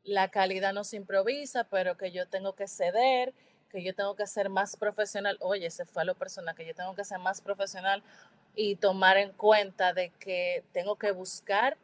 [0.03, 3.33] la calidad no se improvisa, pero que yo tengo que ceder,
[3.69, 5.37] que yo tengo que ser más profesional.
[5.41, 8.03] Oye, ese fue lo personal, que yo tengo que ser más profesional
[8.55, 11.77] y tomar en cuenta de que tengo que buscar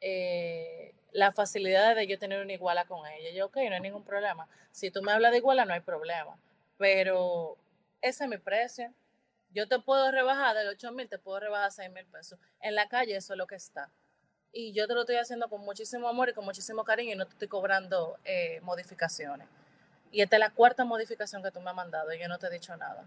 [0.00, 3.30] eh, la facilidad de yo tener una iguala con ella.
[3.30, 4.48] Yo, ok, no hay ningún problema.
[4.72, 6.36] Si tú me hablas de iguala, no hay problema.
[6.76, 7.56] Pero
[8.02, 8.92] ese es mi precio.
[9.50, 12.38] Yo te puedo rebajar del 8 mil, te puedo rebajar 6 mil pesos.
[12.60, 13.90] En la calle eso es lo que está.
[14.52, 17.26] Y yo te lo estoy haciendo con muchísimo amor y con muchísimo cariño y no
[17.26, 19.48] te estoy cobrando eh, modificaciones.
[20.16, 22.46] Y esta es la cuarta modificación que tú me has mandado y yo no te
[22.46, 23.04] he dicho nada.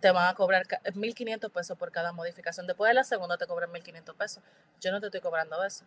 [0.00, 2.66] Te van a cobrar 1.500 pesos por cada modificación.
[2.66, 4.42] Después de la segunda te cobran 1.500 pesos.
[4.80, 5.84] Yo no te estoy cobrando eso.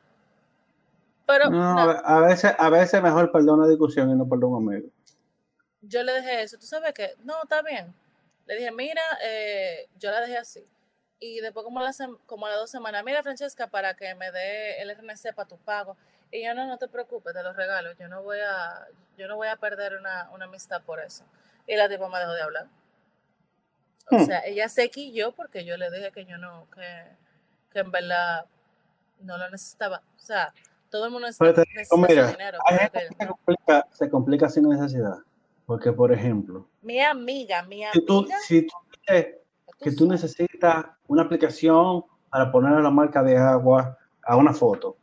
[1.26, 4.88] Pero, no, A, veces, a veces mejor perdón una discusión y no perdón un amigo.
[5.82, 7.92] Yo le dejé eso, tú sabes que, no, está bien.
[8.46, 10.64] Le dije, mira, eh, yo la dejé así.
[11.20, 14.32] Y después como a, las, como a las dos semanas, mira Francesca, para que me
[14.32, 15.98] dé el RNC para tu pago.
[16.30, 17.94] Y yo no, no te preocupes, te lo regalo.
[17.94, 18.88] Yo no voy a,
[19.18, 21.24] yo no voy a perder una, una amistad por eso.
[21.68, 22.68] Y la tipo me dejó de hablar.
[24.12, 24.26] O hmm.
[24.26, 27.06] sea, ella se quilló porque yo le dije que yo no, que,
[27.72, 28.46] que en verdad
[29.22, 30.02] no lo necesitaba.
[30.18, 30.54] O sea,
[30.90, 32.60] todo el mundo necesita, dinero.
[33.92, 35.18] se, complica, sin necesidad.
[35.66, 37.92] Porque, por ejemplo, mi amiga, mi amiga.
[37.94, 38.68] Si tú, si
[39.80, 44.98] que tú necesitas una aplicación para poner la marca de agua a una foto,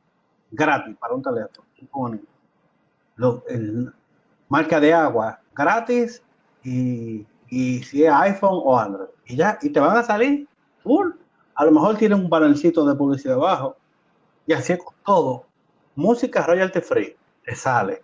[0.51, 2.21] gratis para un teléfono, pone
[3.17, 3.93] lo, el,
[4.51, 6.23] marca de agua gratis
[6.63, 9.09] y, y, si es iPhone o Android.
[9.25, 10.47] Y ya, y te van a salir
[10.83, 11.13] full.
[11.55, 13.77] A lo mejor tiene un balancito de publicidad abajo.
[14.47, 15.47] Y así es con todo
[15.95, 18.03] música royalty free, te sale.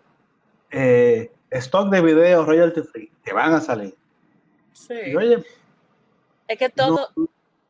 [0.71, 3.97] Eh, stock de video royalty free, te van a salir.
[4.73, 5.15] Sí.
[5.17, 5.43] oye,
[6.49, 7.09] es que todo,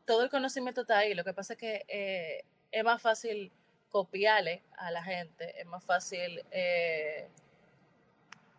[0.05, 1.15] todo el conocimiento está ahí.
[1.15, 3.53] Lo que pasa es que eh, es más fácil
[3.91, 7.29] copiarle a la gente, es más fácil eh,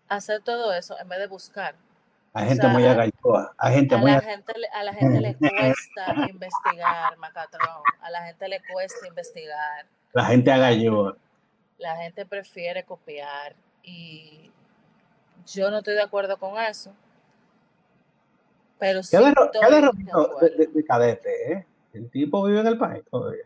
[0.07, 1.75] hacer todo eso en vez de buscar.
[2.34, 3.53] A gente muy agachoa.
[3.57, 7.81] A, gente a muy la gente, a la gente le cuesta investigar, Macatrón.
[8.01, 9.88] A la gente le cuesta investigar.
[10.13, 11.17] La gente agachoa
[11.77, 14.51] la gente prefiere copiar y
[15.45, 16.93] yo no estoy de acuerdo con eso.
[18.79, 21.65] Pero sí estoy de, de, cadete, ¿eh?
[21.93, 23.43] El tipo vive en el país todavía.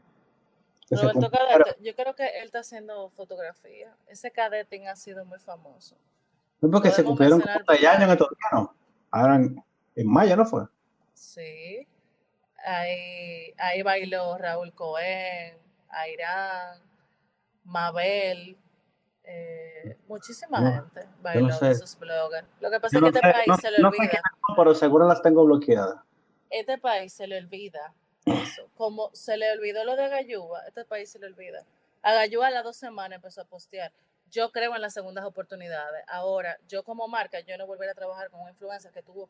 [0.89, 3.95] Roberto Cadete, yo creo que él está haciendo fotografía.
[4.07, 5.95] Ese cadete ha sido muy famoso.
[6.61, 8.69] No, porque se cumplieron 40 años en estos días,
[9.09, 9.63] Ahora en,
[9.95, 10.63] en mayo, ¿no fue?
[11.13, 11.87] Sí.
[12.65, 15.57] Ahí, ahí bailó Raúl Cohen,
[15.89, 16.79] Airán,
[17.63, 18.57] Mabel,
[19.23, 22.47] eh, muchísima gente bailó no esos bloggers.
[22.59, 24.21] Lo que pasa es que este país se le olvida.
[24.55, 25.95] pero seguro las tengo bloqueadas.
[26.49, 27.93] Este país se le olvida
[28.25, 28.69] eso.
[28.75, 31.65] Como se le olvidó lo de Gayuba, este país se le olvida.
[32.03, 33.91] A Gayuba a las dos semanas empezó a postear.
[34.31, 36.03] Yo creo en las segundas oportunidades.
[36.07, 39.29] Ahora, yo como marca, yo no volveré a trabajar con un influencer que tuvo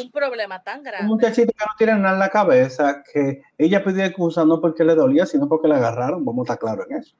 [0.00, 1.04] un problema tan grande.
[1.04, 4.84] Un muchachito que no tiene nada en la cabeza, que ella pidió excusa no porque
[4.84, 6.24] le dolía, sino porque la agarraron.
[6.24, 7.16] Vamos a estar claros en eso.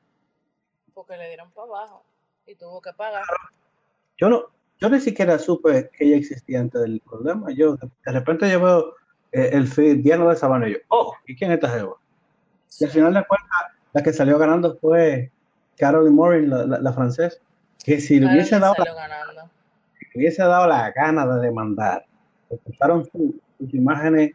[0.94, 2.04] Porque le dieron para abajo
[2.46, 3.24] y tuvo que pagar.
[4.16, 4.44] Yo no,
[4.78, 7.50] yo ni siquiera supe que ella existía antes del problema.
[7.50, 8.94] Yo de repente yo veo
[9.32, 11.96] eh, el feed lleno de sabana y yo, oh, ¿y quién es esta jeva?
[12.78, 13.58] Y al final de cuentas,
[13.92, 15.32] la que salió ganando fue
[15.76, 17.36] Caroline Morin, la, la, francesa,
[17.84, 19.51] que si le hubiese dado, la,
[20.14, 22.05] hubiese dado la gana de demandar,
[22.48, 24.32] ocultaron sus imágenes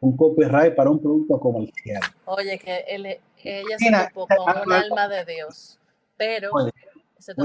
[0.00, 2.02] un copyright para un producto comercial.
[2.24, 3.06] Oye, que él,
[3.42, 5.78] ella se topó con un alma de Dios,
[6.16, 6.50] pero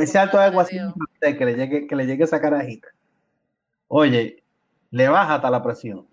[0.02, 2.88] ese alto de agua que le llegue, que le llegue esa carajita.
[3.88, 4.44] Oye,
[4.90, 6.08] le baja hasta la presión.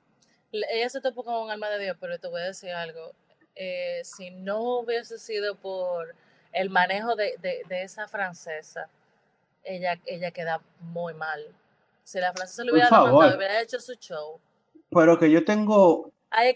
[0.53, 3.13] Ella se topó con un alma de Dios, pero te voy a decir algo.
[3.57, 6.15] Eh, si no hubiese sido por
[6.55, 7.35] el manejo de,
[7.71, 8.89] esa francesa,
[9.65, 11.41] ella, ella queda muy mal.
[12.05, 14.39] Si la francesa le hubiera demandado, hubiera hecho su show.
[14.91, 16.13] Pero que yo tengo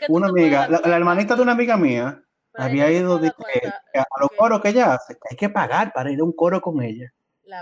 [0.08, 2.22] una amiga, la, hermanita de una amiga mía,
[2.54, 6.32] había ido a los coros que ella hace, hay que pagar para ir a un
[6.32, 7.12] coro con ella.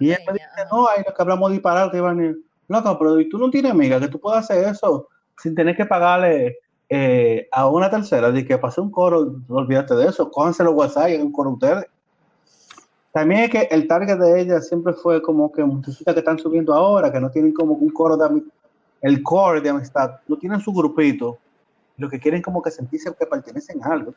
[0.01, 2.37] y ella me dice, no, hay lo que hablamos de disparar, que iban a ir.
[2.69, 5.09] Loco, pero tú no tienes amiga que tú puedas hacer eso
[5.39, 6.59] sin tener que pagarle
[6.89, 10.75] eh, a una tercera, de que pase un coro, no olvídate de eso, cójanse los
[10.75, 11.87] WhatsApp y hagan un coro ustedes.
[13.17, 16.75] También es que el target de ella siempre fue como que muchachitas que están subiendo
[16.75, 18.43] ahora, que no tienen como un coro de
[19.01, 21.39] el core de amistad, no tienen su grupito,
[21.97, 24.13] lo que quieren como que sentirse que pertenecen a algo,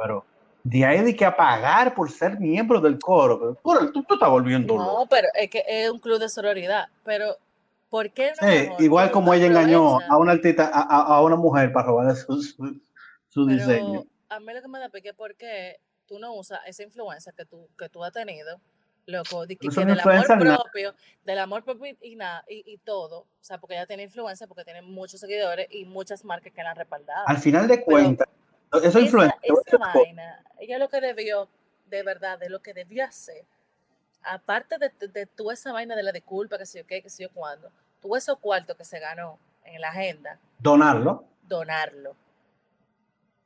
[0.00, 0.24] pero
[0.62, 4.30] de ahí de que a pagar por ser miembro del coro, pero tú, tú, estás
[4.30, 4.76] volviendo.
[4.76, 7.36] No, pero es que es un club de sororidad, pero
[7.90, 8.76] ¿por qué no?
[8.78, 13.46] igual como ella engañó a una artista, a, a, una mujer para robar su, su,
[13.46, 14.04] diseño.
[14.28, 15.80] A mí lo que me da pique es porque
[16.14, 18.60] tú no usas esa influencia que tú, que tú has tenido,
[19.06, 23.58] loco, de que, del amor propio, del amor propio y, nada, y, todo, o sea,
[23.58, 27.26] porque ella tiene influencia, porque tiene muchos seguidores y muchas marcas que la han respaldado.
[27.26, 28.28] Al final de cuentas,
[28.80, 29.36] eso influencia.
[29.42, 31.48] Esa, vaina, ella lo que debió,
[31.90, 33.44] de verdad, de lo que debió hacer,
[34.22, 37.24] aparte de, de, toda esa vaina de la disculpa, que sé yo qué, que sé
[37.24, 40.38] yo cuándo, tuvo esos cuartos que se ganó en la agenda.
[40.60, 41.24] Donarlo.
[41.42, 42.14] Donarlo.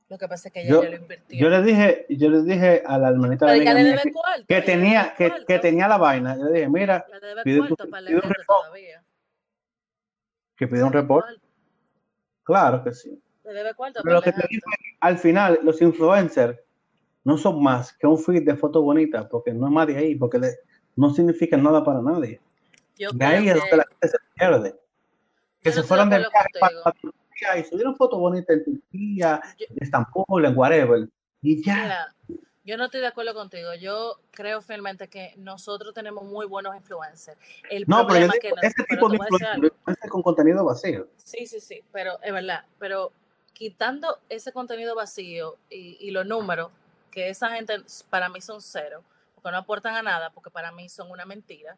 [0.09, 1.39] Lo que pasa es que ella yo, ya lo invirtió.
[1.39, 4.13] Yo le dije, yo le dije a la hermanita de que,
[4.49, 6.37] que tenía, que, que, tenía la vaina.
[6.37, 7.05] Yo le dije, mira,
[7.45, 8.75] pide, tu, pide un report.
[10.57, 11.27] Que pide un report.
[12.43, 13.21] Claro que sí.
[13.45, 14.63] Le debe cuarto Pero lo que te digo
[15.01, 16.59] al final, los influencers
[17.25, 20.15] no son más que un feed de fotos bonitas, porque no es más de ahí,
[20.15, 20.41] porque
[20.97, 22.41] no significa nada para nadie.
[22.97, 24.75] Yo de ahí es donde la gente se pierde.
[25.61, 26.25] Que se fueron de
[27.41, 31.09] para, y subieron fotos bonitas en Turquía, en Estambul, en whatever.
[31.43, 32.15] Y ya.
[32.65, 33.75] yo no estoy de acuerdo contigo.
[33.75, 37.39] Yo creo firmemente que nosotros tenemos muy buenos influencers.
[37.71, 41.09] El no, problema pero que ese tipo de influencers con contenido vacío.
[41.17, 42.65] Sí, sí, sí, pero es verdad.
[42.79, 43.13] Pero
[43.53, 46.71] quitando ese contenido vacío y, y los números,
[47.11, 47.77] que esa gente
[48.11, 49.03] para mí son cero,
[49.35, 51.77] porque no aportan a nada, porque para mí son una mentira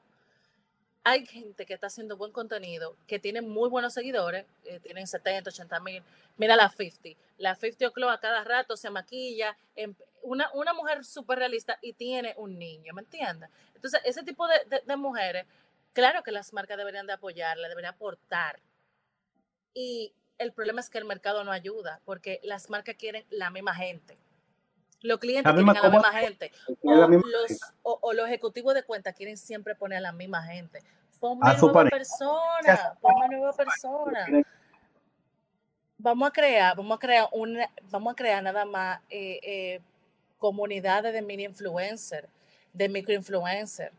[1.04, 5.50] hay gente que está haciendo buen contenido, que tiene muy buenos seguidores, eh, tienen 70,
[5.50, 6.02] 80 mil.
[6.36, 7.20] Mira la 50.
[7.38, 9.56] La 50 O'Clock a cada rato se maquilla.
[9.76, 13.48] En, una, una mujer súper realista y tiene un niño, ¿me entiendes?
[13.74, 15.46] Entonces, ese tipo de, de, mujeres,
[15.94, 18.60] claro que las marcas deberían de apoyarla, deberían aportar.
[19.72, 23.74] Y el problema es que el mercado no ayuda, porque las marcas quieren la misma
[23.74, 24.18] gente.
[25.02, 26.52] Los clientes quieren a la misma gente.
[26.82, 27.22] O los,
[27.82, 30.82] o, los, ejecutivos de cuenta quieren siempre poner a la misma gente.
[31.18, 34.26] Ponme a nueva persona, ponme nueva persona.
[35.98, 39.80] Vamos a crear, vamos a crear una, vamos a crear nada más eh, eh,
[40.38, 42.28] comunidades de mini influencer,
[42.72, 43.92] de micro influencer.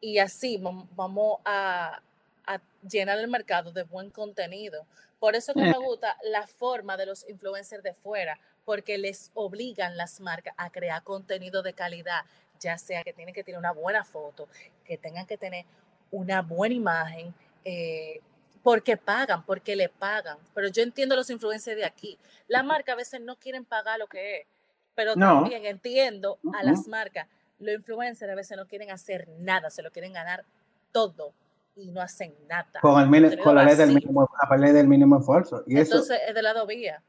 [0.00, 0.60] Y así
[0.94, 2.00] vamos a,
[2.46, 4.86] a llenar el mercado de buen contenido.
[5.18, 9.96] Por eso que me gusta la forma de los influencers de fuera, porque les obligan
[9.96, 12.24] las marcas a crear contenido de calidad,
[12.60, 14.48] ya sea que tienen que tener una buena foto,
[14.84, 15.64] que tengan que tener
[16.10, 17.34] una buena imagen,
[17.64, 18.20] eh,
[18.62, 20.38] porque pagan, porque le pagan.
[20.54, 22.18] Pero yo entiendo los influencers de aquí.
[22.46, 24.46] La marca a veces no quieren pagar lo que es,
[24.94, 27.26] pero también entiendo a las marcas.
[27.58, 30.44] Los influencers a veces no quieren hacer nada, se lo quieren ganar
[30.92, 31.32] todo
[31.78, 32.68] y no hacen nada.
[32.82, 35.62] Con, el, con la, ley del mínimo, la ley del mínimo esfuerzo.
[35.66, 37.02] Y Entonces es de lado vía.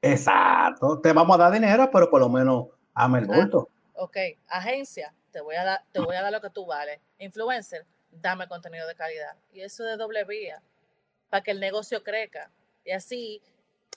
[0.00, 1.00] Exacto.
[1.00, 3.68] Te vamos a dar dinero, pero por lo menos ama el bulto.
[3.94, 4.16] ok,
[4.48, 7.00] agencia, te voy a dar, te voy a dar lo que tú vales.
[7.18, 9.36] Influencer, dame contenido de calidad.
[9.52, 10.62] Y eso de doble vía,
[11.28, 12.50] para que el negocio crezca.
[12.84, 13.42] Y así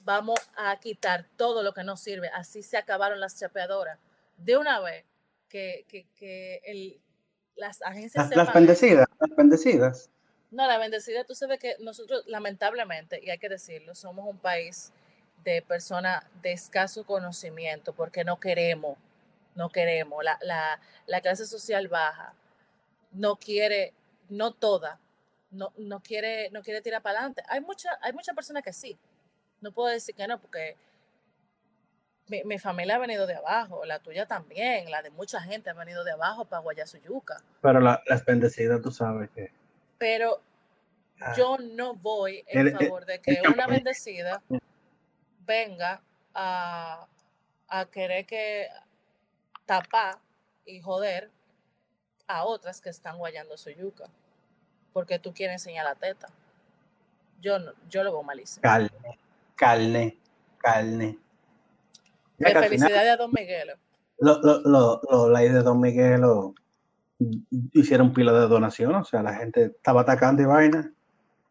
[0.03, 2.29] vamos a quitar todo lo que no sirve.
[2.29, 3.99] Así se acabaron las chapeadoras.
[4.37, 5.05] De una vez
[5.49, 6.99] que, que, que el,
[7.55, 8.29] las agencias...
[8.29, 10.09] Las, las bendecidas, las bendecidas.
[10.55, 14.93] No, la bendecida, tú sabes que nosotros lamentablemente, y hay que decirlo, somos un país
[15.43, 18.97] de personas de escaso conocimiento porque no queremos,
[19.53, 20.23] no queremos.
[20.23, 22.33] La, la, la clase social baja
[23.11, 23.93] no quiere,
[24.29, 24.97] no toda,
[25.51, 27.43] no, no, quiere, no quiere tirar para adelante.
[27.49, 28.97] Hay muchas hay mucha personas que sí,
[29.59, 30.77] no puedo decir que no, porque
[32.29, 35.73] mi, mi, familia ha venido de abajo, la tuya también, la de mucha gente ha
[35.73, 37.43] venido de abajo para Guayasuyuca.
[37.61, 39.64] Pero la, las bendecidas, tú sabes que.
[39.97, 40.41] Pero
[41.21, 41.33] ah.
[41.37, 44.41] yo no voy en favor de que una bendecida
[45.45, 46.01] venga
[46.33, 47.07] a,
[47.67, 48.67] a querer que
[49.65, 50.17] tapar
[50.65, 51.29] y joder
[52.27, 54.05] a otras que están guayando su yuca.
[54.93, 56.27] Porque tú quieres enseñar la teta.
[57.41, 58.63] Yo, no, yo lo veo malísimo
[59.55, 60.17] carne,
[60.57, 61.17] carne.
[62.37, 63.73] De felicidades a Don Miguel.
[64.19, 66.21] Lo, lo, lo, lo, la de Don Miguel
[67.71, 70.91] hicieron pila de donación, o sea, la gente estaba atacando y vaina.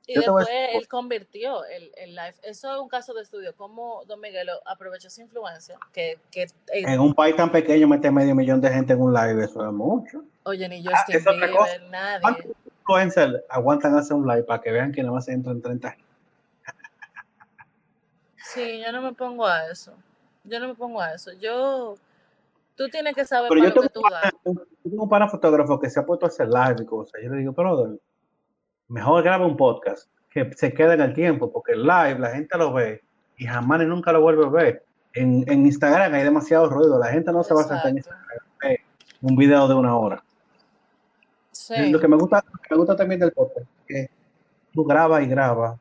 [0.07, 2.35] Y después él convirtió el, el, live.
[2.43, 3.55] Eso es un caso de estudio.
[3.57, 5.79] Cómo Don Miguel aprovechó su influencia.
[5.95, 9.45] Que, que en un país tan pequeño mete medio millón de gente en un live,
[9.45, 10.23] eso es mucho.
[10.43, 12.21] Oye, ni Justin ah, Bieber, nadie.
[12.21, 15.97] ¿Cuántos influencers aguantan hacer un live para que vean que nada más entran 30
[18.37, 19.95] Sí, yo no me pongo a eso.
[20.45, 21.33] Yo no me pongo a eso.
[21.33, 21.97] Yo,
[22.77, 24.33] tú tienes que saber pero yo tengo, que tú das.
[24.83, 27.21] tengo un para fotógrafo que se ha puesto a hacer live y cosas.
[27.23, 27.99] Yo le digo, pero
[28.89, 32.59] mejor graba un podcast que se quede en el tiempo, porque el live la gente
[32.59, 33.03] lo ve
[33.37, 34.85] y jamás ni nunca lo vuelve a ver.
[35.15, 38.45] En, en Instagram hay demasiado ruido, la gente no se va a sentar en Instagram
[39.25, 40.23] un video de una hora.
[41.51, 41.91] Sí.
[41.91, 44.11] Lo que me gusta, me gusta también del podcast es que
[44.73, 45.79] tú grabas y grabas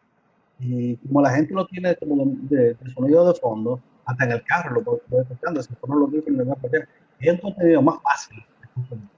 [0.59, 4.43] y como la gente lo tiene como de, de sonido de fondo, hasta en el
[4.43, 6.67] carro lo puede escuchando, si no lo dicen, le va a
[7.19, 8.45] Es un contenido más fácil.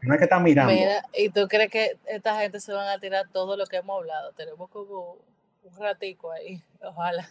[0.02, 0.74] No hay que estar mirando.
[0.74, 3.98] Mira, ¿y tú crees que esta gente se van a tirar todo lo que hemos
[3.98, 4.34] hablado?
[4.34, 5.18] Tenemos como
[5.64, 7.28] un ratico ahí, ojalá.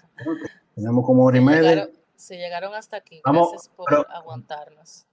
[0.74, 1.88] Tenemos como hora y media.
[2.16, 5.06] Si llegaron hasta aquí, Vamos, gracias por pero, aguantarnos.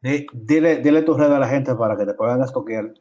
[0.00, 2.94] Dile, dile tus redes a la gente para que te puedan estoquear.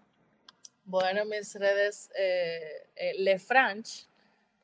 [0.85, 4.07] Bueno, mis redes, eh, eh, Lefranch,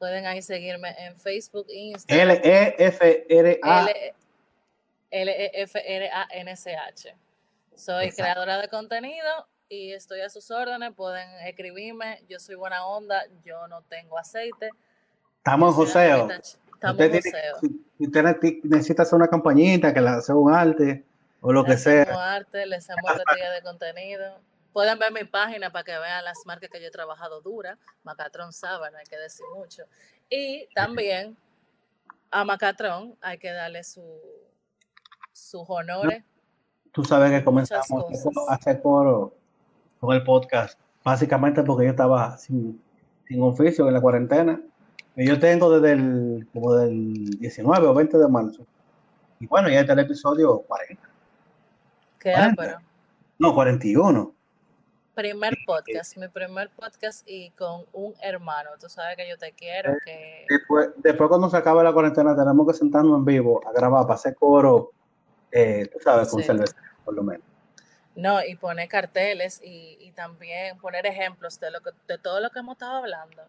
[0.02, 2.32] Pueden ahí seguirme en Facebook, Instagram.
[2.32, 3.88] L-E-F-R-A.
[5.12, 7.16] L-E-F-R-A-N-C-H.
[7.76, 10.94] Soy creadora de contenido y estoy a sus órdenes.
[10.96, 12.24] Pueden escribirme.
[12.28, 13.24] Yo soy buena onda.
[13.46, 14.72] Yo no tengo aceite.
[15.38, 16.30] Estamos en joseo.
[16.74, 17.60] Estamos en joseo.
[17.60, 18.24] Si usted
[18.64, 21.06] necesita hacer una campañita, que le haga un arte
[21.42, 22.34] o lo que sea.
[22.34, 24.40] arte, le hacemos estrategia de contenido
[24.74, 27.78] Pueden ver mi página para que vean las marcas que yo he trabajado dura.
[28.04, 29.84] Macatron Sábana, hay que decir mucho.
[30.30, 31.36] Y también
[32.30, 34.02] a Macatron hay que darle su,
[35.34, 36.24] sus honores.
[36.94, 38.06] Tú sabes que comenzamos
[38.50, 39.34] a hacer coro
[40.00, 42.82] con el podcast, básicamente porque yo estaba sin,
[43.28, 44.62] sin oficio en la cuarentena.
[45.18, 48.66] Y yo tengo desde el, como del 19 o 20 de marzo.
[49.42, 51.10] Y bueno, ya está el episodio 40.
[52.20, 52.32] ¿Qué?
[52.32, 52.82] 40.
[53.38, 54.41] No, 41
[55.14, 58.72] primer podcast, mi primer podcast y con un hermano.
[58.80, 59.94] Tú sabes que yo te quiero.
[60.06, 60.46] Que...
[60.50, 64.16] Después, después cuando se acabe la cuarentena, tenemos que sentarnos en vivo a grabar para
[64.16, 64.92] hacer coro,
[65.52, 67.46] eh, tú sabes, con cerveza, por lo menos.
[68.16, 72.50] No, y poner carteles y, y, también poner ejemplos de, lo que, de todo lo
[72.50, 73.44] que hemos estado hablando.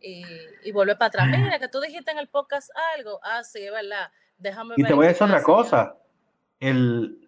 [0.00, 0.22] Y,
[0.62, 1.26] y volver para atrás.
[1.28, 3.18] Mira, que tú dijiste en el podcast algo.
[3.22, 4.10] Ah, sí, es verdad.
[4.36, 5.96] Déjame y te voy a decir otra cosa.
[6.60, 7.23] El,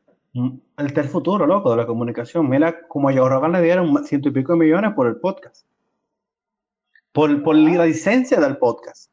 [0.76, 2.48] el del futuro, loco, de la comunicación.
[2.48, 5.66] Mira, como a Joe le dieron ciento y pico de millones por el podcast.
[7.12, 9.10] Por, por la licencia del podcast.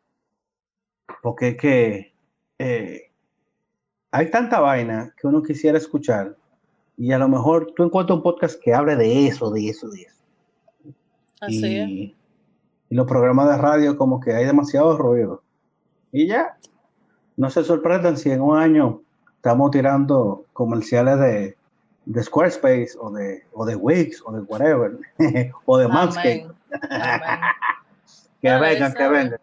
[1.21, 2.13] Porque es que
[2.59, 3.11] eh,
[4.11, 6.35] hay tanta vaina que uno quisiera escuchar
[6.97, 10.01] y a lo mejor tú encuentras un podcast que hable de eso, de eso, de
[10.01, 10.23] eso.
[11.41, 11.89] Así y, es.
[12.89, 15.41] y los programas de radio como que hay demasiado ruido.
[16.11, 16.57] Y ya,
[17.37, 19.01] no se sorprendan si en un año
[19.43, 21.57] estamos tirando comerciales de,
[22.05, 24.97] de Squarespace o de, o de Wix o de whatever,
[25.65, 26.47] o de Manscaped.
[28.41, 29.39] que vengan, que vengan.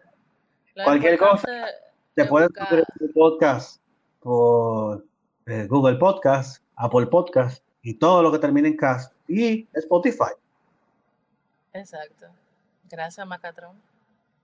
[0.83, 1.67] Cualquier cosa,
[2.15, 3.79] te puedes suscribir el podcast
[4.21, 5.05] por
[5.45, 10.33] eh, Google Podcast, Apple Podcast y todo lo que termine en cast y Spotify.
[11.73, 12.25] Exacto.
[12.89, 13.75] Gracias, Macatrón.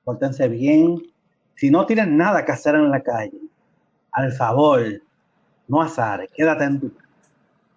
[0.04, 1.02] Pórtense bien.
[1.56, 3.42] Si no tienen nada que hacer en la calle,
[4.12, 5.02] al favor,
[5.68, 6.92] no azares, quédate en tu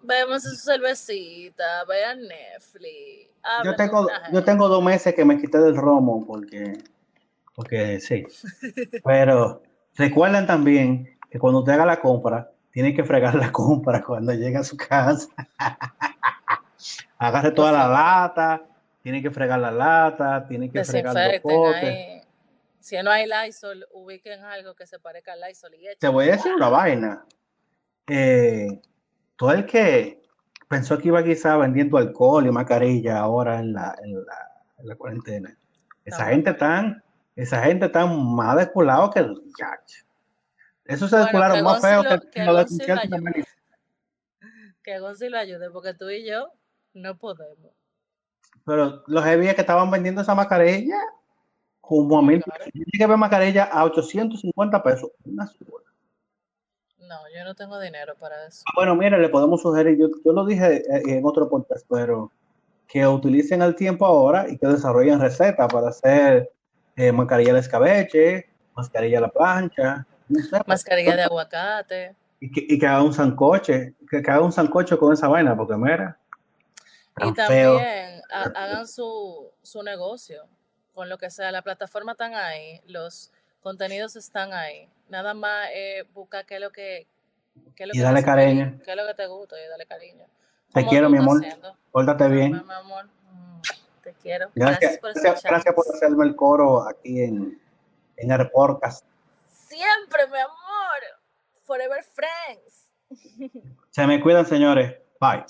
[0.03, 3.29] Vemos su cervecita, vean Netflix.
[3.63, 6.73] Yo tengo, yo tengo dos meses que me quité del romo porque,
[7.55, 8.25] porque sí.
[9.03, 9.61] Pero
[9.95, 14.57] recuerden también que cuando usted haga la compra, tiene que fregar la compra cuando llegue
[14.57, 15.27] a su casa.
[17.19, 18.63] Agarre toda la lata,
[19.03, 22.23] tiene que fregar la lata, tiene que fregar los potes.
[22.79, 26.31] Si no hay Lysol, ubiquen algo que se parezca a Lysol y Te voy a
[26.31, 27.23] decir una vaina.
[28.07, 28.81] Eh,
[29.35, 30.21] todo el que
[30.67, 35.55] pensó que iba quizá vendiendo alcohol y mascarilla ahora en la, en la, cuarentena.
[36.05, 37.03] Esa gente tan,
[37.35, 39.41] esa gente tan más desculado que el
[40.85, 43.45] Eso se descularon más feo que, que, lo de
[44.83, 46.51] Que Gonzi lo ayude, porque tú y yo
[46.93, 47.71] no podemos.
[48.65, 50.97] Pero los heavy que estaban vendiendo esa mascarilla
[51.81, 52.41] como a mil.
[52.73, 55.11] Yo que ver mascarilla a 850 pesos.
[55.25, 55.90] Una sola.
[57.11, 58.63] No, yo no tengo dinero para eso.
[58.67, 62.31] Ah, bueno, mire, le podemos sugerir, yo, yo lo dije eh, en otro podcast, pero
[62.87, 66.49] que utilicen el tiempo ahora y que desarrollen recetas para hacer
[66.95, 70.07] eh, mascarilla de escabeche, mascarilla de la plancha,
[70.65, 72.15] mascarilla de aguacate.
[72.39, 75.53] Y que, y que haga un sancoche, que, que haga un sancocho con esa vaina,
[75.53, 76.17] porque mira.
[77.17, 80.47] Y también hagan su, su negocio
[80.93, 81.51] con lo que sea.
[81.51, 84.89] La plataforma están ahí, los contenidos están ahí.
[85.09, 87.07] Nada más eh, busca qué es lo que...
[87.75, 88.79] Qué es lo y dale cariño.
[88.83, 90.25] Qué es lo que te gusta y dale cariño.
[90.73, 91.43] Te quiero, mi amor.
[91.91, 92.53] Pórtate bien.
[92.53, 93.05] Mi amor.
[93.05, 93.61] Mm,
[94.03, 94.49] te quiero.
[94.55, 97.61] Gracias, por gracias, gracias, por hacerme el coro aquí en,
[98.17, 99.05] en el podcast.
[99.49, 101.21] Siempre, mi amor.
[101.63, 102.89] Forever Friends.
[103.89, 104.95] Se me cuidan, señores.
[105.19, 105.45] Bye.